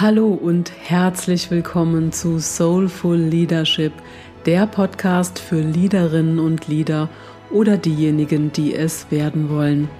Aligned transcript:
Hallo 0.00 0.28
und 0.28 0.70
herzlich 0.84 1.50
willkommen 1.50 2.12
zu 2.12 2.38
Soulful 2.38 3.16
Leadership, 3.16 3.92
der 4.46 4.68
Podcast 4.68 5.40
für 5.40 5.60
Leaderinnen 5.60 6.38
und 6.38 6.68
Leader 6.68 7.08
oder 7.50 7.76
diejenigen, 7.76 8.52
die 8.52 8.76
es 8.76 9.10
werden 9.10 9.50
wollen. 9.50 9.90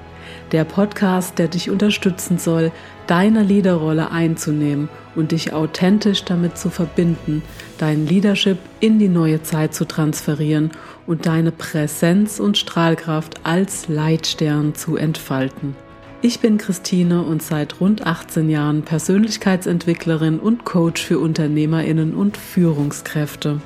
Der 0.53 0.62
Podcast, 0.62 1.41
der 1.41 1.48
dich 1.48 1.69
unterstützen 1.69 2.39
soll, 2.39 2.71
deine 3.09 3.43
Leaderrolle 3.43 4.12
einzunehmen 4.12 4.89
und 5.16 5.33
dich 5.33 5.52
authentisch 5.52 6.23
damit 6.23 6.59
zu 6.59 6.71
verbinden, 6.71 7.43
dein 7.79 8.07
Leadership 8.07 8.59
in 8.79 9.01
die 9.01 9.09
neue 9.09 9.43
Zeit 9.43 9.74
zu 9.74 9.85
transferieren 9.85 10.71
und 11.09 11.27
deine 11.27 11.51
Präsenz 11.51 12.38
und 12.38 12.57
Strahlkraft 12.57 13.45
als 13.45 13.88
Leitstern 13.88 14.77
zu 14.77 14.96
entfalten. 14.96 15.74
Ich 16.21 16.41
bin 16.41 16.59
Christine 16.59 17.23
und 17.23 17.45
seit 17.45 17.81
rund 17.81 18.05
18 18.05 18.51
Jahren 18.51 18.83
Persönlichkeitsentwicklerin 18.83 20.41
und 20.41 20.65
Coach 20.65 21.01
für 21.01 21.21
Unternehmerinnen 21.21 22.13
und 22.15 22.37
Führungskräfte. 22.37 23.61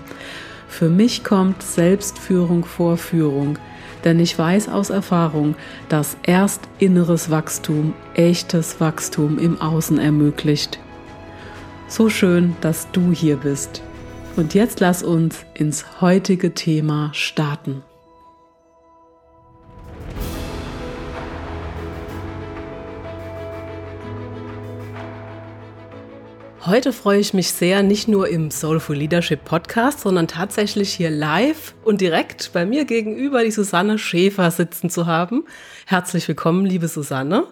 Für 0.69 0.91
mich 0.91 1.25
kommt 1.25 1.63
Selbstführung 1.63 2.67
vor 2.67 2.99
Führung, 2.99 3.59
denn 4.05 4.21
ich 4.21 4.39
weiß 4.39 4.69
aus 4.69 4.91
Erfahrung, 4.91 5.55
dass 5.89 6.19
erst 6.25 6.61
inneres 6.79 7.31
Wachstum 7.31 7.95
echtes 8.13 8.81
Wachstum 8.81 9.39
im 9.39 9.59
Außen 9.59 9.99
ermöglicht. 9.99 10.79
So 11.89 12.11
schön, 12.11 12.55
dass 12.61 12.91
du 12.93 13.13
hier 13.13 13.37
bist. 13.37 13.83
Und 14.37 14.53
jetzt 14.53 14.81
lass 14.81 15.03
uns 15.03 15.47
ins 15.55 16.03
heutige 16.03 16.53
Thema 16.53 17.13
starten. 17.15 17.83
Heute 26.65 26.93
freue 26.93 27.19
ich 27.19 27.35
mich 27.35 27.51
sehr, 27.51 27.83
nicht 27.83 28.07
nur 28.07 28.29
im 28.29 28.53
Soulful 28.53 28.95
Leadership 28.95 29.45
Podcast, 29.45 29.99
sondern 29.99 30.29
tatsächlich 30.29 30.93
hier 30.93 31.11
live 31.11 31.75
und 31.83 32.01
direkt 32.01 32.53
bei 32.53 32.65
mir 32.65 32.85
gegenüber 32.85 33.43
die 33.43 33.51
Susanne 33.51 33.99
Schäfer 33.99 34.49
sitzen 34.53 34.89
zu 34.89 35.07
haben. 35.07 35.45
Herzlich 35.87 36.29
willkommen, 36.29 36.65
liebe 36.65 36.87
Susanne. 36.87 37.49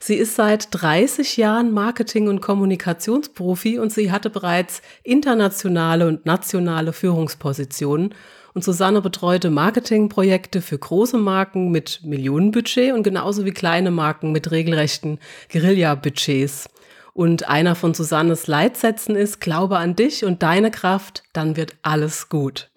Sie 0.00 0.16
ist 0.16 0.34
seit 0.34 0.66
30 0.72 1.36
Jahren 1.36 1.70
Marketing- 1.70 2.26
und 2.26 2.40
Kommunikationsprofi 2.40 3.78
und 3.78 3.92
sie 3.92 4.10
hatte 4.10 4.28
bereits 4.28 4.82
internationale 5.04 6.08
und 6.08 6.26
nationale 6.26 6.92
Führungspositionen. 6.92 8.12
Und 8.54 8.64
Susanne 8.64 9.00
betreute 9.02 9.50
Marketingprojekte 9.50 10.62
für 10.62 10.78
große 10.78 11.18
Marken 11.18 11.70
mit 11.70 12.00
Millionenbudget 12.02 12.92
und 12.92 13.04
genauso 13.04 13.44
wie 13.44 13.52
kleine 13.52 13.92
Marken 13.92 14.32
mit 14.32 14.50
regelrechten 14.50 15.20
Guerilla-Budgets. 15.52 16.68
Und 17.18 17.48
einer 17.48 17.74
von 17.74 17.94
Susannes 17.94 18.46
Leitsätzen 18.46 19.16
ist, 19.16 19.40
glaube 19.40 19.78
an 19.78 19.96
dich 19.96 20.24
und 20.24 20.44
deine 20.44 20.70
Kraft, 20.70 21.24
dann 21.32 21.56
wird 21.56 21.74
alles 21.82 22.28
gut. 22.28 22.70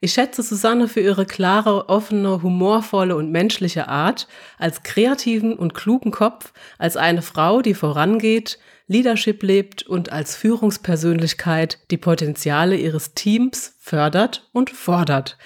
Ich 0.00 0.14
schätze 0.14 0.42
Susanne 0.42 0.88
für 0.88 1.00
ihre 1.00 1.26
klare, 1.26 1.90
offene, 1.90 2.42
humorvolle 2.42 3.14
und 3.14 3.30
menschliche 3.30 3.88
Art, 3.88 4.28
als 4.56 4.82
kreativen 4.82 5.52
und 5.52 5.74
klugen 5.74 6.10
Kopf, 6.10 6.54
als 6.78 6.96
eine 6.96 7.20
Frau, 7.20 7.60
die 7.60 7.74
vorangeht, 7.74 8.58
Leadership 8.86 9.42
lebt 9.42 9.82
und 9.82 10.10
als 10.10 10.36
Führungspersönlichkeit 10.36 11.78
die 11.90 11.98
Potenziale 11.98 12.76
ihres 12.76 13.12
Teams 13.12 13.76
fördert 13.78 14.48
und 14.54 14.70
fordert. 14.70 15.36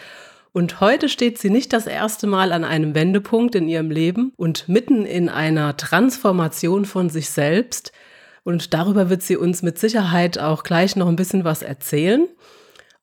Und 0.53 0.79
heute 0.79 1.09
steht 1.09 1.39
sie 1.39 1.51
nicht 1.51 1.73
das 1.73 1.89
erste 1.89 2.29
Mal 2.29 2.53
an 2.53 2.63
einem 2.63 2.95
Wendepunkt 2.95 3.57
in 3.57 3.67
ihrem 3.67 3.91
Leben 3.91 4.33
und 4.37 4.69
mitten 4.69 5.05
in 5.05 5.29
einer 5.29 5.77
Transformation 5.77 6.85
von 6.85 7.11
sich 7.11 7.29
selbst, 7.29 7.93
und 8.47 8.75
darüber 8.75 9.11
wird 9.11 9.23
sie 9.25 9.37
uns 9.37 9.63
mit 9.63 9.77
Sicherheit 9.77 10.39
auch 10.39 10.63
gleich 10.63 10.95
noch 10.95 11.09
ein 11.09 11.17
bisschen 11.17 11.43
was 11.43 11.63
erzählen. 11.63 12.29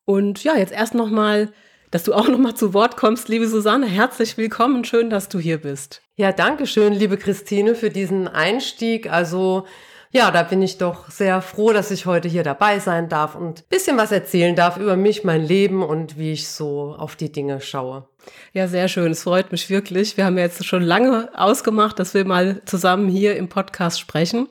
Und 0.06 0.42
ja, 0.42 0.56
jetzt 0.56 0.72
erst 0.72 0.94
nochmal, 0.94 1.50
dass 1.90 2.04
du 2.04 2.14
auch 2.14 2.28
nochmal 2.28 2.54
zu 2.54 2.72
Wort 2.72 2.96
kommst, 2.96 3.28
liebe 3.28 3.46
Susanne. 3.46 3.84
Herzlich 3.84 4.38
willkommen. 4.38 4.84
Schön, 4.86 5.10
dass 5.10 5.28
du 5.28 5.38
hier 5.38 5.58
bist. 5.58 6.00
Ja, 6.16 6.32
danke 6.32 6.66
schön, 6.66 6.94
liebe 6.94 7.18
Christine, 7.18 7.74
für 7.74 7.90
diesen 7.90 8.26
Einstieg. 8.26 9.12
Also, 9.12 9.66
ja, 10.12 10.30
da 10.30 10.44
bin 10.44 10.62
ich 10.62 10.78
doch 10.78 11.10
sehr 11.10 11.42
froh, 11.42 11.74
dass 11.74 11.90
ich 11.90 12.06
heute 12.06 12.26
hier 12.26 12.42
dabei 12.42 12.78
sein 12.78 13.10
darf 13.10 13.34
und 13.34 13.60
ein 13.60 13.68
bisschen 13.68 13.98
was 13.98 14.12
erzählen 14.12 14.56
darf 14.56 14.78
über 14.78 14.96
mich, 14.96 15.24
mein 15.24 15.44
Leben 15.44 15.82
und 15.82 16.16
wie 16.16 16.32
ich 16.32 16.48
so 16.48 16.96
auf 16.96 17.16
die 17.16 17.30
Dinge 17.30 17.60
schaue. 17.60 18.08
Ja, 18.54 18.66
sehr 18.66 18.88
schön. 18.88 19.12
Es 19.12 19.24
freut 19.24 19.52
mich 19.52 19.68
wirklich. 19.68 20.16
Wir 20.16 20.24
haben 20.24 20.38
ja 20.38 20.44
jetzt 20.44 20.64
schon 20.64 20.82
lange 20.82 21.28
ausgemacht, 21.34 21.98
dass 21.98 22.14
wir 22.14 22.24
mal 22.24 22.62
zusammen 22.64 23.10
hier 23.10 23.36
im 23.36 23.50
Podcast 23.50 24.00
sprechen 24.00 24.48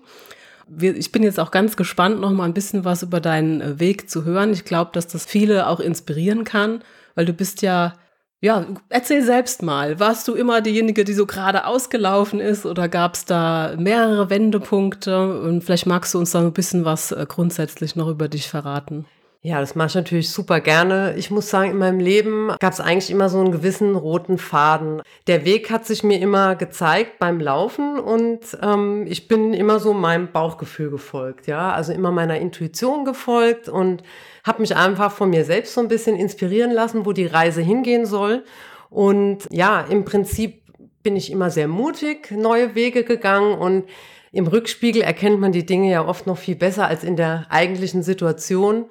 ich 0.79 1.11
bin 1.11 1.23
jetzt 1.23 1.39
auch 1.39 1.51
ganz 1.51 1.75
gespannt, 1.75 2.19
noch 2.19 2.31
mal 2.31 2.45
ein 2.45 2.53
bisschen 2.53 2.85
was 2.85 3.03
über 3.03 3.19
deinen 3.19 3.61
äh, 3.61 3.79
Weg 3.79 4.09
zu 4.09 4.23
hören. 4.25 4.53
Ich 4.53 4.65
glaube, 4.65 4.91
dass 4.93 5.07
das 5.07 5.25
viele 5.25 5.67
auch 5.67 5.79
inspirieren 5.79 6.43
kann, 6.43 6.83
weil 7.15 7.25
du 7.25 7.33
bist 7.33 7.61
ja, 7.61 7.93
ja, 8.41 8.65
erzähl 8.89 9.23
selbst 9.23 9.61
mal. 9.61 9.99
Warst 9.99 10.27
du 10.27 10.33
immer 10.33 10.61
diejenige, 10.61 11.03
die 11.03 11.13
so 11.13 11.25
gerade 11.25 11.65
ausgelaufen 11.65 12.39
ist 12.39 12.65
oder 12.65 12.89
gab 12.89 13.15
es 13.15 13.25
da 13.25 13.75
mehrere 13.77 14.29
Wendepunkte? 14.29 15.41
Und 15.41 15.63
vielleicht 15.63 15.85
magst 15.85 16.13
du 16.13 16.19
uns 16.19 16.31
da 16.31 16.39
ein 16.39 16.53
bisschen 16.53 16.85
was 16.85 17.11
äh, 17.11 17.25
grundsätzlich 17.27 17.95
noch 17.95 18.07
über 18.07 18.27
dich 18.27 18.47
verraten. 18.49 19.05
Ja, 19.45 19.59
das 19.59 19.75
mache 19.75 19.87
ich 19.87 19.95
natürlich 19.95 20.29
super 20.29 20.61
gerne. 20.61 21.15
Ich 21.17 21.29
muss 21.29 21.49
sagen, 21.49 21.71
in 21.71 21.77
meinem 21.77 21.99
Leben 21.99 22.47
gab 22.61 22.71
es 22.71 22.79
eigentlich 22.79 23.11
immer 23.11 23.27
so 23.27 23.41
einen 23.41 23.51
gewissen 23.51 23.93
roten 23.97 24.37
Faden. 24.37 25.01
Der 25.27 25.43
Weg 25.43 25.69
hat 25.69 25.85
sich 25.85 26.01
mir 26.01 26.21
immer 26.21 26.55
gezeigt 26.55 27.19
beim 27.19 27.41
Laufen 27.41 27.99
und 27.99 28.39
ähm, 28.61 29.05
ich 29.05 29.27
bin 29.27 29.53
immer 29.53 29.81
so 29.81 29.93
meinem 29.93 30.31
Bauchgefühl 30.31 30.89
gefolgt, 30.89 31.47
ja, 31.47 31.73
also 31.73 31.91
immer 31.91 32.11
meiner 32.11 32.37
Intuition 32.37 33.03
gefolgt 33.03 33.67
und 33.67 34.01
habe 34.45 34.61
mich 34.61 34.77
einfach 34.77 35.11
von 35.11 35.29
mir 35.29 35.43
selbst 35.43 35.73
so 35.73 35.81
ein 35.81 35.89
bisschen 35.89 36.15
inspirieren 36.15 36.71
lassen, 36.71 37.05
wo 37.05 37.11
die 37.11 37.25
Reise 37.25 37.61
hingehen 37.61 38.05
soll. 38.05 38.45
Und 38.89 39.39
ja, 39.51 39.81
im 39.81 40.05
Prinzip 40.05 40.61
bin 41.03 41.17
ich 41.17 41.29
immer 41.29 41.49
sehr 41.49 41.67
mutig, 41.67 42.31
neue 42.31 42.75
Wege 42.75 43.03
gegangen 43.03 43.57
und 43.57 43.89
im 44.31 44.47
Rückspiegel 44.47 45.01
erkennt 45.01 45.41
man 45.41 45.51
die 45.51 45.65
Dinge 45.65 45.91
ja 45.91 46.07
oft 46.07 46.27
noch 46.27 46.37
viel 46.37 46.55
besser 46.55 46.87
als 46.87 47.03
in 47.03 47.17
der 47.17 47.45
eigentlichen 47.49 48.03
Situation. 48.03 48.85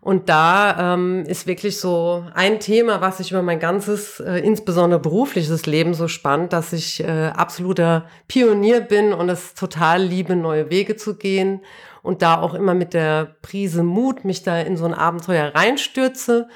Und 0.00 0.28
da 0.28 0.94
ähm, 0.94 1.24
ist 1.26 1.46
wirklich 1.46 1.80
so 1.80 2.24
ein 2.32 2.60
Thema, 2.60 3.00
was 3.00 3.18
ich 3.18 3.32
über 3.32 3.42
mein 3.42 3.58
ganzes, 3.58 4.20
äh, 4.20 4.38
insbesondere 4.38 5.00
berufliches 5.00 5.66
Leben 5.66 5.92
so 5.92 6.06
spannend, 6.06 6.52
dass 6.52 6.72
ich 6.72 7.02
äh, 7.02 7.32
absoluter 7.34 8.06
Pionier 8.28 8.80
bin 8.80 9.12
und 9.12 9.28
es 9.28 9.54
total 9.54 10.02
liebe, 10.02 10.36
neue 10.36 10.70
Wege 10.70 10.96
zu 10.96 11.16
gehen 11.16 11.62
und 12.02 12.22
da 12.22 12.40
auch 12.40 12.54
immer 12.54 12.74
mit 12.74 12.94
der 12.94 13.36
Prise 13.42 13.82
Mut 13.82 14.24
mich 14.24 14.44
da 14.44 14.60
in 14.60 14.76
so 14.76 14.84
ein 14.84 14.94
Abenteuer 14.94 15.52
reinstürze. 15.54 16.48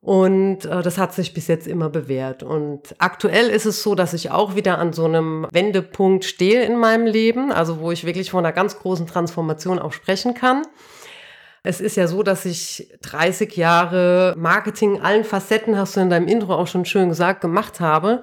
Und 0.00 0.64
äh, 0.64 0.82
das 0.82 0.98
hat 0.98 1.12
sich 1.14 1.34
bis 1.34 1.48
jetzt 1.48 1.66
immer 1.66 1.90
bewährt. 1.90 2.44
Und 2.44 2.94
aktuell 2.98 3.48
ist 3.48 3.66
es 3.66 3.82
so, 3.82 3.94
dass 3.96 4.14
ich 4.14 4.30
auch 4.30 4.54
wieder 4.54 4.78
an 4.78 4.92
so 4.92 5.04
einem 5.04 5.48
Wendepunkt 5.50 6.24
stehe 6.24 6.62
in 6.62 6.76
meinem 6.76 7.06
Leben, 7.06 7.50
also 7.50 7.80
wo 7.80 7.90
ich 7.90 8.06
wirklich 8.06 8.30
von 8.30 8.44
einer 8.44 8.52
ganz 8.54 8.78
großen 8.78 9.08
Transformation 9.08 9.80
auch 9.80 9.92
sprechen 9.92 10.34
kann. 10.34 10.62
Es 11.66 11.80
ist 11.80 11.96
ja 11.96 12.06
so, 12.06 12.22
dass 12.22 12.44
ich 12.44 12.88
30 13.02 13.56
Jahre 13.56 14.36
Marketing 14.38 15.00
allen 15.00 15.24
Facetten, 15.24 15.76
hast 15.76 15.96
du 15.96 16.00
in 16.00 16.10
deinem 16.10 16.28
Intro 16.28 16.54
auch 16.54 16.68
schon 16.68 16.84
schön 16.84 17.08
gesagt, 17.08 17.40
gemacht 17.40 17.80
habe. 17.80 18.22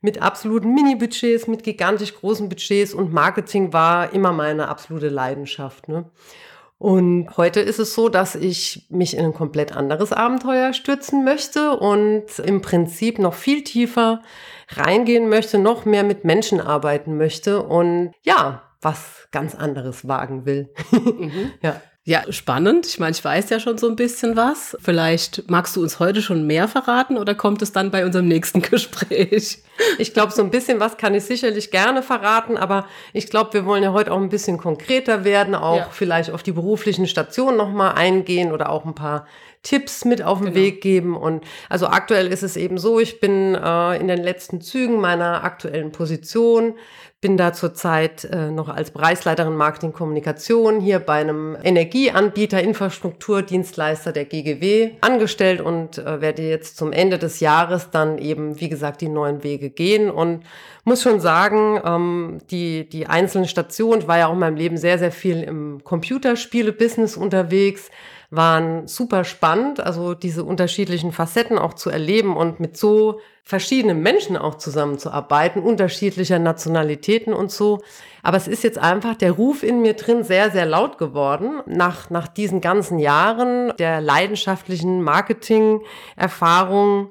Mit 0.00 0.20
absoluten 0.20 0.74
Mini-Budgets, 0.74 1.46
mit 1.46 1.62
gigantisch 1.62 2.16
großen 2.16 2.48
Budgets 2.48 2.92
und 2.92 3.12
Marketing 3.12 3.72
war 3.72 4.12
immer 4.12 4.32
meine 4.32 4.66
absolute 4.66 5.08
Leidenschaft. 5.08 5.86
Ne? 5.86 6.10
Und 6.78 7.36
heute 7.36 7.60
ist 7.60 7.78
es 7.78 7.94
so, 7.94 8.08
dass 8.08 8.34
ich 8.34 8.86
mich 8.90 9.16
in 9.16 9.24
ein 9.24 9.34
komplett 9.34 9.76
anderes 9.76 10.12
Abenteuer 10.12 10.72
stürzen 10.72 11.22
möchte 11.22 11.76
und 11.76 12.40
im 12.44 12.60
Prinzip 12.60 13.20
noch 13.20 13.34
viel 13.34 13.62
tiefer 13.62 14.20
reingehen 14.70 15.28
möchte, 15.28 15.58
noch 15.58 15.84
mehr 15.84 16.02
mit 16.02 16.24
Menschen 16.24 16.60
arbeiten 16.60 17.16
möchte 17.16 17.62
und 17.62 18.14
ja, 18.24 18.64
was 18.80 19.28
ganz 19.30 19.54
anderes 19.54 20.08
wagen 20.08 20.44
will. 20.44 20.70
Mhm. 20.90 21.52
ja. 21.62 21.80
Ja, 22.10 22.24
spannend. 22.30 22.88
Ich 22.88 22.98
meine, 22.98 23.12
ich 23.12 23.24
weiß 23.24 23.50
ja 23.50 23.60
schon 23.60 23.78
so 23.78 23.88
ein 23.88 23.94
bisschen 23.94 24.34
was. 24.34 24.76
Vielleicht 24.80 25.48
magst 25.48 25.76
du 25.76 25.80
uns 25.80 26.00
heute 26.00 26.22
schon 26.22 26.44
mehr 26.44 26.66
verraten 26.66 27.16
oder 27.16 27.36
kommt 27.36 27.62
es 27.62 27.70
dann 27.70 27.92
bei 27.92 28.04
unserem 28.04 28.26
nächsten 28.26 28.62
Gespräch? 28.68 29.58
Ich 29.96 30.12
glaube, 30.12 30.32
so 30.32 30.42
ein 30.42 30.50
bisschen 30.50 30.80
was 30.80 30.96
kann 30.96 31.14
ich 31.14 31.22
sicherlich 31.22 31.70
gerne 31.70 32.02
verraten, 32.02 32.56
aber 32.56 32.88
ich 33.12 33.30
glaube, 33.30 33.52
wir 33.52 33.64
wollen 33.64 33.84
ja 33.84 33.92
heute 33.92 34.10
auch 34.10 34.20
ein 34.20 34.28
bisschen 34.28 34.58
konkreter 34.58 35.22
werden, 35.22 35.54
auch 35.54 35.76
ja. 35.76 35.88
vielleicht 35.88 36.32
auf 36.32 36.42
die 36.42 36.50
beruflichen 36.50 37.06
Stationen 37.06 37.56
nochmal 37.56 37.94
eingehen 37.94 38.50
oder 38.50 38.70
auch 38.70 38.84
ein 38.84 38.96
paar 38.96 39.24
Tipps 39.62 40.04
mit 40.04 40.20
auf 40.20 40.38
den 40.38 40.46
genau. 40.46 40.56
Weg 40.56 40.80
geben. 40.80 41.16
Und 41.16 41.44
also 41.68 41.86
aktuell 41.86 42.26
ist 42.26 42.42
es 42.42 42.56
eben 42.56 42.78
so, 42.78 42.98
ich 42.98 43.20
bin 43.20 43.54
äh, 43.54 44.00
in 44.00 44.08
den 44.08 44.20
letzten 44.20 44.60
Zügen 44.60 45.00
meiner 45.00 45.44
aktuellen 45.44 45.92
Position, 45.92 46.74
bin 47.20 47.36
da 47.36 47.52
zurzeit 47.52 48.24
äh, 48.24 48.50
noch 48.50 48.70
als 48.70 48.92
Bereichsleiterin 48.92 49.54
Marketing 49.54 49.92
Kommunikation 49.92 50.80
hier 50.80 51.00
bei 51.00 51.20
einem 51.20 51.54
Energieanbieter, 51.62 52.62
Infrastrukturdienstleister 52.62 54.12
der 54.12 54.24
GGW 54.24 54.92
angestellt 55.02 55.60
und 55.60 55.98
äh, 55.98 56.22
werde 56.22 56.42
jetzt 56.42 56.78
zum 56.78 56.92
Ende 56.92 57.18
des 57.18 57.40
Jahres 57.40 57.90
dann 57.90 58.16
eben, 58.16 58.58
wie 58.58 58.70
gesagt, 58.70 59.02
die 59.02 59.10
neuen 59.10 59.42
Wege 59.44 59.68
gehen 59.68 60.10
und 60.10 60.44
muss 60.84 61.02
schon 61.02 61.20
sagen, 61.20 61.78
ähm, 61.84 62.38
die, 62.50 62.88
die 62.88 63.06
einzelnen 63.06 63.48
Stationen, 63.48 64.00
ich 64.00 64.08
war 64.08 64.16
ja 64.16 64.28
auch 64.28 64.32
in 64.32 64.38
meinem 64.38 64.56
Leben 64.56 64.78
sehr, 64.78 64.98
sehr 64.98 65.12
viel 65.12 65.42
im 65.42 65.84
Computerspiele-Business 65.84 67.18
unterwegs, 67.18 67.90
waren 68.30 68.86
super 68.86 69.24
spannend, 69.24 69.80
also 69.80 70.14
diese 70.14 70.44
unterschiedlichen 70.44 71.10
Facetten 71.10 71.58
auch 71.58 71.74
zu 71.74 71.90
erleben 71.90 72.36
und 72.36 72.60
mit 72.60 72.76
so 72.76 73.18
verschiedenen 73.42 74.00
Menschen 74.00 74.36
auch 74.36 74.54
zusammenzuarbeiten, 74.54 75.60
unterschiedlicher 75.62 76.38
Nationalitäten 76.38 77.32
und 77.32 77.50
so. 77.50 77.80
Aber 78.22 78.36
es 78.36 78.46
ist 78.46 78.62
jetzt 78.62 78.78
einfach 78.78 79.16
der 79.16 79.32
Ruf 79.32 79.64
in 79.64 79.82
mir 79.82 79.94
drin 79.94 80.22
sehr, 80.22 80.52
sehr 80.52 80.66
laut 80.66 80.98
geworden. 80.98 81.60
Nach, 81.66 82.08
nach 82.10 82.28
diesen 82.28 82.60
ganzen 82.60 83.00
Jahren 83.00 83.72
der 83.78 84.00
leidenschaftlichen 84.00 85.02
Marketing-Erfahrung, 85.02 87.10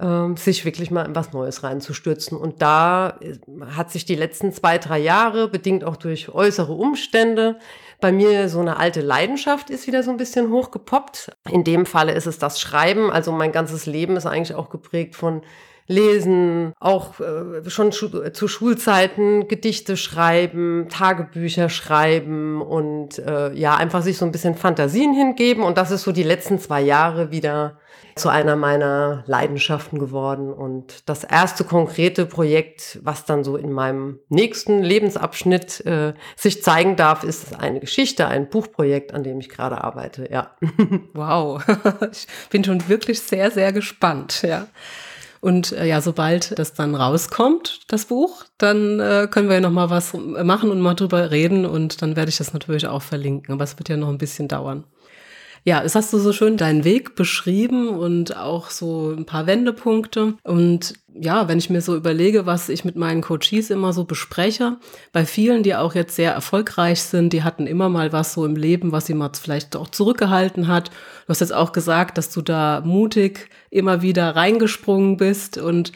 ähm, 0.00 0.36
sich 0.36 0.64
wirklich 0.64 0.90
mal 0.90 1.06
in 1.06 1.14
was 1.14 1.32
Neues 1.32 1.62
reinzustürzen. 1.62 2.36
Und 2.36 2.62
da 2.62 3.18
äh, 3.20 3.38
hat 3.76 3.90
sich 3.90 4.04
die 4.04 4.14
letzten 4.14 4.52
zwei, 4.52 4.78
drei 4.78 4.98
Jahre, 4.98 5.48
bedingt 5.48 5.84
auch 5.84 5.96
durch 5.96 6.30
äußere 6.30 6.72
Umstände, 6.72 7.58
bei 8.00 8.12
mir 8.12 8.48
so 8.48 8.60
eine 8.60 8.78
alte 8.78 9.00
Leidenschaft 9.00 9.70
ist 9.70 9.86
wieder 9.86 10.02
so 10.02 10.10
ein 10.10 10.16
bisschen 10.16 10.50
hochgepoppt. 10.50 11.32
In 11.50 11.64
dem 11.64 11.86
Falle 11.86 12.12
ist 12.12 12.26
es 12.26 12.38
das 12.38 12.60
Schreiben. 12.60 13.10
Also 13.10 13.32
mein 13.32 13.52
ganzes 13.52 13.86
Leben 13.86 14.16
ist 14.16 14.26
eigentlich 14.26 14.56
auch 14.56 14.70
geprägt 14.70 15.14
von 15.14 15.42
Lesen, 15.90 16.72
auch 16.78 17.18
äh, 17.18 17.68
schon 17.68 17.90
schu 17.90 18.08
zu 18.30 18.46
Schulzeiten 18.46 19.48
Gedichte 19.48 19.96
schreiben, 19.96 20.86
Tagebücher 20.88 21.68
schreiben 21.68 22.62
und 22.62 23.18
äh, 23.18 23.52
ja, 23.54 23.74
einfach 23.74 24.02
sich 24.02 24.16
so 24.16 24.24
ein 24.24 24.30
bisschen 24.30 24.54
Fantasien 24.54 25.12
hingeben. 25.12 25.64
Und 25.64 25.78
das 25.78 25.90
ist 25.90 26.04
so 26.04 26.12
die 26.12 26.22
letzten 26.22 26.60
zwei 26.60 26.80
Jahre 26.80 27.32
wieder 27.32 27.80
zu 28.14 28.28
einer 28.28 28.54
meiner 28.54 29.24
Leidenschaften 29.26 29.98
geworden. 29.98 30.52
Und 30.52 31.08
das 31.08 31.24
erste 31.24 31.64
konkrete 31.64 32.24
Projekt, 32.24 33.00
was 33.02 33.24
dann 33.24 33.42
so 33.42 33.56
in 33.56 33.72
meinem 33.72 34.20
nächsten 34.28 34.82
Lebensabschnitt 34.82 35.84
äh, 35.86 36.14
sich 36.36 36.62
zeigen 36.62 36.94
darf, 36.94 37.24
ist 37.24 37.58
eine 37.58 37.80
Geschichte, 37.80 38.28
ein 38.28 38.48
Buchprojekt, 38.48 39.12
an 39.12 39.24
dem 39.24 39.40
ich 39.40 39.48
gerade 39.48 39.82
arbeite. 39.82 40.30
Ja. 40.30 40.54
Wow, 41.14 41.62
ich 42.12 42.26
bin 42.50 42.62
schon 42.62 42.88
wirklich 42.88 43.20
sehr, 43.20 43.50
sehr 43.50 43.72
gespannt. 43.72 44.42
Ja. 44.42 44.68
Und 45.40 45.72
äh, 45.72 45.86
ja, 45.86 46.00
sobald 46.02 46.58
das 46.58 46.74
dann 46.74 46.94
rauskommt, 46.94 47.80
das 47.88 48.04
Buch, 48.04 48.44
dann 48.58 49.00
äh, 49.00 49.26
können 49.30 49.48
wir 49.48 49.54
ja 49.54 49.60
noch 49.60 49.70
mal 49.70 49.88
was 49.88 50.12
machen 50.12 50.70
und 50.70 50.80
mal 50.80 50.94
drüber 50.94 51.30
reden 51.30 51.64
und 51.64 52.02
dann 52.02 52.14
werde 52.14 52.28
ich 52.28 52.36
das 52.36 52.52
natürlich 52.52 52.86
auch 52.86 53.02
verlinken. 53.02 53.54
Aber 53.54 53.64
es 53.64 53.78
wird 53.78 53.88
ja 53.88 53.96
noch 53.96 54.08
ein 54.08 54.18
bisschen 54.18 54.48
dauern. 54.48 54.84
Ja, 55.64 55.82
es 55.82 55.94
hast 55.94 56.12
du 56.12 56.18
so 56.18 56.32
schön 56.32 56.56
deinen 56.56 56.84
Weg 56.84 57.16
beschrieben 57.16 57.88
und 57.88 58.36
auch 58.36 58.70
so 58.70 59.10
ein 59.10 59.26
paar 59.26 59.46
Wendepunkte. 59.46 60.34
Und 60.42 60.94
ja, 61.12 61.48
wenn 61.48 61.58
ich 61.58 61.68
mir 61.68 61.82
so 61.82 61.94
überlege, 61.96 62.46
was 62.46 62.70
ich 62.70 62.84
mit 62.84 62.96
meinen 62.96 63.20
Coaches 63.20 63.68
immer 63.68 63.92
so 63.92 64.04
bespreche, 64.04 64.78
bei 65.12 65.26
vielen, 65.26 65.62
die 65.62 65.74
auch 65.74 65.94
jetzt 65.94 66.16
sehr 66.16 66.32
erfolgreich 66.32 67.02
sind, 67.02 67.32
die 67.32 67.42
hatten 67.42 67.66
immer 67.66 67.88
mal 67.90 68.12
was 68.12 68.32
so 68.32 68.46
im 68.46 68.56
Leben, 68.56 68.92
was 68.92 69.06
sie 69.06 69.14
mal 69.14 69.30
vielleicht 69.34 69.76
auch 69.76 69.88
zurückgehalten 69.88 70.66
hat. 70.66 70.88
Du 70.88 71.28
hast 71.28 71.40
jetzt 71.40 71.54
auch 71.54 71.72
gesagt, 71.72 72.16
dass 72.16 72.30
du 72.30 72.40
da 72.40 72.82
mutig 72.84 73.50
immer 73.70 74.00
wieder 74.00 74.34
reingesprungen 74.36 75.18
bist 75.18 75.58
und 75.58 75.92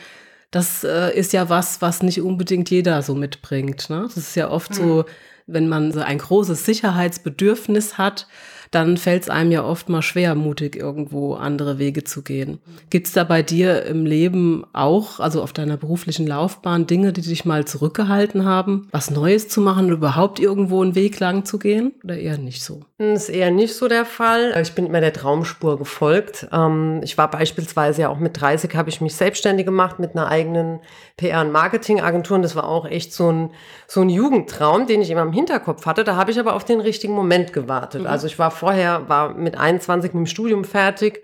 das 0.50 0.84
äh, 0.84 1.16
ist 1.18 1.32
ja 1.32 1.48
was, 1.48 1.82
was 1.82 2.02
nicht 2.02 2.20
unbedingt 2.20 2.70
jeder 2.70 3.02
so 3.02 3.14
mitbringt. 3.14 3.90
Ne? 3.90 4.02
Das 4.02 4.16
ist 4.16 4.36
ja 4.36 4.50
oft 4.50 4.70
mhm. 4.70 4.74
so, 4.74 5.04
wenn 5.46 5.68
man 5.68 5.90
so 5.90 6.00
ein 6.00 6.18
großes 6.18 6.64
Sicherheitsbedürfnis 6.64 7.98
hat, 7.98 8.28
dann 8.74 8.96
fällt 8.96 9.24
es 9.24 9.30
einem 9.30 9.52
ja 9.52 9.64
oft 9.64 9.88
mal 9.88 10.02
schwer, 10.02 10.34
mutig 10.34 10.76
irgendwo 10.76 11.34
andere 11.34 11.78
Wege 11.78 12.04
zu 12.04 12.22
gehen. 12.22 12.58
Gibt 12.90 13.06
es 13.06 13.12
da 13.12 13.24
bei 13.24 13.42
dir 13.42 13.84
im 13.84 14.04
Leben 14.04 14.64
auch, 14.72 15.20
also 15.20 15.42
auf 15.42 15.52
deiner 15.52 15.76
beruflichen 15.76 16.26
Laufbahn, 16.26 16.86
Dinge, 16.86 17.12
die 17.12 17.22
dich 17.22 17.44
mal 17.44 17.64
zurückgehalten 17.64 18.44
haben, 18.44 18.88
was 18.90 19.10
Neues 19.10 19.48
zu 19.48 19.60
machen, 19.60 19.88
überhaupt 19.90 20.40
irgendwo 20.40 20.82
einen 20.82 20.94
Weg 20.94 21.20
lang 21.20 21.44
zu 21.44 21.58
gehen? 21.58 21.92
Oder 22.02 22.18
eher 22.18 22.38
nicht 22.38 22.62
so? 22.62 22.82
Das 22.98 23.24
ist 23.24 23.28
eher 23.28 23.50
nicht 23.50 23.74
so 23.74 23.88
der 23.88 24.04
Fall. 24.04 24.54
Ich 24.62 24.74
bin 24.74 24.86
immer 24.86 25.00
der 25.00 25.12
Traumspur 25.12 25.78
gefolgt. 25.78 26.48
Ähm, 26.52 27.00
ich 27.02 27.18
war 27.18 27.30
beispielsweise 27.30 28.02
ja 28.02 28.08
auch 28.08 28.18
mit 28.18 28.40
30, 28.40 28.74
habe 28.74 28.88
ich 28.88 29.00
mich 29.00 29.14
selbstständig 29.14 29.66
gemacht 29.66 29.98
mit 29.98 30.16
einer 30.16 30.28
eigenen 30.28 30.80
PR- 31.18 31.40
und 31.40 31.52
Marketingagentur. 31.52 32.36
Und 32.36 32.42
das 32.42 32.56
war 32.56 32.68
auch 32.68 32.86
echt 32.86 33.12
so 33.12 33.30
ein, 33.30 33.50
so 33.86 34.00
ein 34.00 34.08
Jugendtraum, 34.08 34.86
den 34.86 35.02
ich 35.02 35.10
immer 35.10 35.22
im 35.22 35.32
Hinterkopf 35.32 35.86
hatte. 35.86 36.04
Da 36.04 36.16
habe 36.16 36.30
ich 36.30 36.38
aber 36.38 36.54
auf 36.54 36.64
den 36.64 36.80
richtigen 36.80 37.14
Moment 37.14 37.52
gewartet. 37.52 38.02
Mhm. 38.02 38.06
Also 38.06 38.26
ich 38.26 38.38
war 38.38 38.50
vorher, 38.64 39.10
war 39.10 39.34
mit 39.34 39.58
21 39.58 40.14
mit 40.14 40.20
dem 40.20 40.26
Studium 40.26 40.64
fertig, 40.64 41.22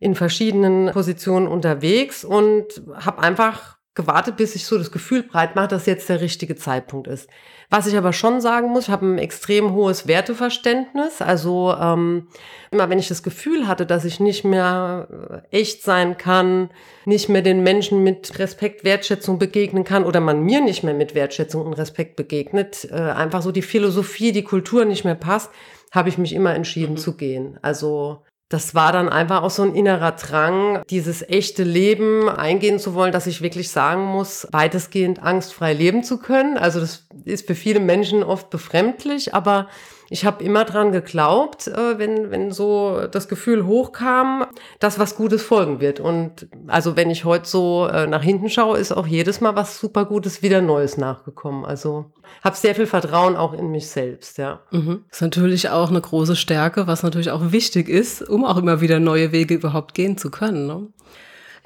in 0.00 0.14
verschiedenen 0.14 0.90
Positionen 0.92 1.48
unterwegs 1.48 2.24
und 2.26 2.82
habe 2.94 3.22
einfach 3.22 3.78
gewartet, 3.94 4.36
bis 4.36 4.54
ich 4.54 4.66
so 4.66 4.76
das 4.76 4.90
Gefühl 4.90 5.22
breit 5.22 5.54
mache, 5.54 5.68
dass 5.68 5.86
jetzt 5.86 6.08
der 6.08 6.20
richtige 6.20 6.56
Zeitpunkt 6.56 7.06
ist. 7.06 7.30
Was 7.70 7.86
ich 7.86 7.96
aber 7.96 8.12
schon 8.12 8.40
sagen 8.40 8.68
muss, 8.68 8.84
ich 8.84 8.90
habe 8.90 9.06
ein 9.06 9.18
extrem 9.18 9.72
hohes 9.72 10.06
Werteverständnis. 10.06 11.22
Also 11.22 11.74
ähm, 11.80 12.28
immer 12.70 12.90
wenn 12.90 12.98
ich 12.98 13.08
das 13.08 13.22
Gefühl 13.22 13.66
hatte, 13.66 13.86
dass 13.86 14.04
ich 14.04 14.20
nicht 14.20 14.44
mehr 14.44 15.08
echt 15.50 15.82
sein 15.82 16.18
kann, 16.18 16.70
nicht 17.06 17.28
mehr 17.28 17.42
den 17.42 17.62
Menschen 17.62 18.02
mit 18.02 18.38
Respekt, 18.38 18.84
Wertschätzung 18.84 19.38
begegnen 19.38 19.84
kann 19.84 20.04
oder 20.04 20.20
man 20.20 20.42
mir 20.42 20.60
nicht 20.60 20.82
mehr 20.82 20.94
mit 20.94 21.14
Wertschätzung 21.14 21.64
und 21.64 21.74
Respekt 21.74 22.16
begegnet, 22.16 22.86
äh, 22.90 22.94
einfach 22.94 23.40
so 23.40 23.52
die 23.52 23.62
Philosophie, 23.62 24.32
die 24.32 24.44
Kultur 24.44 24.84
nicht 24.84 25.04
mehr 25.04 25.14
passt, 25.14 25.50
habe 25.94 26.08
ich 26.08 26.18
mich 26.18 26.32
immer 26.32 26.54
entschieden 26.54 26.94
mhm. 26.94 26.98
zu 26.98 27.16
gehen. 27.16 27.58
Also 27.62 28.22
das 28.50 28.74
war 28.74 28.92
dann 28.92 29.08
einfach 29.08 29.42
auch 29.42 29.50
so 29.50 29.62
ein 29.62 29.74
innerer 29.74 30.12
Drang, 30.12 30.82
dieses 30.90 31.22
echte 31.28 31.64
Leben 31.64 32.28
eingehen 32.28 32.78
zu 32.78 32.94
wollen, 32.94 33.10
dass 33.10 33.26
ich 33.26 33.40
wirklich 33.40 33.70
sagen 33.70 34.04
muss, 34.04 34.46
weitestgehend 34.52 35.22
angstfrei 35.22 35.72
leben 35.72 36.04
zu 36.04 36.18
können. 36.18 36.58
Also 36.58 36.78
das 36.78 37.08
ist 37.24 37.46
für 37.46 37.54
viele 37.54 37.80
Menschen 37.80 38.22
oft 38.22 38.50
befremdlich, 38.50 39.34
aber 39.34 39.68
ich 40.10 40.24
habe 40.24 40.44
immer 40.44 40.64
dran 40.64 40.92
geglaubt, 40.92 41.68
äh, 41.68 41.98
wenn, 41.98 42.30
wenn 42.30 42.52
so 42.52 43.06
das 43.10 43.28
Gefühl 43.28 43.66
hochkam, 43.66 44.46
dass 44.78 44.98
was 44.98 45.16
Gutes 45.16 45.42
folgen 45.42 45.80
wird. 45.80 46.00
Und 46.00 46.48
also 46.66 46.96
wenn 46.96 47.10
ich 47.10 47.24
heute 47.24 47.46
so 47.46 47.86
äh, 47.86 48.06
nach 48.06 48.22
hinten 48.22 48.50
schaue, 48.50 48.78
ist 48.78 48.92
auch 48.92 49.06
jedes 49.06 49.40
Mal 49.40 49.56
was 49.56 49.78
super 49.78 50.04
Gutes 50.04 50.42
wieder 50.42 50.60
Neues 50.60 50.96
nachgekommen. 50.96 51.64
Also 51.64 52.12
habe 52.42 52.56
sehr 52.56 52.74
viel 52.74 52.86
Vertrauen 52.86 53.36
auch 53.36 53.52
in 53.52 53.70
mich 53.70 53.88
selbst, 53.88 54.38
ja. 54.38 54.60
Mhm. 54.70 55.04
Ist 55.10 55.22
natürlich 55.22 55.70
auch 55.70 55.90
eine 55.90 56.00
große 56.00 56.36
Stärke, 56.36 56.86
was 56.86 57.02
natürlich 57.02 57.30
auch 57.30 57.52
wichtig 57.52 57.88
ist, 57.88 58.22
um 58.22 58.44
auch 58.44 58.56
immer 58.56 58.80
wieder 58.80 59.00
neue 59.00 59.32
Wege 59.32 59.54
überhaupt 59.54 59.94
gehen 59.94 60.18
zu 60.18 60.30
können. 60.30 60.66
Ne? 60.66 60.88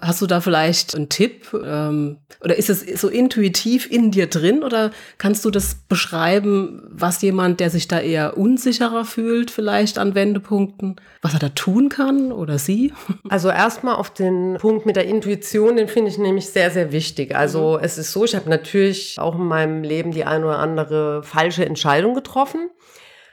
Hast 0.01 0.23
du 0.23 0.27
da 0.29 0.41
vielleicht 0.41 0.95
einen 0.95 1.09
Tipp? 1.09 1.49
Ähm, 1.53 2.19
oder 2.41 2.57
ist 2.57 2.71
es 2.71 3.01
so 3.01 3.09
intuitiv 3.09 3.91
in 3.91 4.13
dir 4.13 4.29
drin? 4.29 4.63
Oder 4.63 4.93
kannst 5.19 5.45
du 5.45 5.51
das 5.51 5.75
beschreiben, 5.75 6.83
was 6.89 7.21
jemand, 7.21 7.59
der 7.59 7.69
sich 7.71 7.89
da 7.89 7.99
eher 7.99 8.39
unsicherer 8.39 9.05
fühlt, 9.05 9.51
vielleicht 9.51 9.99
an 9.99 10.15
Wendepunkten, 10.15 11.01
was 11.21 11.35
er 11.35 11.41
da 11.41 11.49
tun 11.49 11.89
kann 11.89 12.31
oder 12.31 12.59
sie? 12.59 12.93
Also 13.29 13.51
erstmal 13.51 13.97
auf 13.97 14.11
den 14.11 14.57
Punkt 14.59 14.87
mit 14.87 14.97
der 14.97 15.05
Intuition, 15.05 15.77
den 15.77 15.89
finde 15.89 16.11
ich 16.11 16.19
nämlich 16.19 16.49
sehr, 16.49 16.71
sehr 16.71 16.93
wichtig. 16.93 17.35
Also 17.35 17.77
mhm. 17.77 17.85
es 17.85 17.99
ist 17.99 18.13
so, 18.13 18.25
ich 18.25 18.35
habe 18.35 18.49
natürlich 18.49 19.19
auch 19.19 19.35
in 19.35 19.45
meinem 19.45 19.83
Leben 19.83 20.13
die 20.13 20.25
eine 20.25 20.47
oder 20.47 20.59
andere 20.59 21.23
falsche 21.25 21.67
Entscheidung 21.67 22.15
getroffen. 22.15 22.71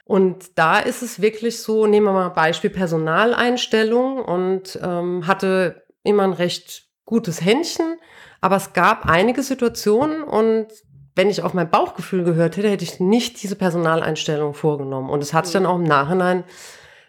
Und 0.03 0.57
da 0.57 0.79
ist 0.79 1.01
es 1.01 1.21
wirklich 1.21 1.59
so, 1.59 1.87
nehmen 1.87 2.05
wir 2.05 2.13
mal 2.13 2.29
Beispiel 2.29 2.69
Personaleinstellung 2.69 4.19
und 4.19 4.79
ähm, 4.83 5.25
hatte 5.25 5.84
immer 6.05 6.23
ein 6.23 6.33
recht 6.33 6.85
gutes 7.05 7.41
Händchen, 7.41 7.97
aber 8.41 8.55
es 8.55 8.73
gab 8.73 9.05
einige 9.05 9.43
Situationen 9.43 10.23
und 10.23 10.67
wenn 11.15 11.29
ich 11.29 11.41
auf 11.41 11.53
mein 11.53 11.69
Bauchgefühl 11.69 12.23
gehört 12.23 12.57
hätte, 12.57 12.69
hätte 12.69 12.83
ich 12.83 12.99
nicht 12.99 13.41
diese 13.41 13.55
Personaleinstellung 13.55 14.53
vorgenommen. 14.53 15.09
Und 15.09 15.23
es 15.23 15.33
hat 15.33 15.45
sich 15.45 15.53
dann 15.53 15.65
auch 15.65 15.77
im 15.77 15.83
Nachhinein 15.83 16.43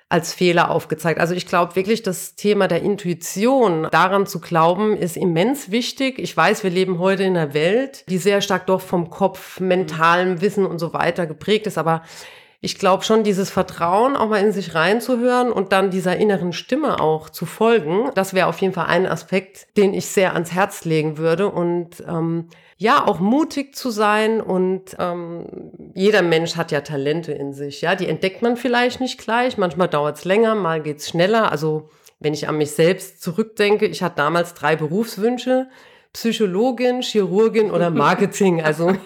als 0.08 0.32
Fehler 0.32 0.70
aufgezeigt. 0.70 1.18
Also 1.18 1.34
ich 1.34 1.46
glaube 1.46 1.74
wirklich, 1.74 2.04
das 2.04 2.36
Thema 2.36 2.68
der 2.68 2.82
Intuition, 2.82 3.88
daran 3.90 4.26
zu 4.26 4.40
glauben, 4.40 4.96
ist 4.96 5.16
immens 5.16 5.72
wichtig. 5.72 6.20
Ich 6.20 6.36
weiß, 6.36 6.62
wir 6.62 6.70
leben 6.70 7.00
heute 7.00 7.24
in 7.24 7.36
einer 7.36 7.54
Welt, 7.54 8.04
die 8.08 8.18
sehr 8.18 8.40
stark 8.40 8.66
doch 8.66 8.80
vom 8.80 9.10
Kopf, 9.10 9.58
mentalem 9.58 10.40
Wissen 10.40 10.64
und 10.64 10.78
so 10.78 10.92
weiter 10.92 11.26
geprägt 11.26 11.66
ist. 11.66 11.76
Aber 11.76 12.02
ich 12.60 12.78
glaube 12.78 13.04
schon, 13.04 13.22
dieses 13.22 13.50
Vertrauen 13.50 14.16
auch 14.16 14.28
mal 14.28 14.42
in 14.42 14.52
sich 14.52 14.74
reinzuhören 14.74 15.52
und 15.52 15.72
dann 15.72 15.90
dieser 15.90 16.16
inneren 16.16 16.52
Stimme 16.52 17.00
auch 17.00 17.30
zu 17.30 17.46
folgen, 17.46 18.10
das 18.14 18.34
wäre 18.34 18.46
auf 18.46 18.58
jeden 18.60 18.74
Fall 18.74 18.86
ein 18.86 19.06
Aspekt, 19.06 19.76
den 19.76 19.94
ich 19.94 20.06
sehr 20.06 20.34
ans 20.34 20.52
Herz 20.52 20.84
legen 20.84 21.18
würde. 21.18 21.48
Und 21.50 22.02
ähm, 22.08 22.48
ja, 22.78 23.06
auch 23.06 23.20
mutig 23.20 23.74
zu 23.74 23.90
sein 23.90 24.40
und 24.40 24.96
ähm, 24.98 25.72
jeder 25.94 26.22
Mensch 26.22 26.56
hat 26.56 26.72
ja 26.72 26.82
Talente 26.82 27.32
in 27.32 27.54
sich, 27.54 27.80
ja, 27.80 27.94
die 27.94 28.08
entdeckt 28.08 28.42
man 28.42 28.56
vielleicht 28.56 29.00
nicht 29.00 29.18
gleich, 29.18 29.56
manchmal 29.56 29.88
dauert 29.88 30.18
es 30.18 30.24
länger, 30.26 30.54
mal 30.54 30.82
geht's 30.82 31.08
schneller, 31.08 31.50
also 31.50 31.88
wenn 32.18 32.34
ich 32.34 32.48
an 32.48 32.58
mich 32.58 32.72
selbst 32.72 33.22
zurückdenke, 33.22 33.86
ich 33.86 34.02
hatte 34.02 34.16
damals 34.16 34.52
drei 34.52 34.76
Berufswünsche, 34.76 35.68
Psychologin, 36.16 37.02
Chirurgin 37.02 37.70
oder 37.70 37.90
Marketing, 37.90 38.62
also 38.62 38.96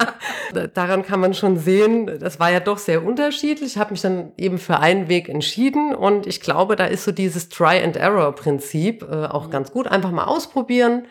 daran 0.74 1.04
kann 1.04 1.20
man 1.20 1.34
schon 1.34 1.58
sehen, 1.58 2.18
das 2.18 2.40
war 2.40 2.50
ja 2.50 2.58
doch 2.60 2.78
sehr 2.78 3.04
unterschiedlich. 3.04 3.72
Ich 3.74 3.78
habe 3.78 3.90
mich 3.90 4.00
dann 4.00 4.32
eben 4.38 4.56
für 4.56 4.78
einen 4.78 5.08
Weg 5.10 5.28
entschieden 5.28 5.94
und 5.94 6.26
ich 6.26 6.40
glaube, 6.40 6.74
da 6.74 6.86
ist 6.86 7.04
so 7.04 7.12
dieses 7.12 7.50
Try-and-Error-Prinzip 7.50 9.02
äh, 9.02 9.26
auch 9.26 9.50
ganz 9.50 9.72
gut. 9.72 9.88
Einfach 9.88 10.10
mal 10.10 10.24
ausprobieren 10.24 11.06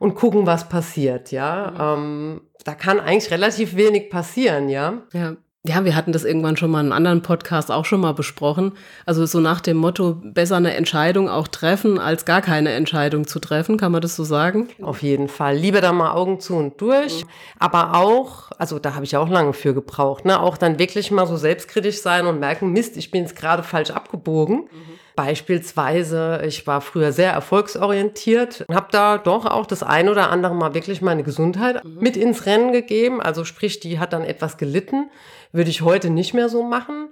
und 0.00 0.16
gucken, 0.16 0.44
was 0.44 0.68
passiert, 0.68 1.30
ja. 1.30 1.70
Mhm. 1.70 2.02
Ähm, 2.02 2.40
da 2.64 2.74
kann 2.74 2.98
eigentlich 2.98 3.30
relativ 3.30 3.76
wenig 3.76 4.10
passieren, 4.10 4.68
ja. 4.68 5.02
Ja. 5.12 5.36
Ja, 5.66 5.84
wir 5.84 5.96
hatten 5.96 6.12
das 6.12 6.24
irgendwann 6.24 6.56
schon 6.56 6.70
mal 6.70 6.80
in 6.80 6.86
einem 6.86 6.92
anderen 6.92 7.22
Podcast 7.22 7.70
auch 7.70 7.84
schon 7.84 8.00
mal 8.00 8.12
besprochen. 8.12 8.72
Also 9.04 9.26
so 9.26 9.40
nach 9.40 9.60
dem 9.60 9.76
Motto, 9.76 10.16
besser 10.22 10.56
eine 10.56 10.74
Entscheidung 10.74 11.28
auch 11.28 11.48
treffen, 11.48 11.98
als 11.98 12.24
gar 12.24 12.42
keine 12.42 12.70
Entscheidung 12.70 13.26
zu 13.26 13.40
treffen. 13.40 13.76
Kann 13.76 13.92
man 13.92 14.00
das 14.00 14.16
so 14.16 14.24
sagen? 14.24 14.68
Auf 14.82 15.02
jeden 15.02 15.28
Fall. 15.28 15.56
Lieber 15.56 15.80
da 15.80 15.92
mal 15.92 16.12
Augen 16.12 16.40
zu 16.40 16.56
und 16.56 16.80
durch. 16.80 17.24
Mhm. 17.24 17.28
Aber 17.58 17.94
auch, 17.94 18.50
also 18.58 18.78
da 18.78 18.94
habe 18.94 19.04
ich 19.04 19.16
auch 19.16 19.28
lange 19.28 19.52
für 19.52 19.74
gebraucht, 19.74 20.24
ne? 20.24 20.40
auch 20.40 20.56
dann 20.56 20.78
wirklich 20.78 21.10
mal 21.10 21.26
so 21.26 21.36
selbstkritisch 21.36 22.00
sein 22.00 22.26
und 22.26 22.38
merken, 22.38 22.72
Mist, 22.72 22.96
ich 22.96 23.10
bin 23.10 23.22
jetzt 23.22 23.36
gerade 23.36 23.62
falsch 23.62 23.90
abgebogen. 23.90 24.56
Mhm. 24.56 24.96
Beispielsweise, 25.16 26.42
ich 26.46 26.66
war 26.66 26.82
früher 26.82 27.10
sehr 27.10 27.32
erfolgsorientiert, 27.32 28.66
habe 28.70 28.88
da 28.90 29.16
doch 29.16 29.46
auch 29.46 29.64
das 29.64 29.82
ein 29.82 30.10
oder 30.10 30.30
andere 30.30 30.54
Mal 30.54 30.74
wirklich 30.74 31.00
meine 31.00 31.22
Gesundheit 31.22 31.82
mhm. 31.82 31.96
mit 32.00 32.18
ins 32.18 32.44
Rennen 32.44 32.72
gegeben. 32.72 33.22
Also 33.22 33.46
sprich, 33.46 33.80
die 33.80 33.98
hat 33.98 34.12
dann 34.12 34.24
etwas 34.24 34.58
gelitten. 34.58 35.08
Würde 35.56 35.70
ich 35.70 35.80
heute 35.80 36.10
nicht 36.10 36.34
mehr 36.34 36.48
so 36.48 36.62
machen. 36.62 37.08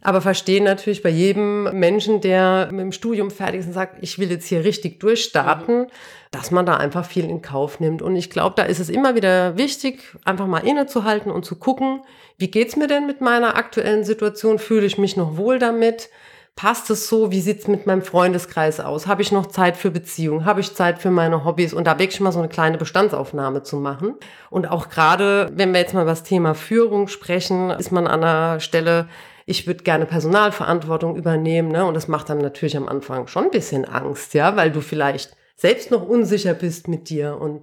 Aber 0.00 0.20
verstehen 0.20 0.62
natürlich 0.62 1.02
bei 1.02 1.08
jedem 1.08 1.64
Menschen, 1.76 2.20
der 2.20 2.68
mit 2.70 2.80
dem 2.80 2.92
Studium 2.92 3.32
fertig 3.32 3.60
ist 3.60 3.66
und 3.66 3.72
sagt, 3.72 3.96
ich 4.00 4.20
will 4.20 4.30
jetzt 4.30 4.46
hier 4.46 4.64
richtig 4.64 5.00
durchstarten, 5.00 5.80
mhm. 5.80 5.86
dass 6.30 6.52
man 6.52 6.66
da 6.66 6.76
einfach 6.76 7.04
viel 7.04 7.24
in 7.24 7.42
Kauf 7.42 7.80
nimmt. 7.80 8.00
Und 8.00 8.14
ich 8.14 8.30
glaube, 8.30 8.54
da 8.56 8.62
ist 8.62 8.78
es 8.78 8.90
immer 8.90 9.16
wieder 9.16 9.58
wichtig, 9.58 10.00
einfach 10.24 10.46
mal 10.46 10.60
innezuhalten 10.60 11.32
und 11.32 11.44
zu 11.44 11.56
gucken, 11.56 12.00
wie 12.36 12.48
geht's 12.48 12.76
mir 12.76 12.86
denn 12.86 13.06
mit 13.08 13.20
meiner 13.20 13.56
aktuellen 13.56 14.04
Situation? 14.04 14.60
Fühle 14.60 14.86
ich 14.86 14.98
mich 14.98 15.16
noch 15.16 15.36
wohl 15.36 15.58
damit? 15.58 16.10
Passt 16.58 16.90
es 16.90 17.08
so? 17.08 17.30
Wie 17.30 17.40
sieht's 17.40 17.68
mit 17.68 17.86
meinem 17.86 18.02
Freundeskreis 18.02 18.80
aus? 18.80 19.06
Habe 19.06 19.22
ich 19.22 19.30
noch 19.30 19.46
Zeit 19.46 19.76
für 19.76 19.92
Beziehungen? 19.92 20.44
Habe 20.44 20.58
ich 20.58 20.74
Zeit 20.74 20.98
für 20.98 21.12
meine 21.12 21.44
Hobbys? 21.44 21.72
Und 21.72 21.84
da 21.86 22.00
wirklich 22.00 22.18
mal 22.18 22.32
so 22.32 22.40
eine 22.40 22.48
kleine 22.48 22.78
Bestandsaufnahme 22.78 23.62
zu 23.62 23.76
machen. 23.76 24.16
Und 24.50 24.68
auch 24.68 24.88
gerade, 24.88 25.52
wenn 25.54 25.72
wir 25.72 25.78
jetzt 25.78 25.94
mal 25.94 26.02
über 26.02 26.10
das 26.10 26.24
Thema 26.24 26.54
Führung 26.54 27.06
sprechen, 27.06 27.70
ist 27.70 27.92
man 27.92 28.08
an 28.08 28.24
einer 28.24 28.58
Stelle, 28.58 29.06
ich 29.46 29.68
würde 29.68 29.84
gerne 29.84 30.04
Personalverantwortung 30.04 31.14
übernehmen. 31.14 31.68
Ne? 31.68 31.84
Und 31.84 31.94
das 31.94 32.08
macht 32.08 32.28
dann 32.28 32.38
natürlich 32.38 32.76
am 32.76 32.88
Anfang 32.88 33.28
schon 33.28 33.44
ein 33.44 33.50
bisschen 33.52 33.84
Angst, 33.84 34.34
ja, 34.34 34.56
weil 34.56 34.72
du 34.72 34.80
vielleicht 34.80 35.36
selbst 35.54 35.92
noch 35.92 36.02
unsicher 36.02 36.54
bist 36.54 36.88
mit 36.88 37.08
dir. 37.08 37.40
Und 37.40 37.62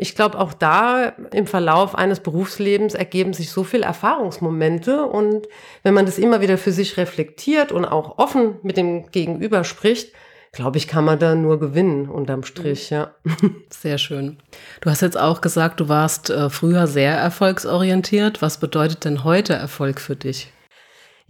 ich 0.00 0.14
glaube, 0.14 0.38
auch 0.38 0.54
da 0.54 1.12
im 1.32 1.46
Verlauf 1.46 1.94
eines 1.94 2.20
Berufslebens 2.20 2.94
ergeben 2.94 3.34
sich 3.34 3.50
so 3.50 3.64
viele 3.64 3.84
Erfahrungsmomente 3.84 5.04
und 5.04 5.46
wenn 5.82 5.94
man 5.94 6.06
das 6.06 6.18
immer 6.18 6.40
wieder 6.40 6.56
für 6.56 6.72
sich 6.72 6.96
reflektiert 6.96 7.70
und 7.70 7.84
auch 7.84 8.18
offen 8.18 8.56
mit 8.62 8.78
dem 8.78 9.10
Gegenüber 9.10 9.62
spricht, 9.62 10.12
glaube 10.52 10.78
ich, 10.78 10.88
kann 10.88 11.04
man 11.04 11.18
da 11.18 11.34
nur 11.34 11.60
gewinnen 11.60 12.08
unterm 12.08 12.44
Strich, 12.44 12.90
ja. 12.90 13.14
Sehr 13.70 13.98
schön. 13.98 14.38
Du 14.80 14.90
hast 14.90 15.02
jetzt 15.02 15.18
auch 15.18 15.42
gesagt, 15.42 15.80
du 15.80 15.88
warst 15.88 16.30
äh, 16.30 16.48
früher 16.50 16.86
sehr 16.86 17.14
erfolgsorientiert. 17.14 18.42
Was 18.42 18.58
bedeutet 18.58 19.04
denn 19.04 19.22
heute 19.22 19.52
Erfolg 19.52 20.00
für 20.00 20.16
dich? 20.16 20.50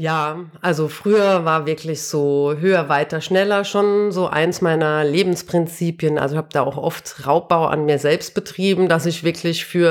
Ja, 0.00 0.47
also 0.62 0.88
früher 0.88 1.45
war 1.45 1.66
wirklich 1.66 2.04
so 2.04 2.54
höher, 2.59 2.88
weiter, 2.88 3.21
schneller 3.21 3.64
schon 3.64 4.12
so 4.12 4.28
eins 4.28 4.62
meiner 4.62 5.04
Lebensprinzipien. 5.04 6.19
Also 6.19 6.37
ich 6.37 6.38
habe 6.38 6.49
da 6.50 6.62
auch 6.62 6.78
oft 6.78 7.26
Raubbau 7.26 7.66
an 7.66 7.85
mir 7.85 7.99
selbst 7.99 8.33
betrieben, 8.33 8.88
dass 8.88 9.04
ich 9.04 9.25
wirklich 9.25 9.66
für 9.66 9.90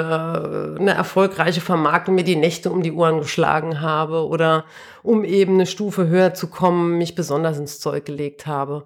äh, 0.75 0.79
eine 0.79 0.95
erfolgreiche 0.95 1.61
Vermarktung 1.61 2.15
mir 2.15 2.23
die 2.23 2.37
Nächte 2.37 2.71
um 2.71 2.81
die 2.81 2.91
Ohren 2.91 3.19
geschlagen 3.19 3.81
habe 3.81 4.25
oder 4.25 4.65
um 5.03 5.23
eben 5.23 5.53
eine 5.53 5.67
Stufe 5.67 6.07
höher 6.07 6.33
zu 6.33 6.47
kommen, 6.47 6.97
mich 6.97 7.13
besonders 7.13 7.59
ins 7.59 7.79
Zeug 7.79 8.03
gelegt 8.05 8.47
habe. 8.47 8.85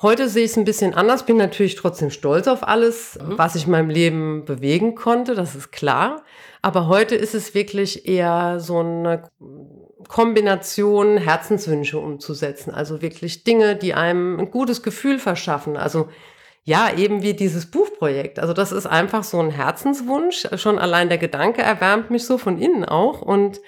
Heute 0.00 0.28
sehe 0.28 0.44
ich 0.44 0.52
es 0.52 0.56
ein 0.56 0.64
bisschen 0.64 0.94
anders, 0.94 1.26
bin 1.26 1.38
natürlich 1.38 1.74
trotzdem 1.74 2.10
stolz 2.10 2.46
auf 2.46 2.66
alles, 2.66 3.18
mhm. 3.20 3.36
was 3.36 3.56
ich 3.56 3.64
in 3.64 3.72
meinem 3.72 3.90
Leben 3.90 4.44
bewegen 4.44 4.94
konnte, 4.94 5.34
das 5.34 5.56
ist 5.56 5.72
klar. 5.72 6.22
Aber 6.60 6.86
heute 6.86 7.16
ist 7.16 7.34
es 7.34 7.54
wirklich 7.54 8.06
eher 8.06 8.60
so 8.60 8.78
eine 8.78 9.24
Kombination 10.08 11.18
Herzenswünsche 11.18 11.98
umzusetzen. 11.98 12.72
Also 12.72 13.02
wirklich 13.02 13.44
Dinge, 13.44 13.76
die 13.76 13.94
einem 13.94 14.38
ein 14.38 14.50
gutes 14.50 14.82
Gefühl 14.82 15.18
verschaffen. 15.18 15.76
Also 15.76 16.08
ja, 16.64 16.94
eben 16.96 17.22
wie 17.22 17.34
dieses 17.34 17.66
Buchprojekt. 17.66 18.38
Also 18.38 18.52
das 18.52 18.70
ist 18.70 18.86
einfach 18.86 19.24
so 19.24 19.40
ein 19.40 19.50
Herzenswunsch. 19.50 20.46
Schon 20.56 20.78
allein 20.78 21.08
der 21.08 21.18
Gedanke 21.18 21.62
erwärmt 21.62 22.10
mich 22.10 22.24
so 22.24 22.38
von 22.38 22.58
innen 22.58 22.84
auch. 22.84 23.20
Und 23.20 23.60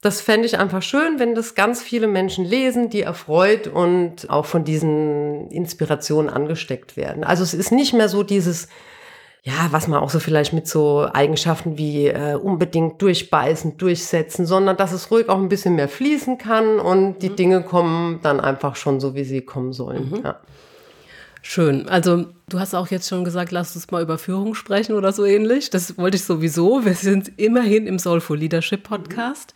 das 0.00 0.20
fände 0.20 0.46
ich 0.46 0.58
einfach 0.58 0.82
schön, 0.82 1.18
wenn 1.18 1.34
das 1.34 1.54
ganz 1.54 1.82
viele 1.82 2.08
Menschen 2.08 2.44
lesen, 2.44 2.90
die 2.90 3.02
erfreut 3.02 3.68
und 3.68 4.30
auch 4.30 4.46
von 4.46 4.64
diesen 4.64 5.48
Inspirationen 5.50 6.30
angesteckt 6.30 6.96
werden. 6.96 7.22
Also 7.22 7.42
es 7.42 7.54
ist 7.54 7.70
nicht 7.70 7.92
mehr 7.92 8.08
so 8.08 8.22
dieses 8.22 8.68
ja, 9.44 9.68
was 9.72 9.88
man 9.88 10.00
auch 10.00 10.10
so 10.10 10.20
vielleicht 10.20 10.52
mit 10.52 10.68
so 10.68 11.08
Eigenschaften 11.12 11.76
wie 11.76 12.06
äh, 12.06 12.34
unbedingt 12.34 13.02
durchbeißen, 13.02 13.76
durchsetzen, 13.76 14.46
sondern 14.46 14.76
dass 14.76 14.92
es 14.92 15.10
ruhig 15.10 15.28
auch 15.28 15.38
ein 15.38 15.48
bisschen 15.48 15.74
mehr 15.74 15.88
fließen 15.88 16.38
kann 16.38 16.78
und 16.78 17.18
die 17.18 17.30
mhm. 17.30 17.36
Dinge 17.36 17.62
kommen 17.62 18.20
dann 18.22 18.38
einfach 18.38 18.76
schon 18.76 19.00
so, 19.00 19.16
wie 19.16 19.24
sie 19.24 19.40
kommen 19.40 19.72
sollen. 19.72 20.10
Mhm. 20.10 20.20
Ja. 20.24 20.40
Schön. 21.44 21.88
Also 21.88 22.26
du 22.48 22.60
hast 22.60 22.72
auch 22.72 22.86
jetzt 22.86 23.08
schon 23.08 23.24
gesagt, 23.24 23.50
lass 23.50 23.74
uns 23.74 23.90
mal 23.90 24.00
über 24.00 24.16
Führung 24.16 24.54
sprechen 24.54 24.94
oder 24.94 25.10
so 25.12 25.24
ähnlich. 25.24 25.70
Das 25.70 25.98
wollte 25.98 26.16
ich 26.16 26.22
sowieso. 26.22 26.84
Wir 26.84 26.94
sind 26.94 27.32
immerhin 27.36 27.88
im 27.88 27.98
Soulful 27.98 28.38
Leadership 28.38 28.84
Podcast. 28.84 29.54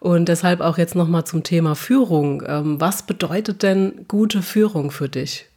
Und 0.00 0.28
deshalb 0.28 0.60
auch 0.60 0.76
jetzt 0.76 0.96
nochmal 0.96 1.24
zum 1.24 1.44
Thema 1.44 1.76
Führung. 1.76 2.42
Ähm, 2.44 2.80
was 2.80 3.04
bedeutet 3.04 3.62
denn 3.62 4.06
gute 4.08 4.42
Führung 4.42 4.90
für 4.90 5.08
dich? 5.08 5.49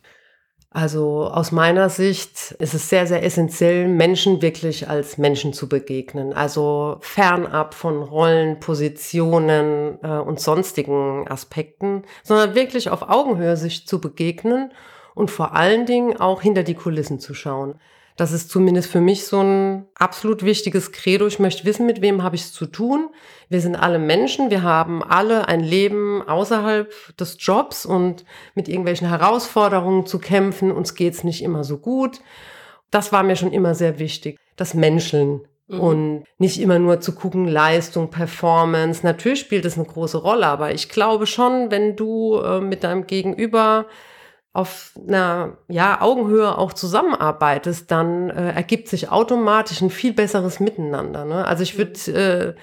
Also 0.75 1.27
aus 1.27 1.51
meiner 1.51 1.87
Sicht 1.89 2.51
ist 2.57 2.73
es 2.73 2.89
sehr, 2.89 3.05
sehr 3.05 3.23
essentiell, 3.23 3.87
Menschen 3.87 4.41
wirklich 4.41 4.89
als 4.89 5.19
Menschen 5.19 5.53
zu 5.53 5.69
begegnen. 5.69 6.33
Also 6.33 6.97
fernab 7.01 7.75
von 7.75 8.01
Rollen, 8.01 8.59
Positionen 8.59 9.99
äh, 10.01 10.07
und 10.07 10.39
sonstigen 10.39 11.27
Aspekten, 11.27 12.01
sondern 12.23 12.55
wirklich 12.55 12.89
auf 12.89 13.07
Augenhöhe 13.07 13.55
sich 13.55 13.85
zu 13.85 14.01
begegnen 14.01 14.71
und 15.13 15.29
vor 15.29 15.53
allen 15.55 15.85
Dingen 15.85 16.17
auch 16.19 16.41
hinter 16.41 16.63
die 16.63 16.73
Kulissen 16.73 17.19
zu 17.19 17.35
schauen. 17.35 17.75
Das 18.15 18.31
ist 18.31 18.49
zumindest 18.49 18.91
für 18.91 19.01
mich 19.01 19.25
so 19.25 19.41
ein 19.41 19.87
absolut 19.95 20.43
wichtiges 20.43 20.91
Credo. 20.91 21.25
Ich 21.25 21.39
möchte 21.39 21.65
wissen, 21.65 21.85
mit 21.85 22.01
wem 22.01 22.21
habe 22.21 22.35
ich 22.35 22.43
es 22.43 22.53
zu 22.53 22.67
tun. 22.67 23.09
Wir 23.49 23.59
sind 23.59 23.75
alle 23.75 23.97
Menschen, 23.97 24.51
wir 24.51 24.61
haben 24.61 25.03
alle 25.03 25.47
ein 25.47 25.61
Leben 25.61 26.21
außerhalb 26.21 26.91
des 27.17 27.37
Jobs 27.39 27.85
und 27.85 28.23
mit 28.53 28.67
irgendwelchen 28.67 29.07
Herausforderungen 29.07 30.05
zu 30.05 30.19
kämpfen. 30.19 30.71
Uns 30.71 30.93
geht's 30.93 31.23
nicht 31.23 31.43
immer 31.43 31.63
so 31.63 31.77
gut. 31.79 32.19
Das 32.91 33.11
war 33.11 33.23
mir 33.23 33.35
schon 33.35 33.51
immer 33.51 33.73
sehr 33.73 33.97
wichtig. 33.97 34.37
Das 34.55 34.75
Menscheln. 34.75 35.41
Mhm. 35.67 35.79
Und 35.79 36.23
nicht 36.37 36.61
immer 36.61 36.77
nur 36.77 36.99
zu 36.99 37.15
gucken, 37.15 37.47
Leistung, 37.47 38.11
Performance. 38.11 39.03
Natürlich 39.03 39.39
spielt 39.39 39.65
es 39.65 39.75
eine 39.75 39.87
große 39.87 40.17
Rolle, 40.17 40.45
aber 40.45 40.71
ich 40.71 40.89
glaube 40.89 41.25
schon, 41.25 41.71
wenn 41.71 41.95
du 41.95 42.37
äh, 42.37 42.59
mit 42.59 42.83
deinem 42.83 43.07
Gegenüber 43.07 43.87
auf 44.53 44.91
einer 45.07 45.57
ja, 45.67 45.99
Augenhöhe 46.01 46.57
auch 46.57 46.73
zusammenarbeitest, 46.73 47.89
dann 47.89 48.29
äh, 48.29 48.51
ergibt 48.51 48.87
sich 48.87 49.09
automatisch 49.09 49.81
ein 49.81 49.89
viel 49.89 50.13
besseres 50.13 50.59
Miteinander. 50.59 51.25
Ne? 51.25 51.45
Also 51.45 51.63
ich 51.63 51.77
würde 51.79 51.93
mhm. 52.07 52.15
äh, 52.15 52.53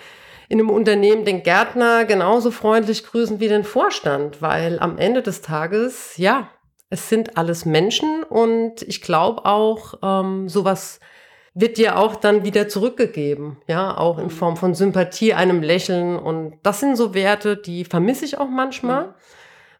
in 0.48 0.60
einem 0.60 0.70
Unternehmen 0.70 1.24
den 1.24 1.42
Gärtner 1.42 2.04
genauso 2.04 2.52
freundlich 2.52 3.04
grüßen 3.04 3.40
wie 3.40 3.48
den 3.48 3.64
Vorstand, 3.64 4.40
weil 4.40 4.78
am 4.78 4.98
Ende 4.98 5.22
des 5.22 5.42
Tages, 5.42 6.16
ja, 6.16 6.48
es 6.90 7.08
sind 7.08 7.36
alles 7.36 7.66
Menschen 7.66 8.22
und 8.22 8.82
ich 8.82 9.02
glaube 9.02 9.44
auch, 9.44 9.94
ähm, 10.02 10.48
sowas 10.48 11.00
wird 11.54 11.76
dir 11.76 11.98
auch 11.98 12.14
dann 12.14 12.44
wieder 12.44 12.68
zurückgegeben, 12.68 13.58
ja, 13.66 13.96
auch 13.96 14.18
in 14.18 14.26
mhm. 14.26 14.30
Form 14.30 14.56
von 14.56 14.74
Sympathie, 14.74 15.34
einem 15.34 15.60
Lächeln 15.60 16.16
und 16.16 16.54
das 16.62 16.78
sind 16.78 16.94
so 16.94 17.14
Werte, 17.14 17.56
die 17.56 17.84
vermisse 17.84 18.24
ich 18.24 18.38
auch 18.38 18.48
manchmal. 18.48 19.08
Mhm 19.08 19.14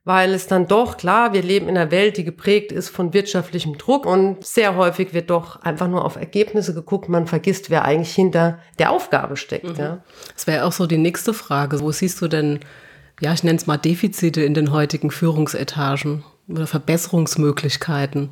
weil 0.04 0.32
es 0.32 0.46
dann 0.46 0.66
doch, 0.66 0.96
klar, 0.96 1.34
wir 1.34 1.42
leben 1.42 1.68
in 1.68 1.76
einer 1.76 1.90
Welt, 1.90 2.16
die 2.16 2.24
geprägt 2.24 2.72
ist 2.72 2.88
von 2.88 3.12
wirtschaftlichem 3.12 3.76
Druck 3.76 4.06
und 4.06 4.44
sehr 4.44 4.74
häufig 4.76 5.12
wird 5.12 5.30
doch 5.30 5.60
einfach 5.62 5.88
nur 5.88 6.04
auf 6.04 6.16
Ergebnisse 6.16 6.72
geguckt, 6.72 7.08
man 7.08 7.26
vergisst, 7.26 7.68
wer 7.68 7.84
eigentlich 7.84 8.14
hinter 8.14 8.58
der 8.78 8.92
Aufgabe 8.92 9.36
steckt. 9.36 9.76
Mhm. 9.76 9.76
Ja. 9.76 9.98
Das 10.34 10.46
wäre 10.46 10.64
auch 10.64 10.72
so 10.72 10.86
die 10.86 10.98
nächste 10.98 11.34
Frage. 11.34 11.80
Wo 11.80 11.92
siehst 11.92 12.20
du 12.22 12.28
denn, 12.28 12.60
ja, 13.20 13.34
ich 13.34 13.44
nenne 13.44 13.58
es 13.58 13.66
mal 13.66 13.76
Defizite 13.76 14.42
in 14.42 14.54
den 14.54 14.72
heutigen 14.72 15.10
Führungsetagen 15.10 16.24
oder 16.48 16.66
Verbesserungsmöglichkeiten? 16.66 18.30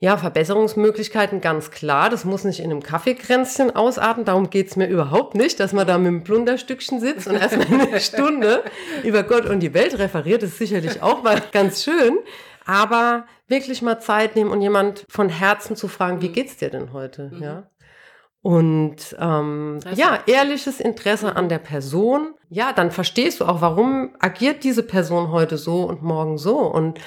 Ja, 0.00 0.16
Verbesserungsmöglichkeiten 0.16 1.40
ganz 1.40 1.72
klar. 1.72 2.08
Das 2.08 2.24
muss 2.24 2.44
nicht 2.44 2.60
in 2.60 2.70
einem 2.70 2.82
Kaffeekränzchen 2.82 3.74
ausarten. 3.74 4.24
Darum 4.24 4.48
geht's 4.48 4.76
mir 4.76 4.86
überhaupt 4.86 5.34
nicht, 5.34 5.58
dass 5.58 5.72
man 5.72 5.88
da 5.88 5.98
mit 5.98 6.06
einem 6.06 6.22
Plunderstückchen 6.22 7.00
sitzt 7.00 7.26
und 7.26 7.34
erstmal 7.34 7.66
eine 7.66 8.00
Stunde 8.00 8.62
über 9.02 9.24
Gott 9.24 9.46
und 9.46 9.58
die 9.58 9.74
Welt 9.74 9.98
referiert. 9.98 10.42
Das 10.42 10.50
ist 10.50 10.58
sicherlich 10.58 11.02
auch 11.02 11.24
mal 11.24 11.42
ganz 11.52 11.82
schön. 11.82 12.18
Aber 12.64 13.26
wirklich 13.48 13.82
mal 13.82 13.98
Zeit 13.98 14.36
nehmen 14.36 14.50
und 14.50 14.60
jemand 14.60 15.04
von 15.08 15.30
Herzen 15.30 15.74
zu 15.74 15.88
fragen, 15.88 16.20
wie 16.20 16.28
geht's 16.28 16.58
dir 16.58 16.70
denn 16.70 16.92
heute? 16.92 17.30
Mhm. 17.32 17.42
Ja. 17.42 17.70
Und 18.40 19.16
ähm, 19.18 19.80
ja, 19.94 20.20
ehrliches 20.26 20.78
Interesse 20.78 21.34
an 21.34 21.48
der 21.48 21.58
Person. 21.58 22.34
Ja, 22.50 22.72
dann 22.72 22.92
verstehst 22.92 23.40
du 23.40 23.46
auch, 23.46 23.60
warum 23.62 24.14
agiert 24.20 24.62
diese 24.62 24.84
Person 24.84 25.32
heute 25.32 25.58
so 25.58 25.82
und 25.82 26.02
morgen 26.02 26.38
so. 26.38 26.58
Und 26.58 27.00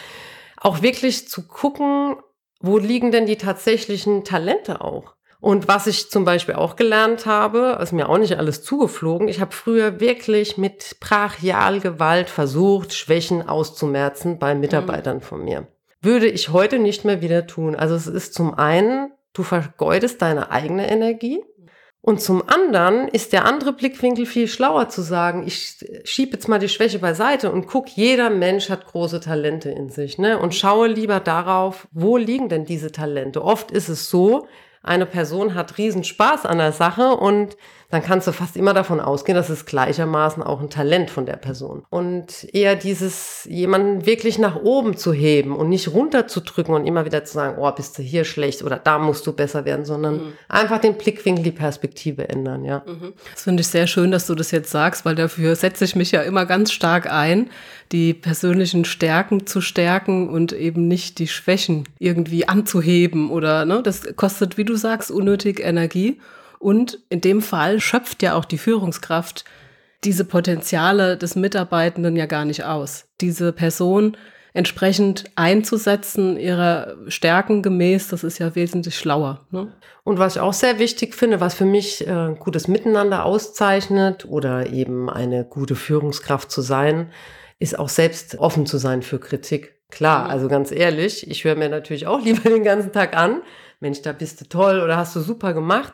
auch 0.57 0.81
wirklich 0.81 1.29
zu 1.29 1.47
gucken, 1.47 2.17
wo 2.61 2.77
liegen 2.77 3.11
denn 3.11 3.25
die 3.25 3.37
tatsächlichen 3.37 4.23
Talente 4.23 4.81
auch? 4.81 5.15
Und 5.41 5.67
was 5.67 5.87
ich 5.87 6.11
zum 6.11 6.23
Beispiel 6.23 6.53
auch 6.53 6.75
gelernt 6.75 7.25
habe, 7.25 7.79
ist 7.81 7.93
mir 7.93 8.07
auch 8.07 8.19
nicht 8.19 8.37
alles 8.37 8.61
zugeflogen. 8.61 9.27
Ich 9.27 9.41
habe 9.41 9.51
früher 9.51 9.99
wirklich 9.99 10.59
mit 10.59 10.97
Brachialgewalt 10.99 12.29
versucht, 12.29 12.93
Schwächen 12.93 13.49
auszumerzen 13.49 14.37
bei 14.37 14.53
Mitarbeitern 14.53 15.17
mhm. 15.17 15.21
von 15.21 15.43
mir. 15.43 15.67
Würde 15.99 16.27
ich 16.27 16.49
heute 16.49 16.77
nicht 16.77 17.05
mehr 17.05 17.21
wieder 17.21 17.47
tun. 17.47 17.75
Also 17.75 17.95
es 17.95 18.05
ist 18.05 18.35
zum 18.35 18.53
einen, 18.53 19.11
du 19.33 19.41
vergeudest 19.41 20.21
deine 20.21 20.51
eigene 20.51 20.89
Energie. 20.89 21.43
Und 22.03 22.19
zum 22.19 22.47
anderen 22.49 23.07
ist 23.07 23.31
der 23.31 23.45
andere 23.45 23.73
Blickwinkel 23.73 24.25
viel 24.25 24.47
schlauer 24.47 24.89
zu 24.89 25.03
sagen, 25.03 25.45
ich 25.45 25.77
schiebe 26.03 26.33
jetzt 26.33 26.47
mal 26.47 26.57
die 26.57 26.69
Schwäche 26.69 26.97
beiseite 26.97 27.51
und 27.51 27.67
guck, 27.67 27.89
jeder 27.89 28.31
Mensch 28.31 28.71
hat 28.71 28.87
große 28.87 29.19
Talente 29.19 29.69
in 29.69 29.89
sich, 29.89 30.17
ne? 30.17 30.39
Und 30.39 30.55
schaue 30.55 30.87
lieber 30.87 31.19
darauf, 31.19 31.87
wo 31.91 32.17
liegen 32.17 32.49
denn 32.49 32.65
diese 32.65 32.91
Talente? 32.91 33.43
Oft 33.43 33.69
ist 33.69 33.87
es 33.87 34.09
so, 34.09 34.47
eine 34.81 35.05
Person 35.05 35.53
hat 35.53 35.77
riesen 35.77 36.03
Spaß 36.03 36.47
an 36.47 36.57
der 36.57 36.71
Sache 36.71 37.15
und 37.15 37.55
dann 37.91 38.01
kannst 38.01 38.25
du 38.25 38.31
fast 38.31 38.55
immer 38.55 38.73
davon 38.73 39.01
ausgehen, 39.01 39.35
dass 39.35 39.49
es 39.49 39.65
gleichermaßen 39.65 40.41
auch 40.41 40.61
ein 40.61 40.69
Talent 40.69 41.09
von 41.09 41.25
der 41.25 41.35
Person. 41.35 41.83
Und 41.89 42.47
eher 42.53 42.75
dieses, 42.75 43.45
jemanden 43.49 44.05
wirklich 44.05 44.39
nach 44.39 44.55
oben 44.55 44.95
zu 44.95 45.11
heben 45.11 45.55
und 45.55 45.67
nicht 45.67 45.89
runterzudrücken 45.89 46.73
und 46.73 46.87
immer 46.87 47.05
wieder 47.05 47.25
zu 47.25 47.33
sagen, 47.33 47.57
oh, 47.59 47.69
bist 47.71 47.97
du 47.97 48.01
hier 48.01 48.23
schlecht 48.23 48.63
oder 48.63 48.77
da 48.77 48.97
musst 48.97 49.27
du 49.27 49.33
besser 49.33 49.65
werden, 49.65 49.83
sondern 49.83 50.15
mhm. 50.15 50.33
einfach 50.47 50.79
den 50.79 50.95
Blickwinkel, 50.95 51.43
die 51.43 51.51
Perspektive 51.51 52.29
ändern, 52.29 52.63
ja. 52.63 52.83
Mhm. 52.85 53.13
Das 53.33 53.43
finde 53.43 53.61
ich 53.61 53.67
sehr 53.67 53.87
schön, 53.87 54.11
dass 54.11 54.25
du 54.25 54.35
das 54.35 54.51
jetzt 54.51 54.71
sagst, 54.71 55.03
weil 55.03 55.15
dafür 55.15 55.55
setze 55.57 55.83
ich 55.83 55.95
mich 55.95 56.11
ja 56.11 56.21
immer 56.21 56.45
ganz 56.45 56.71
stark 56.71 57.11
ein, 57.11 57.49
die 57.91 58.13
persönlichen 58.13 58.85
Stärken 58.85 59.45
zu 59.45 59.59
stärken 59.59 60.29
und 60.29 60.53
eben 60.53 60.87
nicht 60.87 61.19
die 61.19 61.27
Schwächen 61.27 61.83
irgendwie 61.99 62.47
anzuheben 62.47 63.29
oder, 63.29 63.65
ne, 63.65 63.81
das 63.83 64.15
kostet, 64.15 64.57
wie 64.57 64.63
du 64.63 64.77
sagst, 64.77 65.11
unnötig 65.11 65.59
Energie. 65.59 66.17
Und 66.61 66.99
in 67.09 67.21
dem 67.21 67.41
Fall 67.41 67.79
schöpft 67.79 68.21
ja 68.21 68.35
auch 68.35 68.45
die 68.45 68.59
Führungskraft 68.59 69.45
diese 70.03 70.25
Potenziale 70.25 71.17
des 71.17 71.35
Mitarbeitenden 71.35 72.15
ja 72.15 72.25
gar 72.25 72.45
nicht 72.45 72.63
aus. 72.63 73.05
Diese 73.19 73.51
Person 73.51 74.17
entsprechend 74.53 75.25
einzusetzen, 75.35 76.37
ihrer 76.37 76.95
Stärken 77.07 77.61
gemäß, 77.61 78.09
das 78.09 78.23
ist 78.23 78.37
ja 78.37 78.53
wesentlich 78.55 78.97
schlauer. 78.97 79.45
Ne? 79.51 79.73
Und 80.03 80.19
was 80.19 80.35
ich 80.35 80.41
auch 80.41 80.53
sehr 80.53 80.77
wichtig 80.77 81.15
finde, 81.15 81.39
was 81.39 81.53
für 81.53 81.65
mich 81.65 82.05
äh, 82.05 82.35
gutes 82.37 82.67
Miteinander 82.67 83.25
auszeichnet 83.25 84.25
oder 84.25 84.67
eben 84.67 85.09
eine 85.09 85.45
gute 85.45 85.75
Führungskraft 85.75 86.51
zu 86.51 86.61
sein, 86.61 87.11
ist 87.59 87.79
auch 87.79 87.89
selbst 87.89 88.39
offen 88.39 88.65
zu 88.65 88.77
sein 88.77 89.03
für 89.03 89.19
Kritik. 89.19 89.79
Klar, 89.89 90.25
mhm. 90.25 90.31
also 90.31 90.47
ganz 90.47 90.71
ehrlich, 90.71 91.29
ich 91.29 91.43
höre 91.43 91.55
mir 91.55 91.69
natürlich 91.69 92.07
auch 92.07 92.21
lieber 92.23 92.49
den 92.49 92.63
ganzen 92.63 92.91
Tag 92.91 93.15
an, 93.15 93.41
Mensch, 93.79 94.01
da 94.01 94.11
bist 94.11 94.41
du 94.41 94.45
toll 94.45 94.79
oder 94.79 94.97
hast 94.97 95.15
du 95.15 95.21
super 95.21 95.53
gemacht. 95.53 95.93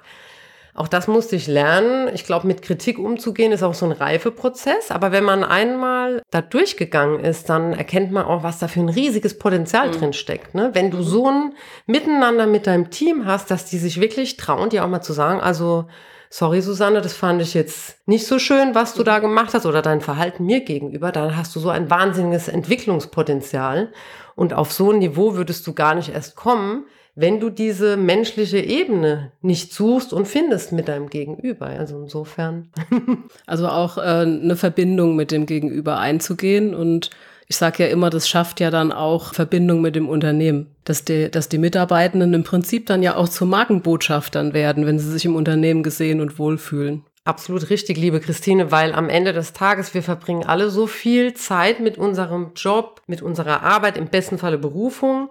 Auch 0.77 0.88
das 0.88 1.07
musste 1.07 1.36
ich 1.36 1.48
lernen. 1.48 2.07
Ich 2.13 2.24
glaube, 2.24 2.46
mit 2.46 2.62
Kritik 2.62 3.00
umzugehen 3.00 3.51
ist 3.51 3.63
auch 3.63 3.74
so 3.74 3.88
ein 3.88 3.91
Reifeprozess. 3.91 4.91
Aber 4.91 5.12
wenn 5.12 5.24
man 5.24 5.43
einmal 5.43 6.22
da 6.29 6.41
durchgegangen 6.41 7.19
ist, 7.19 7.50
dann 7.50 7.74
erkennt 7.74 8.12
man 8.12 8.25
auch, 8.25 8.43
was 8.43 8.60
da 8.60 8.67
für 8.67 8.81
ein 8.81 8.89
riesiges 8.89 9.39
Potenzial 9.39 9.88
mhm. 9.88 9.93
drin 9.93 10.13
steckt. 10.13 10.53
Ne? 10.53 10.69
Wenn 10.74 10.91
du 10.91 10.98
mhm. 10.98 11.03
so 11.03 11.31
ein 11.31 11.53
Miteinander 11.88 12.46
mit 12.46 12.67
deinem 12.67 12.91
Team 12.91 13.25
hast, 13.25 13.50
dass 13.50 13.65
die 13.65 13.79
sich 13.79 14.00
wirklich 14.00 14.38
trauen, 14.38 14.69
dir 14.69 14.86
auch 14.86 14.88
mal 14.88 15.01
zu 15.01 15.13
sagen, 15.13 15.41
also 15.41 15.88
sorry 16.29 16.62
Susanne, 16.62 17.01
das 17.01 17.13
fand 17.13 17.41
ich 17.41 17.55
jetzt 17.55 17.98
nicht 18.07 18.27
so 18.27 18.38
schön, 18.38 18.75
was 18.75 18.93
du 18.93 19.01
da 19.01 19.17
gemacht 19.17 19.55
hast 19.55 19.65
oder 19.65 19.81
dein 19.81 20.01
Verhalten 20.01 20.46
mir 20.46 20.62
gegenüber, 20.62 21.12
dann 21.12 21.36
hast 21.36 21.55
du 21.55 21.60
so 21.60 21.69
ein 21.69 21.89
wahnsinniges 21.89 22.50
Entwicklungspotenzial. 22.50 23.91
Und 24.36 24.53
auf 24.53 24.72
so 24.72 24.92
ein 24.92 25.00
Niveau 25.00 25.33
würdest 25.33 25.66
du 25.66 25.74
gar 25.74 25.96
nicht 25.96 26.13
erst 26.13 26.35
kommen, 26.35 26.85
wenn 27.20 27.40
du 27.40 27.50
diese 27.50 27.98
menschliche 27.98 28.60
Ebene 28.60 29.32
nicht 29.42 29.74
suchst 29.74 30.14
und 30.14 30.27
findest 30.27 30.72
mit 30.72 30.88
deinem 30.88 31.10
Gegenüber. 31.10 31.66
Also 31.66 32.00
insofern. 32.00 32.70
also 33.48 33.68
auch 33.68 33.98
äh, 33.98 34.01
eine 34.01 34.56
Verbindung 34.56 35.16
mit 35.16 35.32
dem 35.32 35.48
Gegenüber 35.48 35.98
einzugehen 35.98 36.75
und 36.75 37.10
ich 37.48 37.58
sage 37.58 37.84
ja 37.84 37.90
immer, 37.90 38.12
das 38.12 38.30
schafft 38.30 38.60
ja 38.60 38.70
dann 38.70 38.92
auch 38.92 39.34
Verbindung 39.34 39.82
mit 39.82 39.96
dem 39.96 40.08
Unternehmen, 40.08 40.68
dass 40.84 41.06
die, 41.06 41.32
dass 41.32 41.50
die 41.50 41.58
Mitarbeitenden 41.58 42.36
im 42.36 42.44
Prinzip 42.44 42.86
dann 42.86 43.01
ja 43.01 43.16
auch 43.16 43.30
zu 43.30 43.48
Markenbotschaftern 43.48 44.53
werden, 44.53 44.86
wenn 44.86 45.00
sie 45.00 45.10
sich 45.10 45.25
im 45.25 45.36
Unternehmen 45.36 45.82
gesehen 45.82 46.22
und 46.22 46.38
wohlfühlen. 46.38 47.03
Absolut 47.24 47.72
richtig, 47.72 47.98
liebe 47.98 48.20
Christine, 48.20 48.72
weil 48.72 48.94
am 48.94 49.10
Ende 49.10 49.34
des 49.34 49.53
Tages 49.53 49.94
wir 49.96 50.03
verbringen 50.03 50.46
alle 50.46 50.70
so 50.70 50.86
viel 50.86 51.34
Zeit 51.34 51.80
mit 51.80 51.98
unserem 51.98 52.51
Job, 52.56 53.01
mit 53.08 53.24
unserer 53.24 53.64
Arbeit, 53.64 53.98
im 53.98 54.08
besten 54.08 54.38
Falle 54.38 54.60
Berufung. 54.60 55.30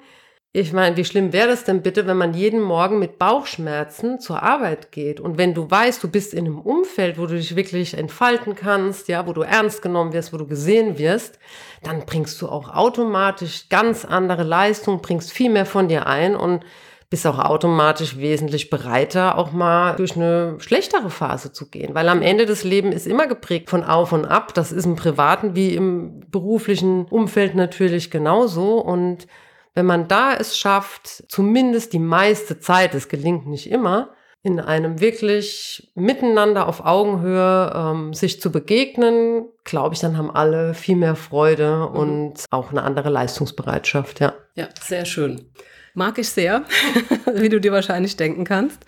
Ich 0.58 0.72
meine, 0.72 0.96
wie 0.96 1.04
schlimm 1.04 1.34
wäre 1.34 1.48
das 1.48 1.64
denn 1.64 1.82
bitte, 1.82 2.06
wenn 2.06 2.16
man 2.16 2.32
jeden 2.32 2.62
Morgen 2.62 2.98
mit 2.98 3.18
Bauchschmerzen 3.18 4.20
zur 4.20 4.42
Arbeit 4.42 4.90
geht? 4.90 5.20
Und 5.20 5.36
wenn 5.36 5.52
du 5.52 5.70
weißt, 5.70 6.02
du 6.02 6.08
bist 6.08 6.32
in 6.32 6.46
einem 6.46 6.60
Umfeld, 6.60 7.18
wo 7.18 7.26
du 7.26 7.34
dich 7.34 7.56
wirklich 7.56 7.92
entfalten 7.92 8.54
kannst, 8.54 9.08
ja, 9.08 9.26
wo 9.26 9.34
du 9.34 9.42
ernst 9.42 9.82
genommen 9.82 10.14
wirst, 10.14 10.32
wo 10.32 10.38
du 10.38 10.46
gesehen 10.46 10.96
wirst, 10.96 11.38
dann 11.82 12.06
bringst 12.06 12.40
du 12.40 12.48
auch 12.48 12.70
automatisch 12.74 13.68
ganz 13.68 14.06
andere 14.06 14.44
Leistung, 14.44 15.02
bringst 15.02 15.30
viel 15.30 15.50
mehr 15.50 15.66
von 15.66 15.88
dir 15.88 16.06
ein 16.06 16.34
und 16.34 16.64
bist 17.10 17.26
auch 17.26 17.38
automatisch 17.38 18.16
wesentlich 18.16 18.70
bereiter, 18.70 19.36
auch 19.36 19.52
mal 19.52 19.94
durch 19.96 20.16
eine 20.16 20.56
schlechtere 20.58 21.10
Phase 21.10 21.52
zu 21.52 21.68
gehen. 21.68 21.94
Weil 21.94 22.08
am 22.08 22.22
Ende 22.22 22.46
des 22.46 22.64
Lebens 22.64 22.96
ist 22.96 23.06
immer 23.06 23.26
geprägt 23.26 23.68
von 23.68 23.84
Auf 23.84 24.12
und 24.12 24.24
Ab. 24.24 24.54
Das 24.54 24.72
ist 24.72 24.86
im 24.86 24.96
privaten 24.96 25.54
wie 25.54 25.74
im 25.74 26.20
beruflichen 26.30 27.04
Umfeld 27.04 27.54
natürlich 27.54 28.10
genauso. 28.10 28.78
Und 28.78 29.26
wenn 29.76 29.86
man 29.86 30.08
da 30.08 30.34
es 30.34 30.58
schafft, 30.58 31.24
zumindest 31.28 31.92
die 31.92 31.98
meiste 31.98 32.58
Zeit, 32.58 32.94
es 32.94 33.08
gelingt 33.08 33.46
nicht 33.46 33.70
immer, 33.70 34.08
in 34.42 34.58
einem 34.58 35.00
wirklich 35.00 35.92
miteinander 35.94 36.66
auf 36.66 36.84
Augenhöhe 36.84 37.72
ähm, 37.74 38.14
sich 38.14 38.40
zu 38.40 38.50
begegnen, 38.50 39.44
glaube 39.64 39.94
ich, 39.94 40.00
dann 40.00 40.16
haben 40.16 40.30
alle 40.30 40.72
viel 40.72 40.96
mehr 40.96 41.14
Freude 41.14 41.88
mhm. 41.90 41.96
und 41.96 42.44
auch 42.50 42.70
eine 42.70 42.84
andere 42.84 43.10
Leistungsbereitschaft, 43.10 44.20
ja. 44.20 44.32
Ja, 44.54 44.68
sehr 44.80 45.04
schön. 45.04 45.44
Mag 45.92 46.16
ich 46.18 46.30
sehr, 46.30 46.64
wie 47.34 47.50
du 47.50 47.60
dir 47.60 47.72
wahrscheinlich 47.72 48.16
denken 48.16 48.44
kannst. 48.44 48.78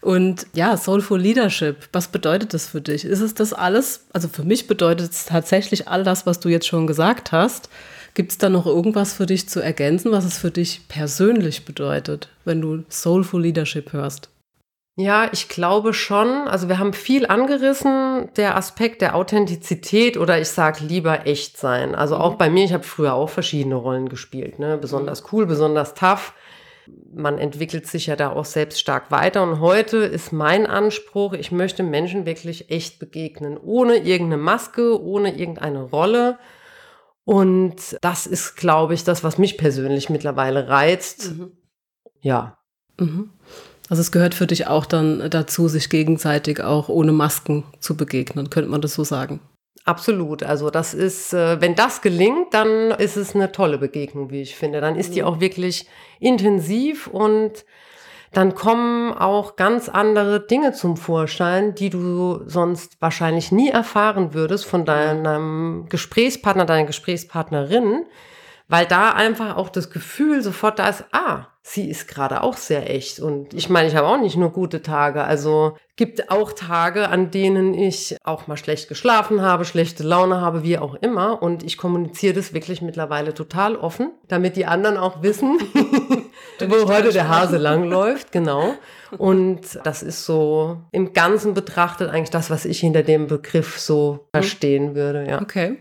Und 0.00 0.46
ja, 0.54 0.76
Soulful 0.76 1.20
Leadership, 1.20 1.88
was 1.92 2.08
bedeutet 2.08 2.54
das 2.54 2.68
für 2.68 2.80
dich? 2.80 3.04
Ist 3.04 3.20
es 3.20 3.34
das 3.34 3.52
alles? 3.52 4.06
Also 4.12 4.28
für 4.28 4.44
mich 4.44 4.68
bedeutet 4.68 5.10
es 5.10 5.26
tatsächlich 5.26 5.88
all 5.88 6.04
das, 6.04 6.24
was 6.24 6.38
du 6.38 6.48
jetzt 6.48 6.68
schon 6.68 6.86
gesagt 6.86 7.32
hast. 7.32 7.68
Gibt 8.20 8.32
es 8.32 8.36
da 8.36 8.50
noch 8.50 8.66
irgendwas 8.66 9.14
für 9.14 9.24
dich 9.24 9.48
zu 9.48 9.60
ergänzen, 9.60 10.12
was 10.12 10.26
es 10.26 10.36
für 10.36 10.50
dich 10.50 10.86
persönlich 10.88 11.64
bedeutet, 11.64 12.28
wenn 12.44 12.60
du 12.60 12.84
Soulful 12.90 13.40
Leadership 13.40 13.94
hörst? 13.94 14.28
Ja, 14.96 15.30
ich 15.32 15.48
glaube 15.48 15.94
schon. 15.94 16.28
Also 16.28 16.68
wir 16.68 16.78
haben 16.78 16.92
viel 16.92 17.24
angerissen, 17.24 18.28
der 18.36 18.58
Aspekt 18.58 19.00
der 19.00 19.16
Authentizität 19.16 20.18
oder 20.18 20.38
ich 20.38 20.48
sage 20.48 20.84
lieber 20.84 21.26
echt 21.26 21.56
sein. 21.56 21.94
Also 21.94 22.18
auch 22.18 22.32
mhm. 22.32 22.36
bei 22.36 22.50
mir, 22.50 22.66
ich 22.66 22.74
habe 22.74 22.84
früher 22.84 23.14
auch 23.14 23.30
verschiedene 23.30 23.76
Rollen 23.76 24.10
gespielt, 24.10 24.58
ne? 24.58 24.76
besonders 24.76 25.32
cool, 25.32 25.46
besonders 25.46 25.94
tough. 25.94 26.34
Man 27.14 27.38
entwickelt 27.38 27.86
sich 27.86 28.08
ja 28.08 28.16
da 28.16 28.32
auch 28.32 28.44
selbst 28.44 28.80
stark 28.80 29.10
weiter 29.10 29.42
und 29.42 29.60
heute 29.60 29.96
ist 29.96 30.30
mein 30.30 30.66
Anspruch, 30.66 31.32
ich 31.32 31.52
möchte 31.52 31.82
Menschen 31.84 32.26
wirklich 32.26 32.70
echt 32.70 32.98
begegnen, 32.98 33.56
ohne 33.56 33.96
irgendeine 33.96 34.42
Maske, 34.42 35.02
ohne 35.02 35.38
irgendeine 35.38 35.84
Rolle 35.84 36.38
und 37.24 37.98
das 38.00 38.26
ist, 38.26 38.56
glaube 38.56 38.94
ich, 38.94 39.04
das, 39.04 39.22
was 39.22 39.38
mich 39.38 39.58
persönlich 39.58 40.10
mittlerweile 40.10 40.68
reizt. 40.68 41.32
Mhm. 41.32 41.52
Ja. 42.20 42.58
Mhm. 42.98 43.30
Also 43.88 44.02
es 44.02 44.12
gehört 44.12 44.34
für 44.34 44.46
dich 44.46 44.68
auch 44.68 44.86
dann 44.86 45.30
dazu, 45.30 45.68
sich 45.68 45.90
gegenseitig 45.90 46.62
auch 46.62 46.88
ohne 46.88 47.12
Masken 47.12 47.64
zu 47.80 47.96
begegnen, 47.96 48.48
könnte 48.48 48.70
man 48.70 48.80
das 48.80 48.94
so 48.94 49.02
sagen? 49.02 49.40
Absolut. 49.84 50.42
Also 50.42 50.70
das 50.70 50.94
ist, 50.94 51.32
äh, 51.32 51.60
wenn 51.60 51.74
das 51.74 52.02
gelingt, 52.02 52.52
dann 52.52 52.90
ist 52.92 53.16
es 53.16 53.34
eine 53.34 53.50
tolle 53.50 53.78
Begegnung, 53.78 54.30
wie 54.30 54.42
ich 54.42 54.54
finde. 54.54 54.80
Dann 54.80 54.96
ist 54.96 55.14
die 55.14 55.22
mhm. 55.22 55.26
auch 55.26 55.40
wirklich 55.40 55.88
intensiv 56.20 57.06
und 57.08 57.64
dann 58.32 58.54
kommen 58.54 59.12
auch 59.12 59.56
ganz 59.56 59.88
andere 59.88 60.40
Dinge 60.40 60.72
zum 60.72 60.96
Vorschein, 60.96 61.74
die 61.74 61.90
du 61.90 62.42
sonst 62.46 63.00
wahrscheinlich 63.00 63.50
nie 63.50 63.70
erfahren 63.70 64.34
würdest 64.34 64.66
von 64.66 64.84
deinem 64.84 65.86
Gesprächspartner, 65.88 66.64
deiner 66.64 66.86
Gesprächspartnerin, 66.86 68.06
weil 68.70 68.86
da 68.86 69.10
einfach 69.10 69.56
auch 69.56 69.68
das 69.68 69.90
Gefühl 69.90 70.42
sofort 70.42 70.78
da 70.78 70.88
ist, 70.88 71.04
ah, 71.10 71.46
sie 71.60 71.90
ist 71.90 72.06
gerade 72.06 72.42
auch 72.42 72.56
sehr 72.56 72.88
echt. 72.88 73.18
Und 73.18 73.52
ich 73.52 73.68
meine, 73.68 73.88
ich 73.88 73.96
habe 73.96 74.06
auch 74.06 74.20
nicht 74.20 74.36
nur 74.36 74.50
gute 74.50 74.80
Tage. 74.80 75.24
Also 75.24 75.76
gibt 75.96 76.30
auch 76.30 76.52
Tage, 76.52 77.08
an 77.08 77.32
denen 77.32 77.74
ich 77.74 78.16
auch 78.22 78.46
mal 78.46 78.56
schlecht 78.56 78.88
geschlafen 78.88 79.42
habe, 79.42 79.64
schlechte 79.64 80.04
Laune 80.04 80.40
habe, 80.40 80.62
wie 80.62 80.78
auch 80.78 80.94
immer. 80.94 81.42
Und 81.42 81.64
ich 81.64 81.78
kommuniziere 81.78 82.34
das 82.34 82.54
wirklich 82.54 82.80
mittlerweile 82.80 83.34
total 83.34 83.74
offen, 83.74 84.12
damit 84.28 84.54
die 84.54 84.66
anderen 84.66 84.96
auch 84.96 85.20
wissen, 85.20 85.58
wo 86.60 86.88
heute 86.88 87.12
der 87.12 87.28
Hase 87.28 87.56
langläuft. 87.56 88.30
Genau. 88.30 88.74
Und 89.18 89.80
das 89.82 90.04
ist 90.04 90.24
so 90.24 90.78
im 90.92 91.12
Ganzen 91.12 91.54
betrachtet 91.54 92.08
eigentlich 92.08 92.30
das, 92.30 92.50
was 92.50 92.64
ich 92.64 92.78
hinter 92.78 93.02
dem 93.02 93.26
Begriff 93.26 93.80
so 93.80 94.12
mhm. 94.12 94.38
verstehen 94.38 94.94
würde. 94.94 95.26
Ja. 95.28 95.42
Okay. 95.42 95.76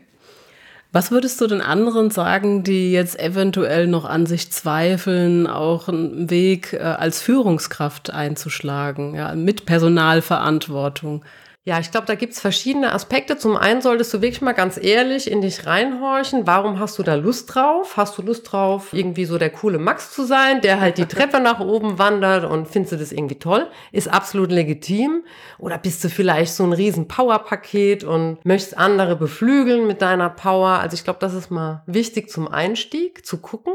Was 0.92 1.12
würdest 1.12 1.40
du 1.40 1.46
den 1.46 1.62
anderen 1.62 2.10
sagen, 2.10 2.64
die 2.64 2.92
jetzt 2.92 3.20
eventuell 3.20 3.86
noch 3.86 4.06
an 4.06 4.26
sich 4.26 4.52
zweifeln, 4.52 5.46
auch 5.46 5.88
einen 5.88 6.32
Weg 6.32 6.74
äh, 6.74 6.80
als 6.80 7.22
Führungskraft 7.22 8.12
einzuschlagen, 8.12 9.14
ja, 9.14 9.36
mit 9.36 9.68
Personalverantwortung? 9.68 11.24
Ja, 11.66 11.78
ich 11.80 11.92
glaube, 11.92 12.08
da 12.08 12.16
gibt's 12.16 12.40
verschiedene 12.40 12.94
Aspekte. 12.94 13.38
Zum 13.38 13.58
einen 13.58 13.82
solltest 13.82 14.14
du 14.14 14.22
wirklich 14.22 14.42
mal 14.42 14.54
ganz 14.54 14.82
ehrlich 14.82 15.30
in 15.30 15.42
dich 15.42 15.66
reinhorchen. 15.66 16.48
Warum 16.48 16.80
hast 16.80 16.98
du 16.98 17.04
da 17.04 17.16
Lust 17.16 17.54
drauf? 17.54 17.98
Hast 17.98 18.18
du 18.18 18.22
Lust 18.22 18.50
drauf, 18.50 18.94
irgendwie 18.94 19.26
so 19.26 19.38
der 19.38 19.50
coole 19.50 19.78
Max 19.78 20.12
zu 20.12 20.24
sein, 20.24 20.62
der 20.62 20.80
halt 20.80 20.98
die 20.98 21.06
Treppe 21.08 21.42
nach 21.42 21.60
oben 21.60 22.00
wandert 22.00 22.46
und 22.50 22.70
findest 22.70 22.94
du 22.94 22.98
das 22.98 23.12
irgendwie 23.12 23.40
toll? 23.40 23.68
Ist 23.92 24.08
absolut 24.08 24.52
legitim. 24.52 25.26
Oder 25.58 25.78
bist 25.78 26.02
du 26.02 26.10
vielleicht 26.10 26.54
so 26.54 26.64
ein 26.64 26.72
riesen 26.72 27.10
Powerpaket 27.10 28.06
und 28.06 28.44
möchtest 28.46 28.78
andere 28.78 29.18
beflügeln 29.18 29.86
mit 29.86 30.02
deiner 30.02 30.30
Power? 30.30 30.80
Also 30.80 30.94
ich 30.94 31.04
glaube, 31.04 31.20
das 31.20 31.34
ist 31.34 31.52
mal 31.52 31.84
wichtig 31.86 32.30
zum 32.30 32.48
Einstieg, 32.48 33.26
zu 33.26 33.38
gucken 33.38 33.74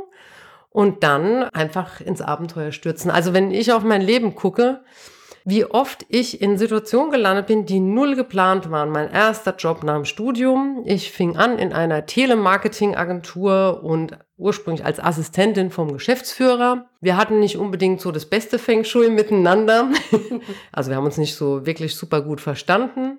und 0.71 1.05
dann 1.05 1.45
einfach 1.51 2.01
ins 2.01 2.23
Abenteuer 2.23 2.73
stürzen. 2.73 3.11
Also 3.11 3.35
wenn 3.35 3.51
ich 3.51 3.73
auf 3.73 3.85
mein 3.85 4.03
Leben 4.03 4.35
gucke, 4.35 4.81
wie 5.47 5.67
oft 5.67 6.07
ich 6.09 6.41
in 6.41 6.57
Situationen 6.57 7.11
gelandet 7.11 7.47
bin, 7.47 7.67
die 7.67 7.79
null 7.79 8.17
geplant 8.17 8.71
waren. 8.71 8.89
Mein 8.89 9.11
erster 9.11 9.55
Job 9.55 9.85
nach 9.85 9.97
dem 9.97 10.07
Studium. 10.07 10.83
Ich 10.87 11.13
fing 11.13 11.37
an 11.37 11.59
in 11.59 11.75
einer 11.75 12.07
Telemarketing-Agentur 12.07 13.83
und 13.83 14.17
ursprünglich 14.39 14.87
als 14.87 15.01
Assistentin 15.01 15.71
vom 15.71 15.93
Geschäftsführer. 15.93 16.87
Wir 17.03 17.19
hatten 17.19 17.41
nicht 17.41 17.59
unbedingt 17.59 18.01
so 18.01 18.11
das 18.11 18.25
beste 18.25 18.59
Feng 18.59 18.85
Shui 18.85 19.11
miteinander. 19.11 19.91
also 20.73 20.91
wir 20.91 20.97
haben 20.97 21.05
uns 21.05 21.19
nicht 21.19 21.35
so 21.35 21.67
wirklich 21.67 21.95
super 21.95 22.23
gut 22.23 22.41
verstanden. 22.41 23.19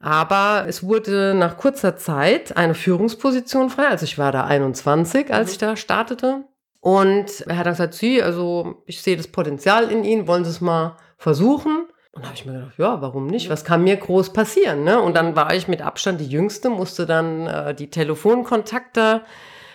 Aber 0.00 0.66
es 0.68 0.82
wurde 0.82 1.34
nach 1.34 1.56
kurzer 1.56 1.96
Zeit 1.96 2.58
eine 2.58 2.74
Führungsposition 2.74 3.70
frei. 3.70 3.88
Also 3.88 4.04
ich 4.04 4.18
war 4.18 4.32
da 4.32 4.44
21, 4.44 5.32
als 5.32 5.48
mhm. 5.48 5.52
ich 5.52 5.58
da 5.58 5.76
startete. 5.76 6.44
Und 6.80 7.40
er 7.46 7.56
hat 7.56 7.66
dann 7.66 7.72
gesagt, 7.72 7.94
Sie, 7.94 8.22
also 8.22 8.82
ich 8.86 9.02
sehe 9.02 9.16
das 9.16 9.28
Potenzial 9.28 9.90
in 9.90 10.04
Ihnen, 10.04 10.28
wollen 10.28 10.44
Sie 10.44 10.50
es 10.50 10.60
mal 10.60 10.96
versuchen. 11.18 11.88
Und 12.12 12.24
da 12.24 12.28
habe 12.28 12.36
ich 12.36 12.46
mir 12.46 12.52
gedacht, 12.52 12.78
ja, 12.78 13.02
warum 13.02 13.26
nicht? 13.26 13.50
Was 13.50 13.64
kann 13.64 13.84
mir 13.84 13.96
groß 13.96 14.32
passieren? 14.32 14.82
Ne? 14.82 15.00
Und 15.00 15.14
dann 15.14 15.36
war 15.36 15.54
ich 15.54 15.68
mit 15.68 15.82
Abstand 15.82 16.20
die 16.20 16.26
Jüngste, 16.26 16.70
musste 16.70 17.04
dann 17.06 17.46
äh, 17.46 17.74
die 17.74 17.90
Telefonkontakte, 17.90 19.22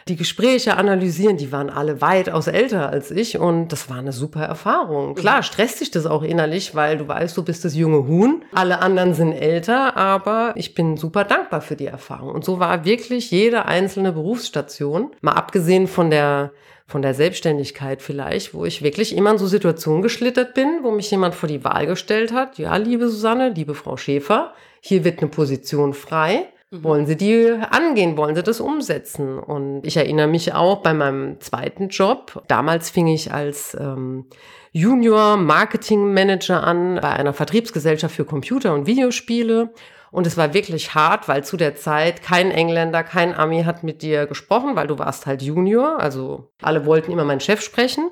die 0.07 0.15
Gespräche 0.15 0.75
analysieren. 0.75 1.37
Die 1.37 1.51
waren 1.51 1.69
alle 1.69 2.01
weitaus 2.01 2.47
älter 2.47 2.89
als 2.89 3.11
ich 3.11 3.37
und 3.37 3.69
das 3.69 3.89
war 3.89 3.97
eine 3.97 4.11
super 4.11 4.43
Erfahrung. 4.43 5.15
Klar, 5.15 5.43
stresst 5.43 5.79
sich 5.79 5.91
das 5.91 6.05
auch 6.05 6.23
innerlich, 6.23 6.75
weil 6.75 6.97
du 6.97 7.07
weißt, 7.07 7.37
du 7.37 7.43
bist 7.43 7.63
das 7.63 7.75
junge 7.75 8.07
Huhn. 8.07 8.43
Alle 8.53 8.81
anderen 8.81 9.13
sind 9.13 9.31
älter, 9.31 9.95
aber 9.95 10.53
ich 10.55 10.73
bin 10.73 10.97
super 10.97 11.23
dankbar 11.23 11.61
für 11.61 11.75
die 11.75 11.87
Erfahrung. 11.87 12.33
Und 12.33 12.43
so 12.43 12.59
war 12.59 12.83
wirklich 12.83 13.31
jede 13.31 13.65
einzelne 13.65 14.11
Berufsstation, 14.11 15.11
mal 15.21 15.33
abgesehen 15.33 15.87
von 15.87 16.09
der 16.09 16.51
von 16.85 17.01
der 17.01 17.13
Selbstständigkeit 17.13 18.01
vielleicht, 18.01 18.53
wo 18.53 18.65
ich 18.65 18.81
wirklich 18.81 19.15
immer 19.15 19.31
in 19.31 19.37
so 19.37 19.47
Situationen 19.47 20.01
geschlittert 20.01 20.53
bin, 20.53 20.79
wo 20.83 20.91
mich 20.91 21.09
jemand 21.11 21.35
vor 21.35 21.47
die 21.47 21.63
Wahl 21.63 21.85
gestellt 21.85 22.33
hat. 22.33 22.57
Ja, 22.57 22.75
liebe 22.75 23.07
Susanne, 23.09 23.49
liebe 23.49 23.73
Frau 23.73 23.97
Schäfer, 23.97 24.53
hier 24.81 25.03
wird 25.03 25.19
eine 25.19 25.29
Position 25.29 25.93
frei. 25.93 26.49
Mhm. 26.73 26.83
Wollen 26.83 27.05
Sie 27.05 27.15
die 27.15 27.53
angehen? 27.69 28.17
Wollen 28.17 28.35
Sie 28.35 28.43
das 28.43 28.59
umsetzen? 28.59 29.39
Und 29.39 29.85
ich 29.85 29.95
erinnere 29.97 30.27
mich 30.27 30.53
auch 30.53 30.81
bei 30.81 30.93
meinem 30.93 31.39
zweiten 31.39 31.89
Job. 31.89 32.43
Damals 32.47 32.89
fing 32.89 33.07
ich 33.07 33.31
als 33.31 33.77
ähm, 33.79 34.25
Junior 34.71 35.37
Marketing 35.37 36.13
Manager 36.13 36.63
an 36.63 36.95
bei 37.01 37.11
einer 37.11 37.33
Vertriebsgesellschaft 37.33 38.15
für 38.15 38.25
Computer- 38.25 38.73
und 38.73 38.87
Videospiele. 38.87 39.71
Und 40.13 40.27
es 40.27 40.37
war 40.37 40.53
wirklich 40.53 40.93
hart, 40.93 41.27
weil 41.27 41.43
zu 41.43 41.57
der 41.57 41.75
Zeit 41.75 42.21
kein 42.21 42.51
Engländer, 42.51 43.03
kein 43.03 43.33
Ami 43.33 43.63
hat 43.63 43.83
mit 43.83 44.03
dir 44.03 44.27
gesprochen, 44.27 44.75
weil 44.75 44.85
du 44.85 44.99
warst 44.99 45.25
halt 45.25 45.41
Junior. 45.41 45.99
Also 45.99 46.51
alle 46.61 46.85
wollten 46.85 47.11
immer 47.11 47.23
meinen 47.23 47.39
Chef 47.39 47.61
sprechen. 47.61 48.11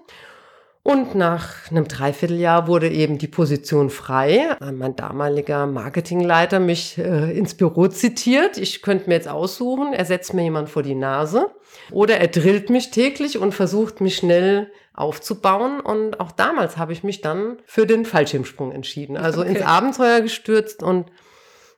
Und 0.82 1.14
nach 1.14 1.70
einem 1.70 1.88
Dreivierteljahr 1.88 2.66
wurde 2.66 2.90
eben 2.90 3.20
die 3.20 3.28
Position 3.28 3.92
frei. 3.92 4.58
Mein 4.74 4.96
damaliger 4.96 5.68
Marketingleiter 5.68 6.60
mich 6.60 6.98
äh, 6.98 7.38
ins 7.38 7.54
Büro 7.54 7.88
zitiert. 7.88 8.58
Ich 8.58 8.82
könnte 8.82 9.08
mir 9.08 9.14
jetzt 9.14 9.30
aussuchen, 9.30 9.94
er 9.94 10.06
setzt 10.06 10.34
mir 10.34 10.42
jemand 10.42 10.70
vor 10.70 10.82
die 10.82 10.96
Nase 10.96 11.52
oder 11.92 12.18
er 12.18 12.30
drillt 12.30 12.72
mich 12.72 12.90
täglich 12.90 13.38
und 13.38 13.54
versucht 13.54 14.02
mich 14.02 14.16
schnell 14.16 14.72
aufzubauen. 14.96 15.82
Und 15.82 16.20
auch 16.20 16.32
damals 16.32 16.78
habe 16.78 16.94
ich 16.94 17.04
mich 17.04 17.22
dann 17.22 17.58
für 17.68 17.86
den 17.86 18.06
Fallschirmsprung 18.06 18.72
entschieden. 18.72 19.18
Also 19.18 19.42
okay. 19.42 19.52
ins 19.52 19.62
Abenteuer 19.62 20.22
gestürzt 20.22 20.82
und 20.82 21.06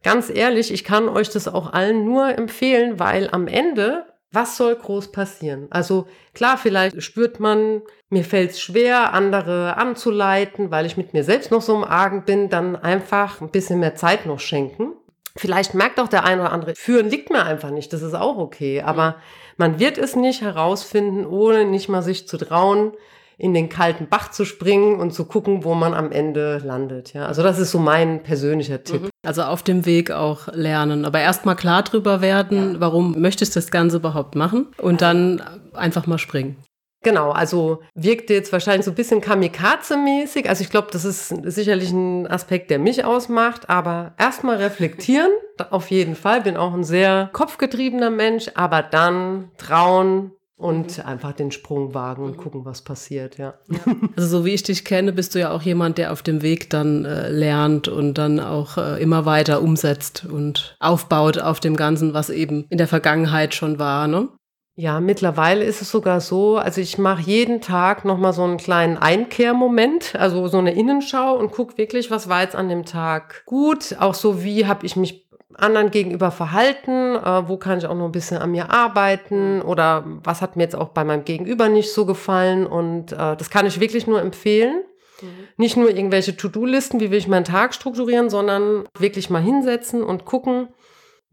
ganz 0.03 0.29
ehrlich, 0.29 0.71
ich 0.71 0.83
kann 0.83 1.09
euch 1.09 1.29
das 1.29 1.47
auch 1.47 1.73
allen 1.73 2.05
nur 2.05 2.37
empfehlen, 2.37 2.99
weil 2.99 3.29
am 3.31 3.47
Ende, 3.47 4.05
was 4.31 4.57
soll 4.57 4.75
groß 4.75 5.11
passieren? 5.11 5.67
Also 5.69 6.07
klar, 6.33 6.57
vielleicht 6.57 7.01
spürt 7.01 7.39
man, 7.39 7.81
mir 8.09 8.23
fällt 8.23 8.51
es 8.51 8.61
schwer, 8.61 9.13
andere 9.13 9.77
anzuleiten, 9.77 10.71
weil 10.71 10.85
ich 10.85 10.97
mit 10.97 11.13
mir 11.13 11.23
selbst 11.23 11.51
noch 11.51 11.61
so 11.61 11.75
im 11.75 11.83
Argen 11.83 12.25
bin, 12.25 12.49
dann 12.49 12.75
einfach 12.75 13.41
ein 13.41 13.51
bisschen 13.51 13.79
mehr 13.79 13.95
Zeit 13.95 14.25
noch 14.25 14.39
schenken. 14.39 14.93
Vielleicht 15.35 15.73
merkt 15.73 15.99
auch 15.99 16.07
der 16.07 16.25
eine 16.25 16.41
oder 16.41 16.51
andere, 16.51 16.75
führen 16.75 17.09
liegt 17.09 17.31
mir 17.31 17.43
einfach 17.43 17.71
nicht, 17.71 17.91
das 17.91 18.03
ist 18.03 18.13
auch 18.13 18.37
okay. 18.37 18.81
Aber 18.81 19.15
man 19.57 19.79
wird 19.79 19.97
es 19.97 20.15
nicht 20.15 20.41
herausfinden, 20.41 21.25
ohne 21.25 21.65
nicht 21.65 21.89
mal 21.89 22.03
sich 22.03 22.27
zu 22.27 22.37
trauen, 22.37 22.93
in 23.37 23.53
den 23.53 23.69
kalten 23.69 24.07
Bach 24.07 24.31
zu 24.31 24.45
springen 24.45 24.99
und 24.99 25.13
zu 25.13 25.25
gucken, 25.25 25.63
wo 25.63 25.73
man 25.73 25.93
am 25.93 26.11
Ende 26.11 26.61
landet. 26.63 27.13
Ja, 27.13 27.25
also 27.25 27.43
das 27.43 27.59
ist 27.59 27.71
so 27.71 27.79
mein 27.79 28.23
persönlicher 28.23 28.83
Tipp. 28.83 29.03
Mhm. 29.03 29.09
Also 29.25 29.43
auf 29.43 29.63
dem 29.63 29.85
Weg 29.85 30.11
auch 30.11 30.47
lernen, 30.53 31.05
aber 31.05 31.19
erstmal 31.19 31.55
klar 31.55 31.83
drüber 31.83 32.21
werden, 32.21 32.73
ja. 32.73 32.79
warum 32.79 33.19
möchtest 33.19 33.55
du 33.55 33.59
das 33.59 33.71
Ganze 33.71 33.97
überhaupt 33.97 34.35
machen 34.35 34.67
und 34.77 35.01
dann 35.01 35.41
einfach 35.73 36.07
mal 36.07 36.17
springen. 36.17 36.57
Genau, 37.03 37.31
also 37.31 37.81
wirkt 37.95 38.29
jetzt 38.29 38.53
wahrscheinlich 38.53 38.85
so 38.85 38.91
ein 38.91 38.95
bisschen 38.95 39.19
Kamikaze-mäßig. 39.19 40.47
Also 40.47 40.63
ich 40.63 40.69
glaube, 40.69 40.87
das 40.91 41.03
ist 41.03 41.27
sicherlich 41.27 41.91
ein 41.91 42.27
Aspekt, 42.27 42.71
der 42.71 42.79
mich 42.79 43.03
ausmacht. 43.03 43.69
Aber 43.69 44.13
erstmal 44.17 44.55
reflektieren, 44.55 45.29
auf 45.69 45.91
jeden 45.91 46.15
Fall. 46.15 46.41
Bin 46.41 46.55
auch 46.55 46.73
ein 46.73 46.85
sehr 46.85 47.29
kopfgetriebener 47.33 48.09
Mensch, 48.09 48.49
aber 48.55 48.81
dann 48.81 49.51
trauen, 49.57 50.31
und 50.55 50.97
mhm. 50.97 51.03
einfach 51.05 51.33
den 51.33 51.51
Sprung 51.51 51.93
wagen 51.93 52.23
und 52.23 52.37
mhm. 52.37 52.41
gucken, 52.41 52.65
was 52.65 52.81
passiert, 52.81 53.37
ja. 53.37 53.55
ja. 53.69 53.79
Also 54.15 54.39
so 54.39 54.45
wie 54.45 54.53
ich 54.53 54.63
dich 54.63 54.85
kenne, 54.85 55.13
bist 55.13 55.35
du 55.35 55.39
ja 55.39 55.51
auch 55.51 55.61
jemand, 55.61 55.97
der 55.97 56.11
auf 56.11 56.21
dem 56.21 56.41
Weg 56.41 56.69
dann 56.69 57.05
äh, 57.05 57.29
lernt 57.29 57.87
und 57.87 58.15
dann 58.15 58.39
auch 58.39 58.77
äh, 58.77 59.01
immer 59.01 59.25
weiter 59.25 59.61
umsetzt 59.61 60.25
und 60.25 60.75
aufbaut 60.79 61.39
auf 61.39 61.59
dem 61.59 61.75
Ganzen, 61.75 62.13
was 62.13 62.29
eben 62.29 62.65
in 62.69 62.77
der 62.77 62.87
Vergangenheit 62.87 63.55
schon 63.55 63.79
war, 63.79 64.07
ne? 64.07 64.29
Ja, 64.75 64.99
mittlerweile 64.99 65.63
ist 65.65 65.83
es 65.83 65.91
sogar 65.91 66.19
so, 66.19 66.57
also 66.57 66.81
ich 66.81 66.97
mache 66.97 67.21
jeden 67.21 67.61
Tag 67.61 68.05
nochmal 68.05 68.33
so 68.33 68.41
einen 68.41 68.57
kleinen 68.57 68.97
Einkehrmoment, 68.97 70.15
also 70.15 70.47
so 70.47 70.57
eine 70.57 70.73
Innenschau 70.73 71.35
und 71.35 71.51
gucke 71.51 71.77
wirklich, 71.77 72.09
was 72.09 72.27
war 72.27 72.41
jetzt 72.41 72.55
an 72.55 72.69
dem 72.69 72.83
Tag 72.83 73.43
gut, 73.45 73.95
auch 73.99 74.15
so 74.15 74.43
wie 74.43 74.65
habe 74.65 74.83
ich 74.87 74.95
mich 74.95 75.27
anderen 75.55 75.91
gegenüber 75.91 76.31
verhalten, 76.31 77.15
äh, 77.15 77.47
wo 77.47 77.57
kann 77.57 77.77
ich 77.77 77.85
auch 77.85 77.95
noch 77.95 78.05
ein 78.05 78.11
bisschen 78.11 78.37
an 78.37 78.51
mir 78.51 78.71
arbeiten 78.71 79.61
oder 79.61 80.03
was 80.23 80.41
hat 80.41 80.55
mir 80.55 80.63
jetzt 80.63 80.75
auch 80.75 80.89
bei 80.89 81.03
meinem 81.03 81.25
Gegenüber 81.25 81.69
nicht 81.69 81.91
so 81.91 82.05
gefallen 82.05 82.65
und 82.65 83.11
äh, 83.11 83.35
das 83.35 83.49
kann 83.49 83.65
ich 83.65 83.79
wirklich 83.79 84.07
nur 84.07 84.21
empfehlen. 84.21 84.83
Mhm. 85.21 85.27
Nicht 85.57 85.77
nur 85.77 85.89
irgendwelche 85.89 86.35
To-Do-Listen, 86.35 86.99
wie 86.99 87.11
will 87.11 87.17
ich 87.17 87.27
meinen 87.27 87.45
Tag 87.45 87.73
strukturieren, 87.73 88.29
sondern 88.29 88.85
wirklich 88.97 89.29
mal 89.29 89.41
hinsetzen 89.41 90.03
und 90.03 90.25
gucken, 90.25 90.69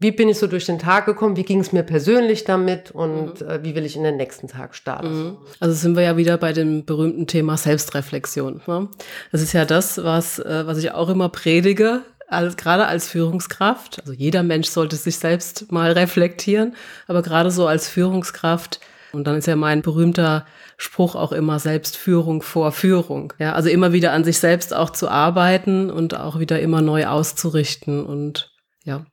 wie 0.01 0.11
bin 0.11 0.29
ich 0.29 0.39
so 0.39 0.47
durch 0.47 0.65
den 0.65 0.79
Tag 0.79 1.05
gekommen, 1.05 1.35
wie 1.35 1.43
ging 1.43 1.59
es 1.59 1.73
mir 1.73 1.83
persönlich 1.83 2.43
damit 2.43 2.89
und 2.89 3.39
mhm. 3.39 3.47
äh, 3.47 3.63
wie 3.63 3.75
will 3.75 3.85
ich 3.85 3.95
in 3.95 4.03
den 4.03 4.17
nächsten 4.17 4.47
Tag 4.47 4.73
starten. 4.73 5.23
Mhm. 5.23 5.37
Also 5.59 5.75
sind 5.75 5.95
wir 5.95 6.01
ja 6.01 6.17
wieder 6.17 6.37
bei 6.39 6.53
dem 6.53 6.85
berühmten 6.85 7.27
Thema 7.27 7.55
Selbstreflexion. 7.55 8.61
Ne? 8.65 8.89
Das 9.31 9.43
ist 9.43 9.53
ja 9.53 9.63
das, 9.63 10.03
was, 10.03 10.39
äh, 10.39 10.63
was 10.65 10.79
ich 10.79 10.91
auch 10.91 11.09
immer 11.09 11.29
predige, 11.29 12.01
als, 12.31 12.57
gerade 12.57 12.87
als 12.87 13.09
Führungskraft, 13.09 13.99
also 14.01 14.13
jeder 14.13 14.43
Mensch 14.43 14.69
sollte 14.69 14.95
sich 14.95 15.17
selbst 15.17 15.71
mal 15.71 15.91
reflektieren, 15.91 16.75
aber 17.07 17.21
gerade 17.21 17.51
so 17.51 17.67
als 17.67 17.89
Führungskraft, 17.89 18.79
und 19.13 19.25
dann 19.27 19.35
ist 19.35 19.47
ja 19.47 19.55
mein 19.55 19.81
berühmter 19.81 20.45
Spruch 20.77 21.15
auch 21.15 21.31
immer 21.31 21.59
Selbstführung 21.59 22.41
vor 22.41 22.71
Führung. 22.71 23.33
Ja, 23.39 23.53
also 23.53 23.69
immer 23.69 23.93
wieder 23.93 24.13
an 24.13 24.23
sich 24.23 24.39
selbst 24.39 24.73
auch 24.73 24.89
zu 24.89 25.09
arbeiten 25.09 25.89
und 25.91 26.17
auch 26.17 26.39
wieder 26.39 26.59
immer 26.59 26.81
neu 26.81 27.05
auszurichten 27.05 28.05
und 28.05 28.51
ja. 28.83 29.05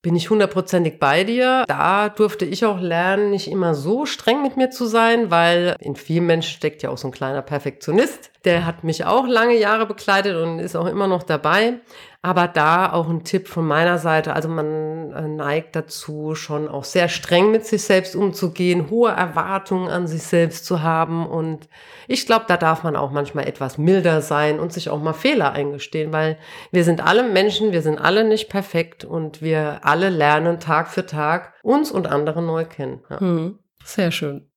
bin 0.00 0.16
ich 0.16 0.30
hundertprozentig 0.30 0.98
bei 1.00 1.24
dir. 1.24 1.64
Da 1.66 2.08
durfte 2.08 2.44
ich 2.44 2.64
auch 2.64 2.80
lernen, 2.80 3.30
nicht 3.30 3.50
immer 3.50 3.74
so 3.74 4.06
streng 4.06 4.42
mit 4.42 4.56
mir 4.56 4.70
zu 4.70 4.86
sein, 4.86 5.30
weil 5.30 5.76
in 5.80 5.96
vielen 5.96 6.26
Menschen 6.26 6.56
steckt 6.56 6.82
ja 6.82 6.90
auch 6.90 6.98
so 6.98 7.08
ein 7.08 7.12
kleiner 7.12 7.42
Perfektionist. 7.42 8.30
Der 8.44 8.64
hat 8.64 8.84
mich 8.84 9.04
auch 9.04 9.26
lange 9.26 9.58
Jahre 9.58 9.86
begleitet 9.86 10.36
und 10.36 10.60
ist 10.60 10.76
auch 10.76 10.86
immer 10.86 11.08
noch 11.08 11.24
dabei. 11.24 11.80
Aber 12.24 12.46
da 12.46 12.92
auch 12.92 13.08
ein 13.08 13.24
Tipp 13.24 13.48
von 13.48 13.66
meiner 13.66 13.98
Seite. 13.98 14.32
Also 14.34 14.48
man 14.48 15.12
äh, 15.12 15.26
neigt 15.26 15.74
dazu, 15.74 16.36
schon 16.36 16.68
auch 16.68 16.84
sehr 16.84 17.08
streng 17.08 17.50
mit 17.50 17.66
sich 17.66 17.82
selbst 17.82 18.14
umzugehen, 18.14 18.90
hohe 18.90 19.10
Erwartungen 19.10 19.88
an 19.88 20.06
sich 20.06 20.22
selbst 20.22 20.64
zu 20.64 20.84
haben. 20.84 21.26
Und 21.26 21.68
ich 22.06 22.24
glaube, 22.24 22.44
da 22.46 22.56
darf 22.56 22.84
man 22.84 22.94
auch 22.94 23.10
manchmal 23.10 23.48
etwas 23.48 23.76
milder 23.76 24.20
sein 24.22 24.60
und 24.60 24.72
sich 24.72 24.88
auch 24.88 25.02
mal 25.02 25.14
Fehler 25.14 25.50
eingestehen, 25.50 26.12
weil 26.12 26.38
wir 26.70 26.84
sind 26.84 27.04
alle 27.04 27.24
Menschen, 27.24 27.72
wir 27.72 27.82
sind 27.82 27.98
alle 27.98 28.22
nicht 28.22 28.48
perfekt 28.48 29.04
und 29.04 29.42
wir 29.42 29.80
alle 29.82 30.08
lernen 30.08 30.60
Tag 30.60 30.90
für 30.90 31.04
Tag 31.04 31.54
uns 31.64 31.90
und 31.90 32.06
andere 32.06 32.40
neu 32.40 32.64
kennen. 32.64 33.00
Ja. 33.10 33.18
Hm, 33.18 33.58
sehr 33.82 34.12
schön. 34.12 34.48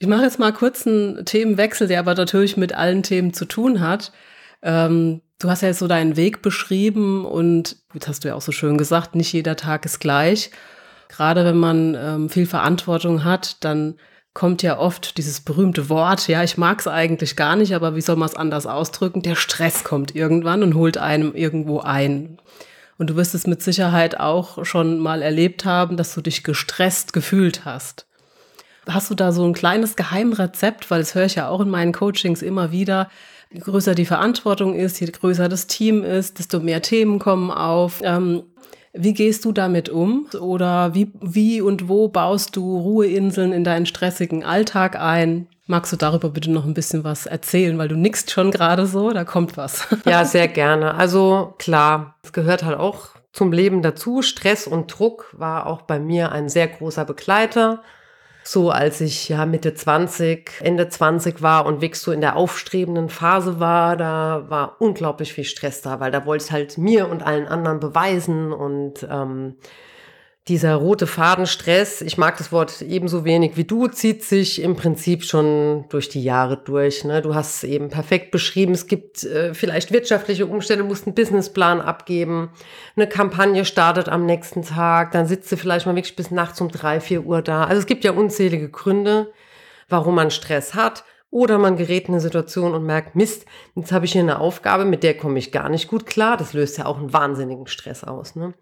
Ich 0.00 0.08
mache 0.08 0.22
jetzt 0.22 0.38
mal 0.40 0.52
kurz 0.52 0.84
einen 0.84 1.24
Themenwechsel, 1.26 1.86
der 1.86 2.00
aber 2.00 2.14
natürlich 2.14 2.56
mit 2.56 2.74
allen 2.74 3.04
Themen 3.04 3.34
zu 3.34 3.44
tun 3.44 3.80
hat. 3.80 4.12
Ähm, 4.62 5.22
Du 5.40 5.48
hast 5.48 5.62
ja 5.62 5.68
jetzt 5.68 5.78
so 5.78 5.88
deinen 5.88 6.16
Weg 6.16 6.42
beschrieben 6.42 7.24
und 7.24 7.76
das 7.94 8.08
hast 8.08 8.24
du 8.24 8.28
ja 8.28 8.34
auch 8.34 8.42
so 8.42 8.52
schön 8.52 8.76
gesagt, 8.76 9.14
nicht 9.14 9.32
jeder 9.32 9.56
Tag 9.56 9.86
ist 9.86 9.98
gleich. 9.98 10.50
Gerade 11.08 11.46
wenn 11.46 11.56
man 11.56 11.96
ähm, 11.98 12.28
viel 12.28 12.44
Verantwortung 12.44 13.24
hat, 13.24 13.64
dann 13.64 13.94
kommt 14.34 14.62
ja 14.62 14.78
oft 14.78 15.16
dieses 15.16 15.40
berühmte 15.40 15.88
Wort, 15.88 16.28
ja, 16.28 16.44
ich 16.44 16.58
mag 16.58 16.80
es 16.80 16.86
eigentlich 16.86 17.36
gar 17.36 17.56
nicht, 17.56 17.74
aber 17.74 17.96
wie 17.96 18.02
soll 18.02 18.16
man 18.16 18.28
es 18.28 18.36
anders 18.36 18.66
ausdrücken? 18.66 19.22
Der 19.22 19.34
Stress 19.34 19.82
kommt 19.82 20.14
irgendwann 20.14 20.62
und 20.62 20.74
holt 20.74 20.98
einem 20.98 21.34
irgendwo 21.34 21.80
ein. 21.80 22.38
Und 22.98 23.08
du 23.08 23.16
wirst 23.16 23.34
es 23.34 23.46
mit 23.46 23.62
Sicherheit 23.62 24.20
auch 24.20 24.66
schon 24.66 24.98
mal 24.98 25.22
erlebt 25.22 25.64
haben, 25.64 25.96
dass 25.96 26.14
du 26.14 26.20
dich 26.20 26.44
gestresst 26.44 27.14
gefühlt 27.14 27.64
hast. 27.64 28.06
Hast 28.86 29.08
du 29.08 29.14
da 29.14 29.32
so 29.32 29.44
ein 29.46 29.54
kleines 29.54 29.96
Geheimrezept, 29.96 30.90
weil 30.90 31.00
das 31.00 31.14
höre 31.14 31.24
ich 31.24 31.36
ja 31.36 31.48
auch 31.48 31.60
in 31.60 31.70
meinen 31.70 31.92
Coachings 31.92 32.42
immer 32.42 32.72
wieder, 32.72 33.08
Je 33.52 33.60
größer 33.60 33.94
die 33.94 34.06
Verantwortung 34.06 34.74
ist, 34.74 35.00
je 35.00 35.06
größer 35.08 35.48
das 35.48 35.66
Team 35.66 36.04
ist, 36.04 36.38
desto 36.38 36.60
mehr 36.60 36.82
Themen 36.82 37.18
kommen 37.18 37.50
auf. 37.50 38.00
Ähm, 38.04 38.44
wie 38.92 39.12
gehst 39.12 39.44
du 39.44 39.52
damit 39.52 39.88
um? 39.88 40.26
Oder 40.40 40.94
wie, 40.94 41.12
wie 41.20 41.60
und 41.60 41.88
wo 41.88 42.08
baust 42.08 42.56
du 42.56 42.78
Ruheinseln 42.78 43.52
in 43.52 43.64
deinen 43.64 43.86
stressigen 43.86 44.44
Alltag 44.44 44.96
ein? 44.96 45.48
Magst 45.66 45.92
du 45.92 45.96
darüber 45.96 46.30
bitte 46.30 46.50
noch 46.50 46.64
ein 46.64 46.74
bisschen 46.74 47.04
was 47.04 47.26
erzählen, 47.26 47.78
weil 47.78 47.88
du 47.88 47.96
nickst 47.96 48.30
schon 48.30 48.50
gerade 48.50 48.86
so, 48.86 49.10
da 49.10 49.24
kommt 49.24 49.56
was. 49.56 49.86
Ja, 50.06 50.24
sehr 50.24 50.48
gerne. 50.48 50.94
Also 50.94 51.54
klar, 51.58 52.16
es 52.22 52.32
gehört 52.32 52.64
halt 52.64 52.78
auch 52.78 53.10
zum 53.32 53.52
Leben 53.52 53.82
dazu. 53.82 54.22
Stress 54.22 54.66
und 54.66 54.86
Druck 54.96 55.34
war 55.36 55.66
auch 55.66 55.82
bei 55.82 55.98
mir 56.00 56.32
ein 56.32 56.48
sehr 56.48 56.66
großer 56.66 57.04
Begleiter 57.04 57.82
so 58.50 58.70
als 58.70 59.00
ich 59.00 59.28
ja 59.28 59.46
Mitte 59.46 59.74
20, 59.74 60.60
Ende 60.60 60.88
20 60.88 61.40
war 61.40 61.66
und 61.66 61.80
wirklich 61.80 62.00
so 62.00 62.10
in 62.10 62.20
der 62.20 62.34
aufstrebenden 62.36 63.08
Phase 63.08 63.60
war, 63.60 63.96
da 63.96 64.44
war 64.48 64.76
unglaublich 64.80 65.32
viel 65.32 65.44
Stress 65.44 65.82
da, 65.82 66.00
weil 66.00 66.10
da 66.10 66.26
wollte 66.26 66.46
ich 66.46 66.50
halt 66.50 66.76
mir 66.76 67.08
und 67.08 67.22
allen 67.22 67.46
anderen 67.46 67.78
beweisen 67.78 68.52
und 68.52 69.06
ähm, 69.08 69.54
dieser 70.50 70.74
rote 70.74 71.06
Fadenstress, 71.06 72.00
ich 72.00 72.18
mag 72.18 72.36
das 72.36 72.50
Wort 72.50 72.82
ebenso 72.82 73.24
wenig 73.24 73.56
wie 73.56 73.62
du, 73.62 73.86
zieht 73.86 74.24
sich 74.24 74.60
im 74.60 74.74
Prinzip 74.74 75.22
schon 75.22 75.84
durch 75.90 76.08
die 76.08 76.24
Jahre 76.24 76.56
durch. 76.56 77.04
Ne? 77.04 77.22
Du 77.22 77.36
hast 77.36 77.58
es 77.58 77.64
eben 77.64 77.88
perfekt 77.88 78.32
beschrieben. 78.32 78.72
Es 78.72 78.88
gibt 78.88 79.22
äh, 79.22 79.54
vielleicht 79.54 79.92
wirtschaftliche 79.92 80.46
Umstände, 80.46 80.82
musst 80.82 81.06
einen 81.06 81.14
Businessplan 81.14 81.80
abgeben, 81.80 82.50
eine 82.96 83.08
Kampagne 83.08 83.64
startet 83.64 84.08
am 84.08 84.26
nächsten 84.26 84.62
Tag, 84.62 85.12
dann 85.12 85.26
sitzt 85.26 85.52
du 85.52 85.56
vielleicht 85.56 85.86
mal 85.86 85.94
wirklich 85.94 86.16
bis 86.16 86.32
nachts 86.32 86.60
um 86.60 86.68
drei, 86.68 86.98
vier 86.98 87.24
Uhr 87.24 87.42
da. 87.42 87.64
Also 87.64 87.78
es 87.78 87.86
gibt 87.86 88.02
ja 88.02 88.10
unzählige 88.10 88.68
Gründe, 88.68 89.32
warum 89.88 90.16
man 90.16 90.32
Stress 90.32 90.74
hat. 90.74 91.04
Oder 91.32 91.58
man 91.58 91.76
gerät 91.76 92.08
in 92.08 92.14
eine 92.14 92.20
Situation 92.20 92.74
und 92.74 92.84
merkt, 92.84 93.14
Mist, 93.14 93.46
jetzt 93.76 93.92
habe 93.92 94.04
ich 94.04 94.12
hier 94.12 94.22
eine 94.22 94.40
Aufgabe, 94.40 94.84
mit 94.84 95.04
der 95.04 95.16
komme 95.16 95.38
ich 95.38 95.52
gar 95.52 95.68
nicht 95.68 95.88
gut 95.88 96.04
klar. 96.04 96.36
Das 96.36 96.54
löst 96.54 96.76
ja 96.78 96.86
auch 96.86 96.98
einen 96.98 97.12
wahnsinnigen 97.12 97.68
Stress 97.68 98.02
aus. 98.02 98.34
Ne? 98.34 98.52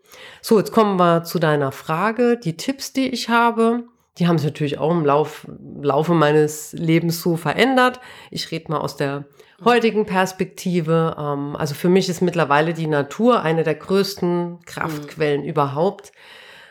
So, 0.42 0.59
jetzt 0.59 0.72
kommen 0.72 0.98
wir 0.98 1.24
zu 1.24 1.38
deiner 1.38 1.72
Frage. 1.72 2.37
Die 2.37 2.59
Tipps, 2.59 2.92
die 2.92 3.09
ich 3.09 3.31
habe, 3.31 3.85
die 4.18 4.26
haben 4.26 4.37
sich 4.37 4.48
natürlich 4.48 4.78
auch 4.78 4.90
im 4.90 5.07
Lauf, 5.07 5.46
Laufe 5.81 6.12
meines 6.12 6.72
Lebens 6.72 7.22
so 7.22 7.37
verändert. 7.37 8.00
Ich 8.31 8.50
rede 8.50 8.70
mal 8.70 8.78
aus 8.78 8.96
der 8.96 9.24
heutigen 9.64 10.07
Perspektive. 10.07 11.16
Ähm, 11.18 11.57
also 11.57 11.74
für 11.74 11.88
mich 11.88 12.09
ist 12.09 12.20
mittlerweile 12.20 12.74
die 12.74 12.87
Natur 12.87 13.42
eine 13.42 13.62
der 13.62 13.76
größten 13.76 14.59
Kraftquellen 14.66 15.42
mhm. 15.42 15.48
überhaupt. 15.48 16.12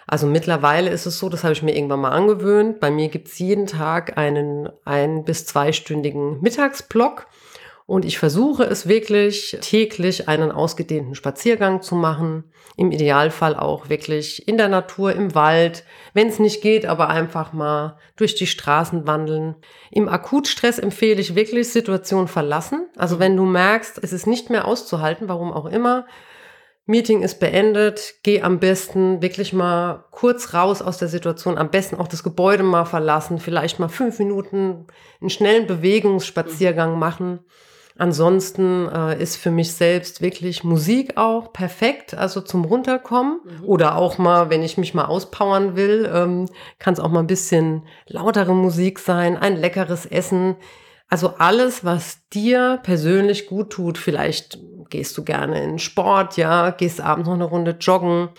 Also 0.08 0.26
mittlerweile 0.26 0.90
ist 0.90 1.06
es 1.06 1.20
so, 1.20 1.28
das 1.28 1.44
habe 1.44 1.54
ich 1.54 1.62
mir 1.64 1.76
irgendwann 1.76 2.00
mal 2.00 2.12
angewöhnt. 2.12 2.80
Bei 2.80 2.90
mir 2.90 3.10
gibt 3.10 3.28
es 3.28 3.40
jeden 3.40 3.68
Tag 3.68 4.18
einen 4.18 4.70
ein- 4.86 5.26
bis 5.26 5.46
zweistündigen 5.46 6.40
Mittagsblock. 6.42 7.28
Und 7.86 8.04
ich 8.04 8.20
versuche 8.20 8.64
es 8.64 8.90
wirklich 8.90 9.58
täglich 9.62 10.28
einen 10.28 10.52
ausgedehnten 10.52 11.16
Spaziergang 11.16 11.82
zu 11.82 11.96
machen. 11.96 12.44
Im 12.76 12.92
Idealfall 12.92 13.56
auch 13.56 13.88
wirklich 13.90 14.46
in 14.46 14.58
der 14.58 14.68
Natur, 14.68 15.14
im 15.14 15.34
Wald. 15.36 15.86
Wenn 16.14 16.28
es 16.28 16.38
nicht 16.38 16.62
geht, 16.62 16.86
aber 16.86 17.10
einfach 17.10 17.54
mal 17.54 17.98
durch 18.18 18.36
die 18.36 18.48
Straßen 18.48 19.08
wandeln. 19.08 19.56
Im 19.90 20.10
Akutstress 20.10 20.80
empfehle 20.80 21.22
ich 21.22 21.36
wirklich 21.36 21.70
Situation 21.70 22.28
verlassen. 22.28 22.88
Also 22.98 23.20
wenn 23.20 23.38
du 23.38 23.46
merkst, 23.46 24.00
es 24.04 24.12
ist 24.12 24.28
nicht 24.28 24.50
mehr 24.50 24.68
auszuhalten, 24.68 25.30
warum 25.30 25.54
auch 25.54 25.66
immer, 25.66 26.06
Meeting 26.88 27.22
ist 27.22 27.42
beendet, 27.42 28.16
geh 28.24 28.42
am 28.42 28.60
besten 28.60 29.22
wirklich 29.22 29.52
mal 29.52 30.06
kurz 30.12 30.54
raus 30.54 30.82
aus 30.82 30.98
der 30.98 31.10
Situation, 31.10 31.58
am 31.58 31.70
besten 31.70 31.98
auch 31.98 32.08
das 32.08 32.24
Gebäude 32.24 32.64
mal 32.64 32.86
verlassen, 32.86 33.40
vielleicht 33.40 33.78
mal 33.78 33.90
fünf 33.90 34.20
Minuten 34.20 34.88
einen 35.20 35.30
schnellen 35.30 35.68
Bewegungsspaziergang 35.68 36.94
mhm. 36.94 37.00
machen. 37.00 37.40
Ansonsten 37.98 38.88
äh, 38.88 39.22
ist 39.22 39.38
für 39.38 39.52
mich 39.52 39.74
selbst 39.74 40.22
wirklich 40.22 40.64
Musik 40.64 41.18
auch 41.18 41.52
perfekt, 41.52 42.14
also 42.14 42.42
zum 42.42 42.64
Runterkommen. 42.64 43.40
Mhm. 43.44 43.66
Oder 43.66 43.98
auch 43.98 44.18
mal, 44.18 44.50
wenn 44.50 44.64
ich 44.64 44.78
mich 44.78 44.94
mal 44.94 45.06
auspowern 45.06 45.76
will, 45.76 46.10
ähm, 46.14 46.46
kann 46.80 46.94
es 46.94 47.00
auch 47.00 47.10
mal 47.10 47.22
ein 47.22 47.28
bisschen 47.28 47.84
lautere 48.06 48.54
Musik 48.54 49.00
sein, 49.00 49.36
ein 49.36 49.58
leckeres 49.58 50.06
Essen. 50.06 50.56
Also 51.10 51.34
alles, 51.38 51.84
was 51.84 52.20
dir 52.30 52.80
persönlich 52.84 53.48
gut 53.48 53.72
tut. 53.72 53.98
Vielleicht 53.98 54.60
gehst 54.90 55.18
du 55.18 55.24
gerne 55.24 55.64
in 55.64 55.80
Sport, 55.80 56.38
ja, 56.38 56.72
gehst 56.72 57.02
abends 57.02 57.28
noch 57.28 57.36
eine 57.36 57.46
Runde 57.46 57.76
joggen. 57.80 58.30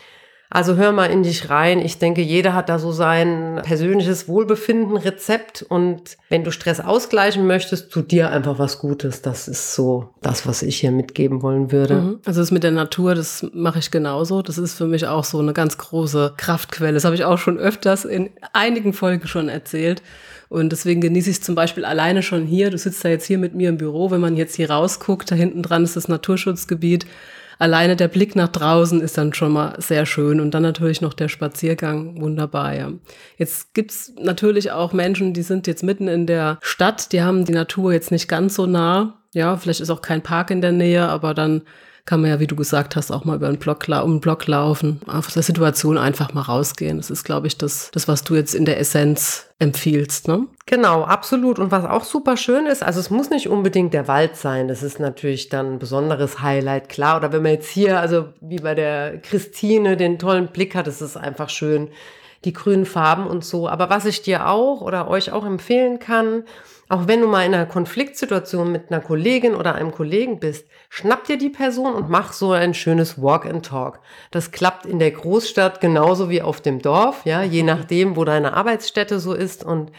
Also 0.50 0.76
hör 0.76 0.92
mal 0.92 1.10
in 1.10 1.22
dich 1.22 1.50
rein. 1.50 1.78
Ich 1.78 1.98
denke, 1.98 2.22
jeder 2.22 2.54
hat 2.54 2.70
da 2.70 2.78
so 2.78 2.90
sein 2.90 3.60
persönliches 3.64 4.28
Wohlbefinden, 4.28 4.96
Rezept. 4.96 5.62
Und 5.62 6.16
wenn 6.30 6.42
du 6.42 6.50
Stress 6.50 6.80
ausgleichen 6.80 7.46
möchtest, 7.46 7.90
tu 7.92 8.00
dir 8.00 8.30
einfach 8.30 8.58
was 8.58 8.78
Gutes. 8.78 9.20
Das 9.20 9.46
ist 9.46 9.74
so 9.74 10.08
das, 10.22 10.46
was 10.46 10.62
ich 10.62 10.80
hier 10.80 10.90
mitgeben 10.90 11.42
wollen 11.42 11.70
würde. 11.70 11.94
Mhm. 11.96 12.20
Also 12.24 12.40
das 12.40 12.50
mit 12.50 12.62
der 12.62 12.70
Natur, 12.70 13.14
das 13.14 13.46
mache 13.52 13.78
ich 13.78 13.90
genauso. 13.90 14.40
Das 14.40 14.56
ist 14.56 14.72
für 14.74 14.86
mich 14.86 15.06
auch 15.06 15.24
so 15.24 15.38
eine 15.38 15.52
ganz 15.52 15.76
große 15.76 16.32
Kraftquelle. 16.38 16.94
Das 16.94 17.04
habe 17.04 17.14
ich 17.14 17.24
auch 17.24 17.38
schon 17.38 17.58
öfters 17.58 18.06
in 18.06 18.30
einigen 18.54 18.94
Folgen 18.94 19.26
schon 19.26 19.50
erzählt. 19.50 20.02
Und 20.48 20.70
deswegen 20.70 21.00
genieße 21.00 21.30
ich 21.30 21.36
es 21.36 21.42
zum 21.42 21.54
Beispiel 21.54 21.84
alleine 21.84 22.22
schon 22.22 22.44
hier. 22.44 22.70
Du 22.70 22.78
sitzt 22.78 23.04
da 23.04 23.08
jetzt 23.08 23.26
hier 23.26 23.38
mit 23.38 23.54
mir 23.54 23.68
im 23.68 23.78
Büro. 23.78 24.10
Wenn 24.10 24.20
man 24.20 24.36
jetzt 24.36 24.56
hier 24.56 24.70
rausguckt, 24.70 25.30
da 25.30 25.34
hinten 25.34 25.62
dran 25.62 25.84
ist 25.84 25.96
das 25.96 26.08
Naturschutzgebiet. 26.08 27.06
Alleine 27.58 27.96
der 27.96 28.08
Blick 28.08 28.36
nach 28.36 28.48
draußen 28.48 29.00
ist 29.00 29.18
dann 29.18 29.34
schon 29.34 29.52
mal 29.52 29.74
sehr 29.78 30.06
schön. 30.06 30.40
Und 30.40 30.52
dann 30.52 30.62
natürlich 30.62 31.00
noch 31.00 31.12
der 31.12 31.28
Spaziergang. 31.28 32.20
Wunderbar, 32.20 32.74
ja. 32.74 32.92
Jetzt 33.36 33.74
gibt's 33.74 34.12
natürlich 34.18 34.70
auch 34.70 34.92
Menschen, 34.92 35.34
die 35.34 35.42
sind 35.42 35.66
jetzt 35.66 35.82
mitten 35.82 36.08
in 36.08 36.26
der 36.26 36.58
Stadt. 36.62 37.12
Die 37.12 37.22
haben 37.22 37.44
die 37.44 37.52
Natur 37.52 37.92
jetzt 37.92 38.10
nicht 38.10 38.28
ganz 38.28 38.54
so 38.54 38.66
nah. 38.66 39.18
Ja, 39.34 39.56
vielleicht 39.56 39.80
ist 39.80 39.90
auch 39.90 40.02
kein 40.02 40.22
Park 40.22 40.50
in 40.50 40.62
der 40.62 40.72
Nähe, 40.72 41.06
aber 41.06 41.34
dann 41.34 41.62
kann 42.08 42.22
man 42.22 42.30
ja, 42.30 42.40
wie 42.40 42.46
du 42.46 42.56
gesagt 42.56 42.96
hast, 42.96 43.10
auch 43.10 43.26
mal 43.26 43.36
über 43.36 43.48
einen 43.48 43.58
Block, 43.58 43.86
um 43.86 43.94
einen 43.94 44.20
Block 44.20 44.46
laufen, 44.46 45.02
auf 45.06 45.30
der 45.30 45.42
Situation 45.42 45.98
einfach 45.98 46.32
mal 46.32 46.40
rausgehen. 46.40 46.96
Das 46.96 47.10
ist, 47.10 47.22
glaube 47.22 47.48
ich, 47.48 47.58
das, 47.58 47.90
das, 47.92 48.08
was 48.08 48.24
du 48.24 48.34
jetzt 48.34 48.54
in 48.54 48.64
der 48.64 48.80
Essenz 48.80 49.50
empfiehlst, 49.58 50.26
ne? 50.26 50.46
Genau, 50.64 51.02
absolut. 51.02 51.58
Und 51.58 51.70
was 51.70 51.84
auch 51.84 52.04
super 52.04 52.38
schön 52.38 52.64
ist, 52.64 52.82
also 52.82 52.98
es 52.98 53.10
muss 53.10 53.28
nicht 53.28 53.50
unbedingt 53.50 53.92
der 53.92 54.08
Wald 54.08 54.36
sein. 54.36 54.68
Das 54.68 54.82
ist 54.82 54.98
natürlich 54.98 55.50
dann 55.50 55.74
ein 55.74 55.78
besonderes 55.78 56.40
Highlight, 56.40 56.88
klar. 56.88 57.18
Oder 57.18 57.30
wenn 57.30 57.42
man 57.42 57.52
jetzt 57.52 57.68
hier, 57.68 58.00
also 58.00 58.30
wie 58.40 58.60
bei 58.60 58.74
der 58.74 59.18
Christine, 59.18 59.98
den 59.98 60.18
tollen 60.18 60.48
Blick 60.48 60.74
hat, 60.74 60.88
ist 60.88 61.02
es 61.02 61.14
einfach 61.18 61.50
schön, 61.50 61.88
die 62.46 62.54
grünen 62.54 62.86
Farben 62.86 63.26
und 63.26 63.44
so. 63.44 63.68
Aber 63.68 63.90
was 63.90 64.06
ich 64.06 64.22
dir 64.22 64.48
auch 64.48 64.80
oder 64.80 65.08
euch 65.08 65.30
auch 65.30 65.44
empfehlen 65.44 65.98
kann, 65.98 66.44
auch 66.88 67.06
wenn 67.06 67.20
du 67.20 67.26
mal 67.26 67.44
in 67.44 67.54
einer 67.54 67.66
Konfliktsituation 67.66 68.72
mit 68.72 68.90
einer 68.90 69.00
Kollegin 69.00 69.54
oder 69.54 69.74
einem 69.74 69.92
Kollegen 69.92 70.40
bist, 70.40 70.66
schnapp 70.88 71.24
dir 71.24 71.36
die 71.36 71.50
Person 71.50 71.94
und 71.94 72.08
mach 72.08 72.32
so 72.32 72.52
ein 72.52 72.74
schönes 72.74 73.20
Walk 73.20 73.44
and 73.44 73.64
Talk. 73.66 74.00
Das 74.30 74.52
klappt 74.52 74.86
in 74.86 74.98
der 74.98 75.10
Großstadt 75.10 75.80
genauso 75.80 76.30
wie 76.30 76.42
auf 76.42 76.60
dem 76.60 76.80
Dorf, 76.80 77.22
ja, 77.24 77.42
je 77.42 77.62
nachdem, 77.62 78.16
wo 78.16 78.24
deine 78.24 78.54
Arbeitsstätte 78.54 79.20
so 79.20 79.34
ist 79.34 79.64
und 79.64 79.92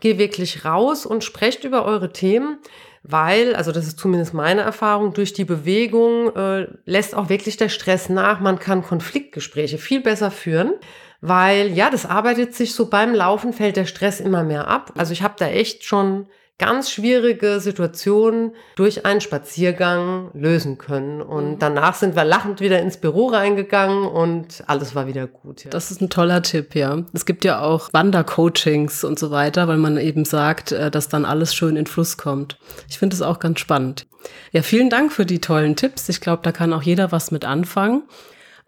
geh 0.00 0.18
wirklich 0.18 0.64
raus 0.64 1.06
und 1.06 1.22
sprecht 1.22 1.62
über 1.62 1.84
eure 1.84 2.12
Themen, 2.12 2.58
weil, 3.04 3.54
also 3.54 3.72
das 3.72 3.86
ist 3.86 3.98
zumindest 3.98 4.34
meine 4.34 4.62
Erfahrung, 4.62 5.12
durch 5.12 5.32
die 5.32 5.44
Bewegung 5.44 6.34
äh, 6.34 6.66
lässt 6.84 7.14
auch 7.14 7.28
wirklich 7.28 7.56
der 7.56 7.68
Stress 7.68 8.08
nach. 8.08 8.40
Man 8.40 8.58
kann 8.58 8.82
Konfliktgespräche 8.82 9.78
viel 9.78 10.00
besser 10.00 10.30
führen, 10.30 10.74
weil 11.22 11.68
ja, 11.68 11.88
das 11.88 12.04
arbeitet 12.04 12.54
sich 12.54 12.74
so 12.74 12.86
beim 12.86 13.14
Laufen, 13.14 13.54
fällt 13.54 13.76
der 13.76 13.86
Stress 13.86 14.20
immer 14.20 14.42
mehr 14.42 14.68
ab. 14.68 14.92
Also 14.98 15.12
ich 15.12 15.22
habe 15.22 15.34
da 15.38 15.46
echt 15.46 15.84
schon 15.84 16.26
ganz 16.58 16.90
schwierige 16.90 17.60
Situationen 17.60 18.52
durch 18.76 19.06
einen 19.06 19.20
Spaziergang 19.20 20.30
lösen 20.34 20.78
können. 20.78 21.22
Und 21.22 21.52
mhm. 21.52 21.58
danach 21.58 21.94
sind 21.94 22.14
wir 22.14 22.24
lachend 22.24 22.60
wieder 22.60 22.80
ins 22.80 22.98
Büro 22.98 23.26
reingegangen 23.26 24.04
und 24.04 24.62
alles 24.66 24.94
war 24.94 25.06
wieder 25.06 25.26
gut. 25.26 25.64
Ja. 25.64 25.70
Das 25.70 25.90
ist 25.90 26.00
ein 26.00 26.10
toller 26.10 26.42
Tipp, 26.42 26.74
ja. 26.74 27.02
Es 27.12 27.24
gibt 27.24 27.44
ja 27.44 27.60
auch 27.60 27.92
Wandercoachings 27.92 29.04
und 29.04 29.18
so 29.18 29.30
weiter, 29.30 29.66
weil 29.68 29.78
man 29.78 29.98
eben 29.98 30.24
sagt, 30.24 30.72
äh, 30.72 30.90
dass 30.90 31.08
dann 31.08 31.24
alles 31.24 31.54
schön 31.54 31.76
in 31.76 31.86
Fluss 31.86 32.16
kommt. 32.16 32.58
Ich 32.88 32.98
finde 32.98 33.14
es 33.14 33.22
auch 33.22 33.38
ganz 33.38 33.60
spannend. 33.60 34.06
Ja, 34.52 34.62
vielen 34.62 34.90
Dank 34.90 35.12
für 35.12 35.26
die 35.26 35.40
tollen 35.40 35.76
Tipps. 35.76 36.08
Ich 36.08 36.20
glaube, 36.20 36.42
da 36.42 36.52
kann 36.52 36.72
auch 36.72 36.82
jeder 36.82 37.10
was 37.10 37.30
mit 37.30 37.44
anfangen. 37.44 38.02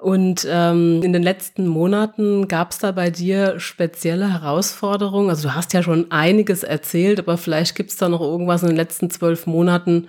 Und 0.05 0.47
ähm, 0.51 1.01
in 1.03 1.15
den 1.15 1.23
letzten 1.23 1.67
Monaten 1.67 2.47
gab 2.47 2.73
es 2.73 2.79
da 2.79 2.93
bei 2.93 3.09
dir 3.09 3.59
spezielle 3.59 4.31
Herausforderungen? 4.31 5.31
Also 5.31 5.49
du 5.49 5.55
hast 5.55 5.73
ja 5.73 5.83
schon 5.83 6.11
einiges 6.11 6.63
erzählt, 6.63 7.21
aber 7.21 7.39
vielleicht 7.39 7.75
gibt 7.75 7.89
es 7.89 7.97
da 7.97 8.11
noch 8.11 8.21
irgendwas 8.21 8.61
in 8.61 8.69
den 8.69 8.77
letzten 8.77 9.09
zwölf 9.09 9.47
Monaten, 9.47 10.09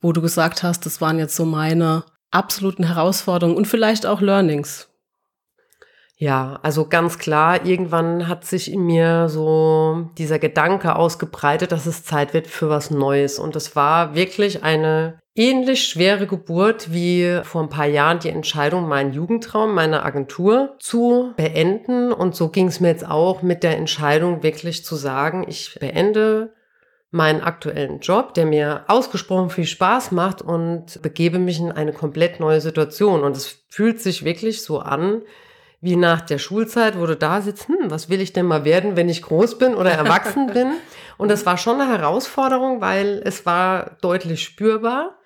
wo 0.00 0.12
du 0.12 0.22
gesagt 0.22 0.62
hast, 0.62 0.86
das 0.86 1.00
waren 1.00 1.18
jetzt 1.18 1.34
so 1.34 1.44
meine 1.44 2.04
absoluten 2.30 2.84
Herausforderungen 2.84 3.56
und 3.56 3.66
vielleicht 3.66 4.06
auch 4.06 4.20
Learnings. 4.20 4.88
Ja, 6.18 6.58
also 6.62 6.88
ganz 6.88 7.18
klar, 7.18 7.66
irgendwann 7.66 8.26
hat 8.26 8.46
sich 8.46 8.72
in 8.72 8.86
mir 8.86 9.28
so 9.28 10.08
dieser 10.16 10.38
Gedanke 10.38 10.96
ausgebreitet, 10.96 11.72
dass 11.72 11.84
es 11.84 12.04
Zeit 12.04 12.32
wird 12.32 12.46
für 12.46 12.70
was 12.70 12.90
Neues. 12.90 13.38
Und 13.38 13.54
es 13.54 13.76
war 13.76 14.14
wirklich 14.14 14.64
eine 14.64 15.18
ähnlich 15.34 15.86
schwere 15.86 16.26
Geburt 16.26 16.90
wie 16.90 17.40
vor 17.44 17.62
ein 17.62 17.68
paar 17.68 17.86
Jahren 17.86 18.18
die 18.18 18.30
Entscheidung, 18.30 18.88
meinen 18.88 19.12
Jugendtraum, 19.12 19.74
meine 19.74 20.04
Agentur 20.04 20.76
zu 20.78 21.34
beenden. 21.36 22.12
Und 22.12 22.34
so 22.34 22.48
ging 22.48 22.68
es 22.68 22.80
mir 22.80 22.88
jetzt 22.88 23.06
auch 23.06 23.42
mit 23.42 23.62
der 23.62 23.76
Entscheidung, 23.76 24.42
wirklich 24.42 24.86
zu 24.86 24.96
sagen, 24.96 25.44
ich 25.46 25.76
beende 25.78 26.54
meinen 27.10 27.42
aktuellen 27.42 28.00
Job, 28.00 28.32
der 28.32 28.46
mir 28.46 28.84
ausgesprochen 28.88 29.50
viel 29.50 29.66
Spaß 29.66 30.12
macht 30.12 30.40
und 30.40 31.02
begebe 31.02 31.38
mich 31.38 31.60
in 31.60 31.72
eine 31.72 31.92
komplett 31.92 32.40
neue 32.40 32.62
Situation. 32.62 33.22
Und 33.22 33.36
es 33.36 33.64
fühlt 33.68 34.00
sich 34.00 34.24
wirklich 34.24 34.62
so 34.62 34.80
an, 34.80 35.20
wie 35.86 35.94
nach 35.94 36.20
der 36.20 36.38
Schulzeit, 36.38 36.98
wo 36.98 37.06
du 37.06 37.16
da 37.16 37.40
sitzt, 37.40 37.68
hm, 37.68 37.90
was 37.92 38.10
will 38.10 38.20
ich 38.20 38.32
denn 38.32 38.44
mal 38.44 38.64
werden, 38.64 38.96
wenn 38.96 39.08
ich 39.08 39.22
groß 39.22 39.56
bin 39.56 39.76
oder 39.76 39.92
erwachsen 39.92 40.46
bin? 40.52 40.72
Und 41.16 41.30
das 41.30 41.46
war 41.46 41.56
schon 41.56 41.80
eine 41.80 41.88
Herausforderung, 41.88 42.80
weil 42.80 43.22
es 43.24 43.46
war 43.46 43.96
deutlich 44.00 44.42
spürbar. 44.42 45.16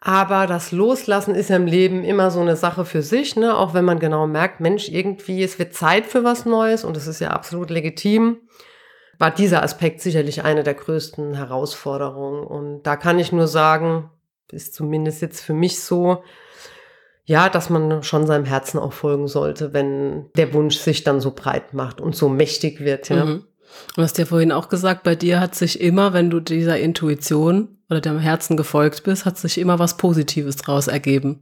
Aber 0.00 0.48
das 0.48 0.72
Loslassen 0.72 1.36
ist 1.36 1.50
ja 1.50 1.56
im 1.56 1.66
Leben 1.66 2.02
immer 2.02 2.32
so 2.32 2.40
eine 2.40 2.56
Sache 2.56 2.84
für 2.84 3.02
sich, 3.02 3.36
ne? 3.36 3.56
Auch 3.56 3.74
wenn 3.74 3.84
man 3.84 4.00
genau 4.00 4.26
merkt, 4.26 4.58
Mensch, 4.58 4.88
irgendwie, 4.88 5.44
es 5.44 5.56
wird 5.60 5.72
Zeit 5.72 6.04
für 6.04 6.24
was 6.24 6.44
Neues 6.46 6.84
und 6.84 6.96
es 6.96 7.06
ist 7.06 7.20
ja 7.20 7.30
absolut 7.30 7.70
legitim, 7.70 8.38
war 9.18 9.30
dieser 9.30 9.62
Aspekt 9.62 10.00
sicherlich 10.00 10.42
eine 10.42 10.64
der 10.64 10.74
größten 10.74 11.34
Herausforderungen. 11.34 12.44
Und 12.44 12.82
da 12.82 12.96
kann 12.96 13.20
ich 13.20 13.30
nur 13.30 13.46
sagen, 13.46 14.10
ist 14.50 14.74
zumindest 14.74 15.22
jetzt 15.22 15.44
für 15.44 15.54
mich 15.54 15.80
so, 15.80 16.24
ja, 17.26 17.48
dass 17.48 17.70
man 17.70 18.02
schon 18.02 18.26
seinem 18.26 18.44
Herzen 18.44 18.78
auch 18.78 18.92
folgen 18.92 19.28
sollte, 19.28 19.72
wenn 19.72 20.30
der 20.36 20.54
Wunsch 20.54 20.78
sich 20.78 21.04
dann 21.04 21.20
so 21.20 21.32
breit 21.32 21.74
macht 21.74 22.00
und 22.00 22.14
so 22.14 22.28
mächtig 22.28 22.80
wird. 22.80 23.08
Ja. 23.08 23.24
Mhm. 23.24 23.44
Du 23.96 24.02
hast 24.02 24.16
ja 24.16 24.24
vorhin 24.24 24.52
auch 24.52 24.68
gesagt, 24.68 25.02
bei 25.02 25.16
dir 25.16 25.40
hat 25.40 25.54
sich 25.54 25.80
immer, 25.80 26.12
wenn 26.12 26.30
du 26.30 26.40
dieser 26.40 26.78
Intuition 26.78 27.78
oder 27.90 28.00
deinem 28.00 28.20
Herzen 28.20 28.56
gefolgt 28.56 29.02
bist, 29.02 29.24
hat 29.24 29.38
sich 29.38 29.58
immer 29.58 29.78
was 29.78 29.96
Positives 29.96 30.56
draus 30.56 30.86
ergeben. 30.86 31.40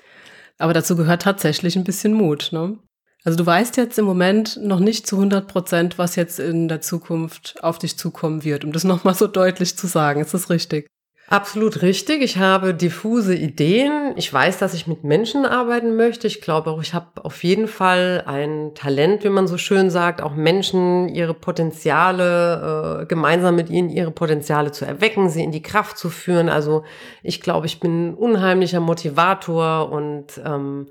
Aber 0.58 0.72
dazu 0.72 0.96
gehört 0.96 1.22
tatsächlich 1.22 1.76
ein 1.76 1.84
bisschen 1.84 2.14
Mut. 2.14 2.48
Ne? 2.52 2.78
Also 3.24 3.36
du 3.36 3.44
weißt 3.44 3.76
jetzt 3.76 3.98
im 3.98 4.06
Moment 4.06 4.58
noch 4.62 4.80
nicht 4.80 5.06
zu 5.06 5.16
100 5.16 5.46
Prozent, 5.46 5.98
was 5.98 6.16
jetzt 6.16 6.38
in 6.38 6.68
der 6.68 6.80
Zukunft 6.80 7.56
auf 7.62 7.78
dich 7.78 7.98
zukommen 7.98 8.44
wird, 8.44 8.64
um 8.64 8.72
das 8.72 8.84
nochmal 8.84 9.14
so 9.14 9.26
deutlich 9.26 9.76
zu 9.76 9.86
sagen. 9.86 10.20
Ist 10.20 10.34
das 10.34 10.48
richtig? 10.48 10.86
Absolut 11.26 11.80
richtig. 11.80 12.20
Ich 12.22 12.36
habe 12.36 12.74
diffuse 12.74 13.34
Ideen. 13.34 14.12
Ich 14.16 14.30
weiß, 14.30 14.58
dass 14.58 14.74
ich 14.74 14.86
mit 14.86 15.04
Menschen 15.04 15.46
arbeiten 15.46 15.96
möchte. 15.96 16.26
Ich 16.26 16.42
glaube 16.42 16.70
auch, 16.70 16.82
ich 16.82 16.92
habe 16.92 17.24
auf 17.24 17.42
jeden 17.42 17.66
Fall 17.66 18.22
ein 18.26 18.72
Talent, 18.74 19.24
wie 19.24 19.30
man 19.30 19.46
so 19.46 19.56
schön 19.56 19.88
sagt, 19.88 20.20
auch 20.20 20.34
Menschen 20.34 21.08
ihre 21.08 21.32
Potenziale, 21.32 23.02
äh, 23.02 23.06
gemeinsam 23.06 23.56
mit 23.56 23.70
ihnen 23.70 23.88
ihre 23.88 24.10
Potenziale 24.10 24.70
zu 24.70 24.84
erwecken, 24.84 25.30
sie 25.30 25.42
in 25.42 25.50
die 25.50 25.62
Kraft 25.62 25.96
zu 25.96 26.10
führen. 26.10 26.50
Also 26.50 26.84
ich 27.22 27.40
glaube, 27.40 27.66
ich 27.66 27.80
bin 27.80 28.10
ein 28.10 28.14
unheimlicher 28.14 28.80
Motivator 28.80 29.90
und 29.90 30.26
ähm, 30.44 30.88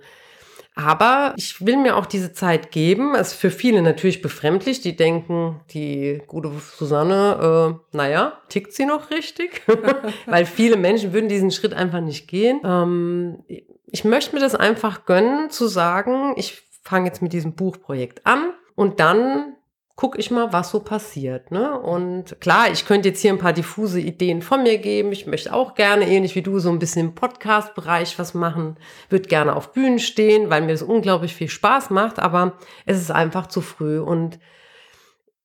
aber 0.76 1.34
ich 1.38 1.66
will 1.66 1.78
mir 1.78 1.96
auch 1.96 2.06
diese 2.06 2.34
Zeit 2.34 2.72
geben. 2.72 3.14
Es 3.16 3.34
ist 3.34 3.40
für 3.40 3.52
viele 3.52 3.82
natürlich 3.82 4.22
befremdlich. 4.22 4.82
Die 4.82 4.96
denken, 4.96 5.62
die 5.72 6.22
gute 6.28 6.52
Susanne, 6.60 7.78
äh, 7.94 7.96
naja, 7.96 8.40
tickt 8.50 8.74
sie 8.74 8.86
noch 8.86 9.12
richtig? 9.12 9.62
Weil 10.26 10.46
viele 10.46 10.78
Menschen 10.78 11.14
würden 11.14 11.30
diesen 11.30 11.52
Schritt 11.52 11.74
einfach 11.74 12.02
nicht 12.02 12.28
gehen. 12.28 12.60
Ähm, 12.64 13.44
ich 13.86 14.04
möchte 14.04 14.36
mir 14.36 14.42
das 14.42 14.56
einfach 14.56 15.06
gönnen, 15.06 15.52
zu 15.52 15.68
sagen, 15.68 16.34
ich 16.38 16.64
fange 16.84 17.08
jetzt 17.08 17.22
mit 17.22 17.34
diesem 17.34 17.54
Buchprojekt 17.54 18.26
an 18.26 18.52
und 18.76 19.00
dann 19.00 19.56
guck 19.96 20.18
ich 20.18 20.32
mal, 20.32 20.52
was 20.52 20.72
so 20.72 20.80
passiert. 20.80 21.52
Ne? 21.52 21.80
Und 21.80 22.40
klar, 22.42 22.72
ich 22.72 22.86
könnte 22.86 23.10
jetzt 23.10 23.22
hier 23.22 23.32
ein 23.32 23.38
paar 23.38 23.54
diffuse 23.54 24.00
Ideen 24.00 24.42
von 24.42 24.64
mir 24.64 24.80
geben. 24.80 25.12
Ich 25.12 25.28
möchte 25.28 25.54
auch 25.54 25.76
gerne, 25.76 26.08
ähnlich 26.08 26.36
wie 26.36 26.42
du, 26.42 26.60
so 26.60 26.70
ein 26.70 26.80
bisschen 26.80 27.08
im 27.08 27.16
Podcast-Bereich 27.16 28.18
was 28.18 28.34
machen. 28.34 28.78
Würde 29.10 29.30
gerne 29.30 29.56
auf 29.56 29.72
Bühnen 29.72 30.00
stehen, 30.00 30.50
weil 30.50 30.62
mir 30.62 30.72
das 30.72 30.82
unglaublich 30.82 31.36
viel 31.36 31.50
Spaß 31.50 31.92
macht. 31.92 32.20
Aber 32.20 32.54
es 32.86 33.00
ist 33.00 33.12
einfach 33.12 33.48
zu 33.48 33.62
früh. 33.62 34.00
Und 34.00 34.40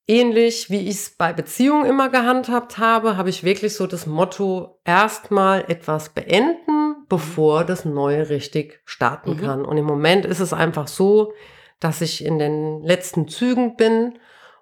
ähnlich 0.07 0.71
wie 0.71 0.89
ich 0.89 0.97
es 0.97 1.11
bei 1.11 1.35
Beziehungen 1.35 1.85
immer 1.85 2.09
gehandhabt 2.09 2.79
habe, 2.79 3.19
habe 3.19 3.29
ich 3.29 3.45
wirklich 3.45 3.75
so 3.75 3.87
das 3.87 4.07
Motto, 4.07 4.81
erstmal 4.87 5.71
etwas 5.71 6.09
beenden, 6.09 6.97
bevor 7.11 7.65
das 7.65 7.85
Neue 7.85 8.31
richtig 8.31 8.81
starten 8.87 9.33
mhm. 9.33 9.41
kann. 9.41 9.65
Und 9.67 9.77
im 9.77 9.85
Moment 9.85 10.25
ist 10.25 10.41
es 10.41 10.55
einfach 10.55 10.89
so, 10.89 11.35
dass 11.81 12.01
ich 12.01 12.25
in 12.25 12.39
den 12.39 12.83
letzten 12.83 13.29
Zügen 13.29 13.77
bin 13.77 14.19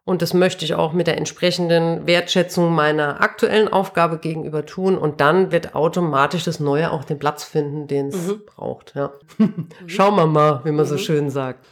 und 0.06 0.22
das 0.22 0.34
möchte 0.34 0.64
ich 0.64 0.74
auch 0.74 0.92
mit 0.92 1.08
der 1.08 1.18
entsprechenden 1.18 2.06
Wertschätzung 2.06 2.72
meiner 2.72 3.20
aktuellen 3.20 3.66
Aufgabe 3.66 4.18
gegenüber 4.18 4.64
tun. 4.64 4.96
Und 4.96 5.20
dann 5.20 5.50
wird 5.50 5.74
automatisch 5.74 6.44
das 6.44 6.60
Neue 6.60 6.92
auch 6.92 7.02
den 7.02 7.18
Platz 7.18 7.42
finden, 7.42 7.88
den 7.88 8.06
es 8.06 8.28
mhm. 8.28 8.42
braucht. 8.46 8.94
Ja. 8.94 9.10
Schauen 9.88 10.14
wir 10.14 10.26
mal, 10.26 10.60
wie 10.62 10.70
man 10.70 10.84
mhm. 10.86 10.90
so 10.90 10.96
schön 10.96 11.28
sagt. 11.28 11.66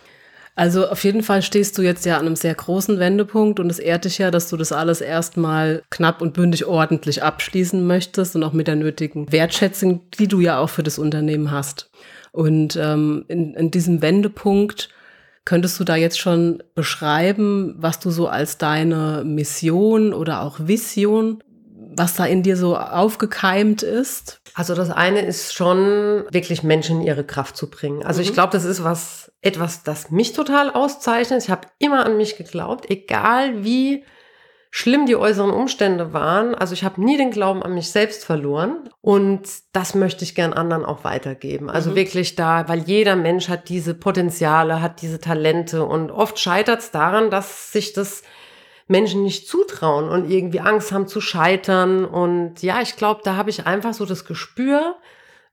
Also 0.57 0.89
auf 0.89 1.05
jeden 1.05 1.23
Fall 1.23 1.43
stehst 1.43 1.79
du 1.79 1.83
jetzt 1.83 2.05
ja 2.07 2.17
an 2.17 2.27
einem 2.27 2.35
sehr 2.35 2.57
großen 2.57 2.99
Wendepunkt 2.99 3.61
und 3.61 3.71
es 3.71 3.79
ehrt 3.79 4.05
dich 4.05 4.19
ja, 4.19 4.33
dass 4.33 4.49
du 4.49 4.57
das 4.57 4.73
alles 4.73 5.01
erstmal 5.01 5.85
knapp 5.91 6.21
und 6.21 6.35
bündig 6.35 6.67
ordentlich 6.67 7.23
abschließen 7.23 7.87
möchtest 7.87 8.35
und 8.35 8.43
auch 8.43 8.53
mit 8.53 8.67
der 8.67 8.77
nötigen 8.77 9.31
Wertschätzung, 9.31 10.01
die 10.19 10.27
du 10.27 10.41
ja 10.41 10.59
auch 10.59 10.71
für 10.71 10.83
das 10.83 10.99
Unternehmen 10.99 11.53
hast. 11.53 11.89
Und 12.33 12.75
ähm, 12.75 13.27
in, 13.29 13.55
in 13.55 13.71
diesem 13.71 14.03
Wendepunkt 14.03 14.89
Könntest 15.45 15.79
du 15.79 15.85
da 15.85 15.97
jetzt 15.97 16.19
schon 16.19 16.63
beschreiben, 16.75 17.75
was 17.79 18.01
du 18.01 18.11
so 18.11 18.29
als 18.29 18.57
deine 18.57 19.23
Mission 19.25 20.15
oder 20.15 20.43
auch 20.43 20.59
Vision, 20.61 21.43
was 21.97 22.15
da 22.15 22.25
in 22.25 22.43
dir 22.43 22.57
so 22.57 22.77
aufgekeimt 22.77 23.83
ist? 23.83 24.41
Also 24.55 24.75
das 24.75 24.91
eine 24.91 25.21
ist 25.21 25.53
schon 25.53 26.25
wirklich 26.31 26.63
Menschen 26.63 27.01
in 27.01 27.07
ihre 27.07 27.25
Kraft 27.25 27.57
zu 27.57 27.69
bringen. 27.69 28.03
Also 28.03 28.21
mhm. 28.21 28.29
ich 28.29 28.33
glaube, 28.33 28.53
das 28.53 28.65
ist 28.65 28.85
was 28.85 29.33
etwas, 29.43 29.83
das 29.83 30.11
mich 30.11 30.33
total 30.33 30.71
auszeichnet. 30.71 31.43
Ich 31.43 31.51
habe 31.51 31.69
immer 31.79 32.07
an 32.07 32.17
mich 32.17 32.37
geglaubt, 32.37 32.91
egal 32.91 33.65
wie 33.65 34.05
schlimm 34.77 35.07
die 35.07 35.15
äußeren 35.15 35.53
Umstände 35.53 36.13
waren. 36.13 36.57
Also 36.57 36.75
ich 36.75 36.83
habe 36.83 37.01
nie 37.01 37.17
den 37.17 37.31
Glauben 37.31 37.63
an 37.63 37.75
mich 37.75 37.93
selbst 37.93 38.25
verloren 38.25 38.91
und 39.01 39.43
das 39.73 39.95
möchte 39.95 40.25
ich 40.25 40.35
gern 40.35 40.53
anderen 40.53 40.85
auch 40.85 41.05
weitergeben. 41.05 41.71
Also 41.71 41.91
mhm. 41.91 41.95
wirklich 41.95 42.35
da, 42.35 42.67
weil 42.67 42.81
jeder 42.81 43.15
Mensch 43.15 43.49
hat 43.49 43.69
diese 43.69 43.95
Potenziale, 43.95 44.83
hat 44.83 45.01
diese 45.01 45.21
Talente 45.21 45.85
und 45.85 46.11
oft 46.11 46.41
scheitert 46.41 46.81
es 46.81 46.91
daran, 46.91 47.31
dass 47.31 47.71
sich 47.71 47.93
das 47.93 48.25
Menschen 48.89 49.23
nicht 49.23 49.47
zutrauen 49.47 50.09
und 50.09 50.29
irgendwie 50.29 50.59
Angst 50.59 50.91
haben 50.91 51.07
zu 51.07 51.21
scheitern. 51.21 52.05
Und 52.05 52.61
ja, 52.61 52.81
ich 52.83 52.97
glaube, 52.97 53.21
da 53.23 53.37
habe 53.37 53.51
ich 53.51 53.69
einfach 53.69 53.95
so 53.95 54.05
das 54.05 54.25
Gespür, 54.25 54.97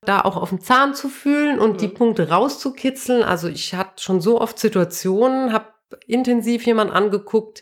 da 0.04 0.22
auch 0.22 0.36
auf 0.36 0.50
den 0.50 0.62
Zahn 0.62 0.96
zu 0.96 1.10
fühlen 1.10 1.60
und 1.60 1.74
mhm. 1.74 1.78
die 1.78 1.90
Punkte 1.90 2.30
rauszukitzeln. 2.30 3.22
Also 3.22 3.50
ich 3.50 3.76
hatte 3.76 4.02
schon 4.02 4.20
so 4.20 4.42
oft 4.42 4.58
Situationen, 4.58 5.54
habe 5.54 5.68
intensiv 6.08 6.66
jemand 6.66 6.92
angeguckt, 6.92 7.62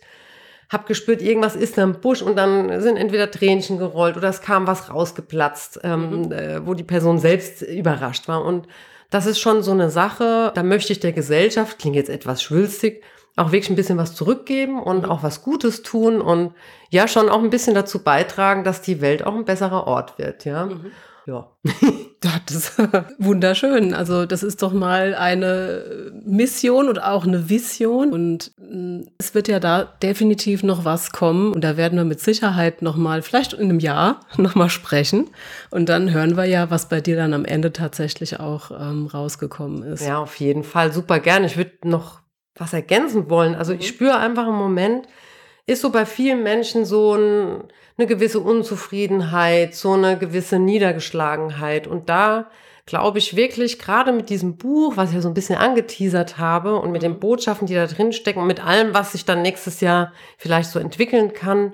habe 0.70 0.86
gespürt, 0.88 1.22
irgendwas 1.22 1.56
ist 1.56 1.78
da 1.78 1.84
im 1.84 2.00
Busch 2.00 2.22
und 2.22 2.36
dann 2.36 2.82
sind 2.82 2.98
entweder 2.98 3.32
Tränchen 3.32 3.80
gerollt 3.80 4.18
oder 4.18 4.30
es 4.30 4.42
kam 4.42 4.68
was 4.68 4.94
rausgeplatzt, 4.94 5.80
ähm, 5.84 6.22
mhm. 6.22 6.32
äh, 6.32 6.66
wo 6.66 6.76
die 6.76 6.84
Person 6.84 7.18
selbst 7.18 7.64
überrascht 7.64 8.28
war. 8.28 8.46
Und 8.46 8.68
das 9.10 9.26
ist 9.26 9.40
schon 9.40 9.64
so 9.64 9.72
eine 9.72 9.90
Sache, 9.90 10.52
da 10.54 10.62
möchte 10.62 10.94
ich 10.94 11.00
der 11.00 11.12
Gesellschaft, 11.12 11.80
klingt 11.80 11.96
jetzt 11.96 12.10
etwas 12.10 12.44
schwülstig, 12.44 13.04
auch 13.36 13.52
wirklich 13.52 13.72
ein 13.72 13.76
bisschen 13.76 13.98
was 13.98 14.14
zurückgeben 14.14 14.80
und 14.80 15.04
mhm. 15.04 15.10
auch 15.10 15.24
was 15.24 15.44
Gutes 15.44 15.82
tun 15.82 16.22
und 16.22 16.54
ja, 16.90 17.08
schon 17.08 17.30
auch 17.30 17.42
ein 17.42 17.50
bisschen 17.50 17.74
dazu 17.74 18.04
beitragen, 18.04 18.64
dass 18.64 18.82
die 18.82 19.02
Welt 19.02 19.26
auch 19.26 19.34
ein 19.34 19.46
besserer 19.46 19.88
Ort 19.88 20.20
wird, 20.20 20.46
ja. 20.46 20.66
Mhm. 20.68 20.92
Ja. 21.26 21.52
das 22.50 22.58
ist 22.58 22.74
wunderschön. 23.20 23.94
Also 23.94 24.26
das 24.26 24.44
ist 24.44 24.62
doch 24.62 24.74
mal 24.74 25.16
eine 25.16 26.12
Mission 26.26 26.90
und 26.90 27.02
auch 27.02 27.26
eine 27.26 27.50
Vision. 27.50 28.12
Und 28.12 28.52
mm, 28.58 29.02
es 29.18 29.36
wird 29.36 29.48
ja 29.48 29.60
da 29.60 29.84
definitiv 29.84 30.64
noch 30.64 30.86
was 30.86 31.12
kommen. 31.12 31.54
Und 31.54 31.64
da 31.64 31.78
werden 31.78 31.98
wir 31.98 32.06
mit 32.06 32.20
Sicherheit 32.20 32.82
noch 32.82 32.96
mal, 32.96 33.22
vielleicht 33.22 33.54
in 33.54 33.70
einem 33.70 33.80
Jahr, 33.80 34.22
noch 34.38 34.56
mal 34.56 34.70
sprechen. 34.70 35.30
Und 35.70 35.90
dann 35.90 36.12
hören 36.12 36.38
wir 36.38 36.46
ja, 36.46 36.70
was 36.70 36.90
bei 36.90 37.02
dir 37.02 37.16
dann 37.16 37.34
am 37.34 37.46
Ende 37.46 37.72
tatsächlich 37.72 38.40
auch 38.40 38.72
ähm, 38.72 39.08
rausgekommen 39.08 39.84
ist. 39.84 40.06
Ja, 40.06 40.18
auf 40.18 40.36
jeden 40.36 40.64
Fall. 40.64 40.92
Super 40.92 41.20
gerne. 41.20 41.46
Ich 41.46 41.58
würde 41.58 41.72
noch 41.84 42.20
was 42.56 42.74
ergänzen 42.74 43.30
wollen. 43.30 43.56
Also 43.56 43.74
mhm. 43.74 43.80
ich 43.80 43.88
spüre 43.88 44.18
einfach 44.18 44.48
im 44.48 44.56
Moment, 44.56 45.08
ist 45.70 45.82
so 45.82 45.92
bei 45.92 46.06
vielen 46.06 46.44
Menschen 46.44 46.86
so 46.86 47.14
ein, 47.16 47.64
eine 47.98 48.08
gewisse 48.08 48.40
Unzufriedenheit, 48.40 49.76
so 49.76 49.94
eine 49.94 50.18
gewisse 50.18 50.60
Niedergeschlagenheit. 50.60 51.88
Und 51.88 52.10
da 52.10 52.50
glaube 52.86 53.20
ich 53.20 53.36
wirklich, 53.36 53.78
gerade 53.78 54.12
mit 54.12 54.30
diesem 54.30 54.58
Buch, 54.58 54.98
was 54.98 55.10
ich 55.10 55.16
ja 55.16 55.22
so 55.22 55.28
ein 55.28 55.36
bisschen 55.36 55.58
angeteasert 55.58 56.40
habe 56.40 56.78
und 56.78 56.92
mit 56.92 57.04
den 57.04 57.14
mhm. 57.14 57.20
Botschaften, 57.20 57.68
die 57.68 57.76
da 57.76 57.86
drin 57.86 58.14
stecken 58.14 58.40
und 58.40 58.48
mit 58.48 58.66
allem, 58.66 58.94
was 58.94 59.12
sich 59.12 59.26
dann 59.26 59.44
nächstes 59.44 59.80
Jahr 59.80 60.12
vielleicht 60.38 60.72
so 60.72 60.80
entwickeln 60.80 61.34
kann, 61.34 61.74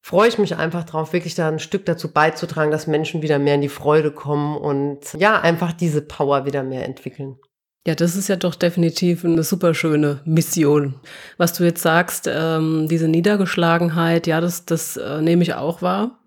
freue 0.00 0.28
ich 0.28 0.38
mich 0.38 0.56
einfach 0.56 0.84
drauf, 0.84 1.12
wirklich 1.12 1.34
da 1.34 1.48
ein 1.48 1.58
Stück 1.58 1.84
dazu 1.84 2.12
beizutragen, 2.12 2.70
dass 2.70 2.86
Menschen 2.86 3.20
wieder 3.20 3.38
mehr 3.38 3.56
in 3.56 3.60
die 3.60 3.68
Freude 3.68 4.12
kommen 4.12 4.56
und 4.56 5.12
ja, 5.12 5.38
einfach 5.38 5.74
diese 5.74 6.00
Power 6.00 6.46
wieder 6.46 6.62
mehr 6.62 6.86
entwickeln. 6.86 7.38
Ja, 7.86 7.94
das 7.94 8.14
ist 8.14 8.28
ja 8.28 8.36
doch 8.36 8.54
definitiv 8.54 9.24
eine 9.24 9.42
super 9.42 9.72
schöne 9.72 10.20
Mission. 10.26 10.96
Was 11.38 11.54
du 11.54 11.64
jetzt 11.64 11.80
sagst, 11.80 12.28
ähm, 12.30 12.88
diese 12.90 13.08
Niedergeschlagenheit, 13.08 14.26
ja, 14.26 14.42
das, 14.42 14.66
das 14.66 14.98
äh, 14.98 15.22
nehme 15.22 15.42
ich 15.42 15.54
auch 15.54 15.80
wahr. 15.80 16.18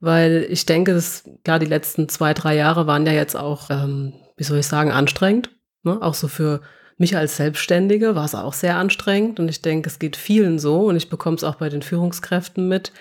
Weil 0.00 0.46
ich 0.50 0.66
denke, 0.66 0.94
dass, 0.94 1.24
klar, 1.44 1.58
die 1.58 1.66
letzten 1.66 2.08
zwei, 2.08 2.34
drei 2.34 2.54
Jahre 2.54 2.86
waren 2.86 3.06
ja 3.06 3.12
jetzt 3.12 3.36
auch, 3.36 3.70
ähm, 3.70 4.12
wie 4.36 4.44
soll 4.44 4.58
ich 4.58 4.66
sagen, 4.66 4.92
anstrengend. 4.92 5.50
Ne? 5.82 6.00
Auch 6.00 6.14
so 6.14 6.28
für 6.28 6.60
mich 6.98 7.16
als 7.16 7.36
Selbstständige 7.36 8.14
war 8.14 8.26
es 8.26 8.34
auch 8.34 8.52
sehr 8.52 8.76
anstrengend. 8.76 9.40
Und 9.40 9.48
ich 9.48 9.62
denke, 9.62 9.88
es 9.88 9.98
geht 9.98 10.16
vielen 10.16 10.58
so. 10.58 10.82
Und 10.82 10.96
ich 10.96 11.08
bekomme 11.08 11.36
es 11.36 11.44
auch 11.44 11.56
bei 11.56 11.70
den 11.70 11.82
Führungskräften 11.82 12.68
mit. 12.68 12.92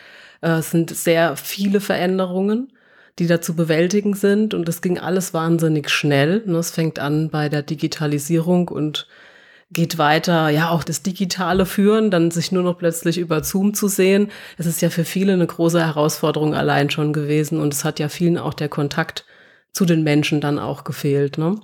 Äh, 0.41 0.59
es 0.59 0.71
sind 0.71 0.95
sehr 0.95 1.35
viele 1.35 1.81
Veränderungen 1.81 2.71
die 3.19 3.27
da 3.27 3.41
zu 3.41 3.55
bewältigen 3.55 4.13
sind. 4.13 4.53
Und 4.53 4.67
das 4.67 4.81
ging 4.81 4.99
alles 4.99 5.33
wahnsinnig 5.33 5.89
schnell. 5.89 6.43
Ne, 6.45 6.57
es 6.57 6.71
fängt 6.71 6.99
an 6.99 7.29
bei 7.29 7.49
der 7.49 7.63
Digitalisierung 7.63 8.67
und 8.67 9.07
geht 9.71 9.97
weiter, 9.97 10.49
ja, 10.49 10.69
auch 10.69 10.83
das 10.83 11.01
digitale 11.01 11.65
Führen, 11.65 12.09
dann 12.09 12.31
sich 12.31 12.51
nur 12.51 12.63
noch 12.63 12.77
plötzlich 12.77 13.17
über 13.17 13.43
Zoom 13.43 13.73
zu 13.73 13.87
sehen. 13.87 14.31
Es 14.57 14.65
ist 14.65 14.81
ja 14.81 14.89
für 14.89 15.03
viele 15.03 15.33
eine 15.33 15.47
große 15.47 15.83
Herausforderung 15.85 16.53
allein 16.53 16.89
schon 16.89 17.11
gewesen. 17.11 17.59
Und 17.59 17.73
es 17.73 17.83
hat 17.83 17.99
ja 17.99 18.07
vielen 18.09 18.37
auch 18.37 18.53
der 18.53 18.69
Kontakt 18.69 19.25
zu 19.73 19.85
den 19.85 20.03
Menschen 20.03 20.41
dann 20.41 20.59
auch 20.59 20.83
gefehlt. 20.83 21.37
Ne? 21.37 21.59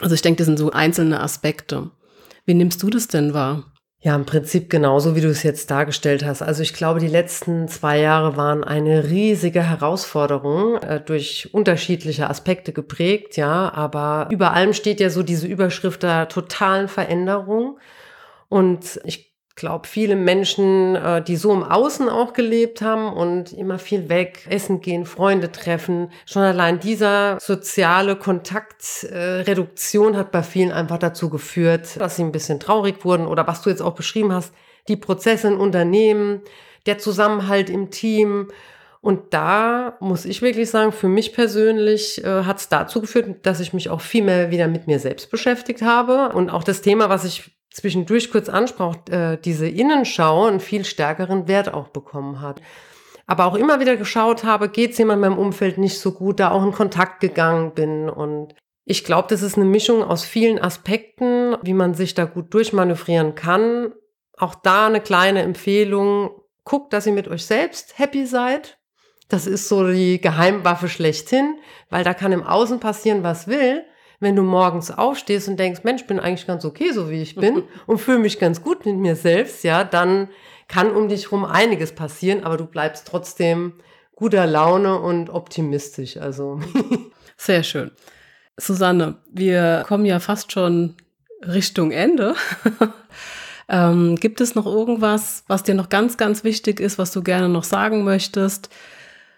Also 0.00 0.14
ich 0.14 0.22
denke, 0.22 0.38
das 0.38 0.46
sind 0.46 0.58
so 0.58 0.72
einzelne 0.72 1.20
Aspekte. 1.20 1.90
Wie 2.44 2.54
nimmst 2.54 2.82
du 2.82 2.90
das 2.90 3.08
denn 3.08 3.34
wahr? 3.34 3.64
Ja, 4.04 4.14
im 4.16 4.26
Prinzip 4.26 4.68
genauso, 4.68 5.16
wie 5.16 5.22
du 5.22 5.28
es 5.28 5.42
jetzt 5.42 5.70
dargestellt 5.70 6.26
hast. 6.26 6.42
Also 6.42 6.62
ich 6.62 6.74
glaube, 6.74 7.00
die 7.00 7.08
letzten 7.08 7.68
zwei 7.68 8.00
Jahre 8.00 8.36
waren 8.36 8.62
eine 8.62 9.04
riesige 9.08 9.62
Herausforderung, 9.62 10.76
äh, 10.82 11.00
durch 11.00 11.48
unterschiedliche 11.54 12.28
Aspekte 12.28 12.74
geprägt, 12.74 13.38
ja. 13.38 13.72
Aber 13.72 14.28
über 14.30 14.52
allem 14.52 14.74
steht 14.74 15.00
ja 15.00 15.08
so 15.08 15.22
diese 15.22 15.46
Überschrift 15.46 16.02
der 16.02 16.28
totalen 16.28 16.88
Veränderung. 16.88 17.78
Und 18.50 19.00
ich 19.04 19.33
glaube, 19.56 19.86
viele 19.86 20.16
Menschen, 20.16 20.96
äh, 20.96 21.22
die 21.22 21.36
so 21.36 21.52
im 21.52 21.62
Außen 21.62 22.08
auch 22.08 22.32
gelebt 22.32 22.82
haben 22.82 23.12
und 23.12 23.52
immer 23.52 23.78
viel 23.78 24.08
weg, 24.08 24.46
essen 24.48 24.80
gehen, 24.80 25.06
Freunde 25.06 25.52
treffen, 25.52 26.10
schon 26.26 26.42
allein 26.42 26.80
dieser 26.80 27.38
soziale 27.40 28.16
Kontaktreduktion 28.16 30.16
hat 30.16 30.32
bei 30.32 30.42
vielen 30.42 30.72
einfach 30.72 30.98
dazu 30.98 31.30
geführt, 31.30 32.00
dass 32.00 32.16
sie 32.16 32.24
ein 32.24 32.32
bisschen 32.32 32.58
traurig 32.58 33.04
wurden 33.04 33.26
oder 33.26 33.46
was 33.46 33.62
du 33.62 33.70
jetzt 33.70 33.82
auch 33.82 33.94
beschrieben 33.94 34.32
hast, 34.32 34.52
die 34.88 34.96
Prozesse 34.96 35.48
in 35.48 35.56
Unternehmen, 35.56 36.42
der 36.86 36.98
Zusammenhalt 36.98 37.70
im 37.70 37.90
Team. 37.90 38.48
Und 39.00 39.34
da 39.34 39.96
muss 40.00 40.24
ich 40.24 40.42
wirklich 40.42 40.70
sagen, 40.70 40.90
für 40.90 41.08
mich 41.08 41.32
persönlich 41.32 42.24
äh, 42.24 42.44
hat 42.44 42.58
es 42.58 42.68
dazu 42.68 43.00
geführt, 43.00 43.46
dass 43.46 43.60
ich 43.60 43.72
mich 43.72 43.90
auch 43.90 44.00
viel 44.00 44.24
mehr 44.24 44.50
wieder 44.50 44.66
mit 44.66 44.86
mir 44.86 44.98
selbst 44.98 45.30
beschäftigt 45.30 45.82
habe 45.82 46.34
und 46.34 46.50
auch 46.50 46.64
das 46.64 46.80
Thema, 46.80 47.08
was 47.08 47.24
ich 47.24 47.54
zwischendurch 47.74 48.30
kurz 48.30 48.48
ansprach, 48.48 48.96
äh, 49.10 49.36
diese 49.36 49.68
Innenschau 49.68 50.46
einen 50.46 50.60
viel 50.60 50.84
stärkeren 50.84 51.48
Wert 51.48 51.74
auch 51.74 51.88
bekommen 51.88 52.40
hat. 52.40 52.62
Aber 53.26 53.46
auch 53.46 53.56
immer 53.56 53.80
wieder 53.80 53.96
geschaut 53.96 54.44
habe, 54.44 54.68
geht 54.68 54.92
es 54.92 54.98
jemand 54.98 55.16
in 55.16 55.20
meinem 55.32 55.38
Umfeld 55.38 55.76
nicht 55.78 55.98
so 55.98 56.12
gut, 56.12 56.40
da 56.40 56.50
auch 56.50 56.62
in 56.62 56.72
Kontakt 56.72 57.20
gegangen 57.20 57.72
bin. 57.74 58.08
Und 58.08 58.54
ich 58.84 59.02
glaube, 59.02 59.28
das 59.28 59.42
ist 59.42 59.56
eine 59.56 59.64
Mischung 59.64 60.04
aus 60.04 60.24
vielen 60.24 60.58
Aspekten, 60.58 61.56
wie 61.62 61.72
man 61.72 61.94
sich 61.94 62.14
da 62.14 62.26
gut 62.26 62.54
durchmanövrieren 62.54 63.34
kann. 63.34 63.92
Auch 64.36 64.54
da 64.54 64.86
eine 64.86 65.00
kleine 65.00 65.42
Empfehlung. 65.42 66.30
Guckt, 66.64 66.92
dass 66.92 67.06
ihr 67.06 67.12
mit 67.12 67.28
euch 67.28 67.44
selbst 67.44 67.98
happy 67.98 68.26
seid. 68.26 68.78
Das 69.28 69.46
ist 69.46 69.68
so 69.68 69.88
die 69.88 70.20
Geheimwaffe 70.20 70.88
schlechthin, 70.88 71.56
weil 71.90 72.04
da 72.04 72.14
kann 72.14 72.32
im 72.32 72.44
Außen 72.44 72.78
passieren, 72.78 73.22
was 73.22 73.48
will 73.48 73.84
wenn 74.24 74.34
du 74.34 74.42
morgens 74.42 74.90
aufstehst 74.90 75.48
und 75.48 75.58
denkst, 75.60 75.84
Mensch, 75.84 76.06
bin 76.06 76.18
eigentlich 76.18 76.46
ganz 76.46 76.64
okay, 76.64 76.90
so 76.92 77.10
wie 77.10 77.22
ich 77.22 77.36
bin 77.36 77.62
und 77.86 77.98
fühle 77.98 78.18
mich 78.18 78.40
ganz 78.40 78.62
gut 78.62 78.84
mit 78.84 78.96
mir 78.96 79.14
selbst, 79.14 79.62
ja, 79.62 79.84
dann 79.84 80.28
kann 80.66 80.90
um 80.90 81.08
dich 81.08 81.30
rum 81.30 81.44
einiges 81.44 81.92
passieren, 81.92 82.42
aber 82.42 82.56
du 82.56 82.66
bleibst 82.66 83.06
trotzdem 83.06 83.74
guter 84.16 84.46
Laune 84.46 84.98
und 84.98 85.30
optimistisch. 85.30 86.16
Also. 86.16 86.60
Sehr 87.36 87.62
schön. 87.62 87.90
Susanne, 88.56 89.16
wir 89.30 89.84
kommen 89.86 90.06
ja 90.06 90.20
fast 90.20 90.52
schon 90.52 90.96
Richtung 91.42 91.90
Ende. 91.90 92.34
ähm, 93.68 94.16
gibt 94.16 94.40
es 94.40 94.54
noch 94.54 94.66
irgendwas, 94.66 95.44
was 95.48 95.64
dir 95.64 95.74
noch 95.74 95.88
ganz, 95.88 96.16
ganz 96.16 96.44
wichtig 96.44 96.80
ist, 96.80 96.98
was 96.98 97.12
du 97.12 97.22
gerne 97.22 97.48
noch 97.48 97.64
sagen 97.64 98.04
möchtest? 98.04 98.70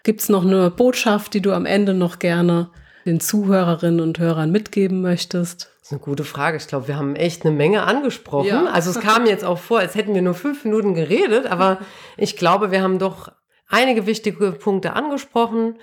Gibt 0.03 0.21
es 0.21 0.29
noch 0.29 0.45
eine 0.45 0.71
Botschaft, 0.71 1.33
die 1.33 1.41
du 1.41 1.51
am 1.53 1.65
Ende 1.65 1.93
noch 1.93 2.19
gerne 2.19 2.69
den 3.07 3.19
Zuhörerinnen 3.19 4.01
und 4.01 4.19
Hörern 4.19 4.51
mitgeben 4.51 5.01
möchtest? 5.01 5.71
Das 5.79 5.87
ist 5.87 5.91
eine 5.93 6.01
gute 6.01 6.23
Frage. 6.23 6.57
Ich 6.57 6.67
glaube, 6.67 6.87
wir 6.87 6.97
haben 6.97 7.15
echt 7.15 7.45
eine 7.45 7.55
Menge 7.55 7.83
angesprochen. 7.83 8.47
Ja. 8.47 8.65
Also 8.65 8.91
es 8.91 8.99
kam 8.99 9.25
jetzt 9.25 9.45
auch 9.45 9.57
vor, 9.57 9.79
als 9.79 9.95
hätten 9.95 10.13
wir 10.13 10.21
nur 10.21 10.33
fünf 10.33 10.63
Minuten 10.65 10.93
geredet, 10.93 11.47
aber 11.47 11.79
ich 12.17 12.37
glaube, 12.37 12.71
wir 12.71 12.81
haben 12.81 12.99
doch 12.99 13.31
einige 13.67 14.05
wichtige 14.05 14.51
Punkte 14.51 14.93
angesprochen. 14.93 15.77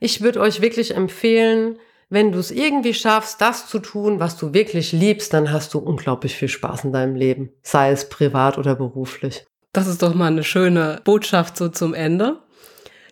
Ich 0.00 0.20
würde 0.20 0.40
euch 0.40 0.60
wirklich 0.60 0.94
empfehlen, 0.94 1.78
wenn 2.10 2.32
du 2.32 2.38
es 2.38 2.50
irgendwie 2.50 2.94
schaffst, 2.94 3.40
das 3.40 3.68
zu 3.68 3.78
tun, 3.78 4.20
was 4.20 4.36
du 4.36 4.52
wirklich 4.52 4.92
liebst, 4.92 5.32
dann 5.32 5.50
hast 5.50 5.72
du 5.74 5.78
unglaublich 5.78 6.36
viel 6.36 6.48
Spaß 6.48 6.84
in 6.84 6.92
deinem 6.92 7.16
Leben, 7.16 7.50
sei 7.62 7.90
es 7.90 8.08
privat 8.08 8.58
oder 8.58 8.74
beruflich. 8.74 9.46
Das 9.72 9.88
ist 9.88 10.02
doch 10.02 10.14
mal 10.14 10.28
eine 10.28 10.44
schöne 10.44 11.00
Botschaft 11.04 11.56
so 11.56 11.68
zum 11.68 11.94
Ende. 11.94 12.38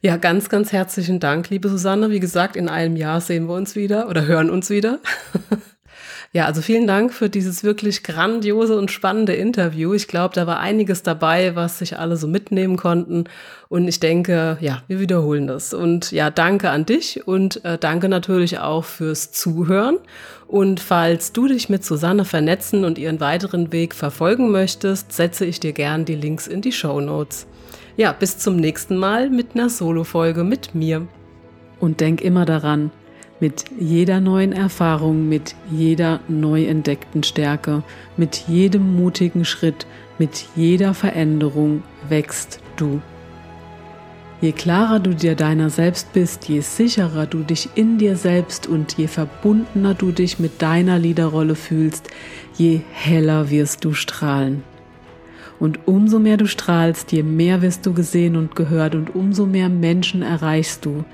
Ja, 0.05 0.17
ganz, 0.17 0.49
ganz 0.49 0.73
herzlichen 0.73 1.21
Dank, 1.21 1.49
liebe 1.51 1.69
Susanne. 1.69 2.11
Wie 2.11 2.19
gesagt, 2.19 2.57
in 2.57 2.69
einem 2.69 2.97
Jahr 2.97 3.21
sehen 3.21 3.47
wir 3.47 3.55
uns 3.55 3.77
wieder 3.77 4.09
oder 4.09 4.27
hören 4.27 4.51
uns 4.51 4.69
wieder. 4.69 4.99
ja, 6.33 6.47
also 6.47 6.61
vielen 6.61 6.89
Dank 6.89 7.15
für 7.15 7.31
dieses 7.31 7.63
wirklich 7.63 8.03
grandiose 8.03 8.77
und 8.77 8.91
spannende 8.91 9.35
Interview. 9.35 9.95
Ich 9.95 10.09
glaube, 10.09 10.35
da 10.35 10.45
war 10.45 10.59
einiges 10.59 11.05
dabei, 11.05 11.55
was 11.55 11.79
sich 11.79 12.01
alle 12.01 12.17
so 12.17 12.27
mitnehmen 12.27 12.77
konnten. 12.77 13.27
Und 13.69 13.87
ich 13.87 14.01
denke, 14.01 14.59
ja, 14.61 14.83
wir 14.89 14.99
wiederholen 14.99 15.47
das. 15.47 15.73
Und 15.73 16.11
ja, 16.11 16.31
danke 16.31 16.71
an 16.71 16.85
dich 16.85 17.29
und 17.29 17.65
äh, 17.65 17.79
danke 17.79 18.09
natürlich 18.09 18.59
auch 18.59 18.85
fürs 18.85 19.31
Zuhören. 19.31 19.99
Und 20.49 20.81
falls 20.81 21.33
du 21.33 21.47
dich 21.47 21.69
mit 21.69 21.85
Susanne 21.85 22.25
vernetzen 22.25 22.85
und 22.85 22.99
ihren 22.99 23.21
weiteren 23.21 23.71
Weg 23.71 23.95
verfolgen 23.95 24.51
möchtest, 24.51 25.13
setze 25.13 25.45
ich 25.45 25.61
dir 25.61 25.73
gern 25.73 26.05
die 26.05 26.17
Links 26.17 26.49
in 26.49 26.61
die 26.61 26.73
Show 26.73 27.01
Notes. 27.01 27.47
Ja, 27.97 28.13
bis 28.13 28.39
zum 28.39 28.57
nächsten 28.57 28.97
Mal 28.97 29.29
mit 29.29 29.49
einer 29.55 29.69
Solo-Folge 29.69 30.45
mit 30.45 30.75
mir. 30.75 31.07
Und 31.79 32.01
denk 32.01 32.23
immer 32.23 32.47
daran, 32.47 32.91
mit 33.39 33.65
jeder 33.79 34.21
neuen 34.21 34.53
Erfahrung, 34.53 35.29
mit 35.29 35.57
jeder 35.71 36.21
neu 36.29 36.65
entdeckten 36.65 37.23
Stärke, 37.23 37.83
mit 38.17 38.45
jedem 38.49 38.97
mutigen 38.97 39.45
Schritt, 39.45 39.87
mit 40.19 40.47
jeder 40.55 40.95
Veränderung 40.95 41.83
wächst 42.09 42.61
du. 42.77 43.03
Je 44.41 44.53
klarer 44.53 44.99
du 44.99 45.15
dir 45.15 45.35
deiner 45.35 45.71
selbst 45.71 46.13
bist, 46.13 46.49
je 46.49 46.61
sicherer 46.61 47.27
du 47.27 47.43
dich 47.43 47.69
in 47.75 47.99
dir 47.99 48.17
selbst 48.17 48.67
und 48.67 48.97
je 48.97 49.07
verbundener 49.07 49.95
du 49.95 50.13
dich 50.13 50.39
mit 50.39 50.63
deiner 50.63 50.99
Liederrolle 50.99 51.55
fühlst, 51.55 52.09
je 52.57 52.81
heller 52.93 53.51
wirst 53.51 53.85
du 53.85 53.93
strahlen. 53.93 54.65
Und 55.63 55.79
umso 55.87 56.19
mehr 56.19 56.39
du 56.39 56.49
strahlst, 56.49 57.13
je 57.13 57.23
mehr 57.23 57.63
wirst 57.63 57.87
du 57.87 57.93
gesehen 57.93 58.35
und 58.35 58.57
gehört 58.57 58.97
und 58.97 59.15
umso 59.15 59.47
mehr 59.47 59.69
Menschen 59.69 60.21
erreichst 60.21 60.85
du. 60.85 61.05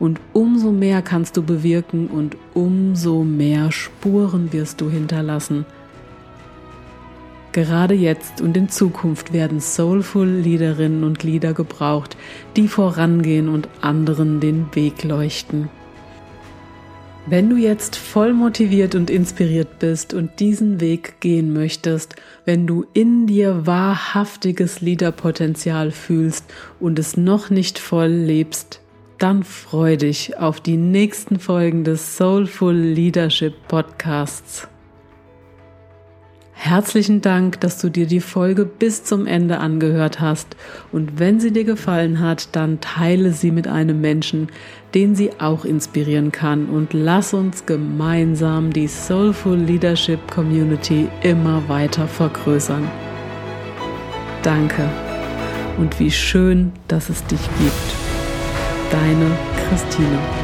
Und 0.00 0.18
umso 0.32 0.72
mehr 0.72 1.02
kannst 1.02 1.36
du 1.36 1.42
bewirken 1.44 2.08
und 2.08 2.36
umso 2.52 3.22
mehr 3.22 3.70
Spuren 3.70 4.52
wirst 4.52 4.80
du 4.80 4.90
hinterlassen. 4.90 5.66
Gerade 7.52 7.94
jetzt 7.94 8.40
und 8.40 8.56
in 8.56 8.68
Zukunft 8.68 9.32
werden 9.32 9.60
soulful 9.60 10.26
Liederinnen 10.26 11.04
und 11.04 11.22
Lieder 11.22 11.54
gebraucht, 11.54 12.16
die 12.56 12.66
vorangehen 12.66 13.48
und 13.48 13.68
anderen 13.82 14.40
den 14.40 14.66
Weg 14.74 15.04
leuchten. 15.04 15.68
Wenn 17.26 17.48
du 17.48 17.56
jetzt 17.56 17.94
voll 17.94 18.32
motiviert 18.32 18.96
und 18.96 19.08
inspiriert 19.08 19.78
bist 19.78 20.12
und 20.12 20.40
diesen 20.40 20.80
Weg 20.80 21.20
gehen 21.20 21.52
möchtest, 21.52 22.16
wenn 22.44 22.66
du 22.66 22.84
in 22.94 23.28
dir 23.28 23.64
wahrhaftiges 23.64 24.80
Liederpotenzial 24.80 25.92
fühlst 25.92 26.44
und 26.80 26.98
es 26.98 27.16
noch 27.16 27.48
nicht 27.48 27.78
voll 27.78 28.10
lebst, 28.10 28.80
dann 29.18 29.44
freu 29.44 29.96
dich 29.96 30.36
auf 30.38 30.60
die 30.60 30.76
nächsten 30.76 31.38
Folgen 31.38 31.84
des 31.84 32.16
Soulful 32.16 32.74
Leadership 32.74 33.54
Podcasts. 33.68 34.66
Herzlichen 36.64 37.22
Dank, 37.22 37.58
dass 37.58 37.78
du 37.78 37.88
dir 37.88 38.06
die 38.06 38.20
Folge 38.20 38.64
bis 38.64 39.02
zum 39.02 39.26
Ende 39.26 39.58
angehört 39.58 40.20
hast. 40.20 40.54
Und 40.92 41.18
wenn 41.18 41.40
sie 41.40 41.50
dir 41.50 41.64
gefallen 41.64 42.20
hat, 42.20 42.54
dann 42.54 42.80
teile 42.80 43.32
sie 43.32 43.50
mit 43.50 43.66
einem 43.66 44.00
Menschen, 44.00 44.46
den 44.94 45.16
sie 45.16 45.32
auch 45.40 45.64
inspirieren 45.64 46.30
kann. 46.30 46.66
Und 46.66 46.92
lass 46.92 47.34
uns 47.34 47.66
gemeinsam 47.66 48.72
die 48.72 48.86
Soulful 48.86 49.56
Leadership 49.56 50.20
Community 50.30 51.08
immer 51.22 51.68
weiter 51.68 52.06
vergrößern. 52.06 52.88
Danke. 54.44 54.88
Und 55.78 55.98
wie 55.98 56.12
schön, 56.12 56.70
dass 56.86 57.08
es 57.08 57.24
dich 57.24 57.42
gibt. 57.58 58.92
Deine 58.92 59.26
Christine. 59.68 60.41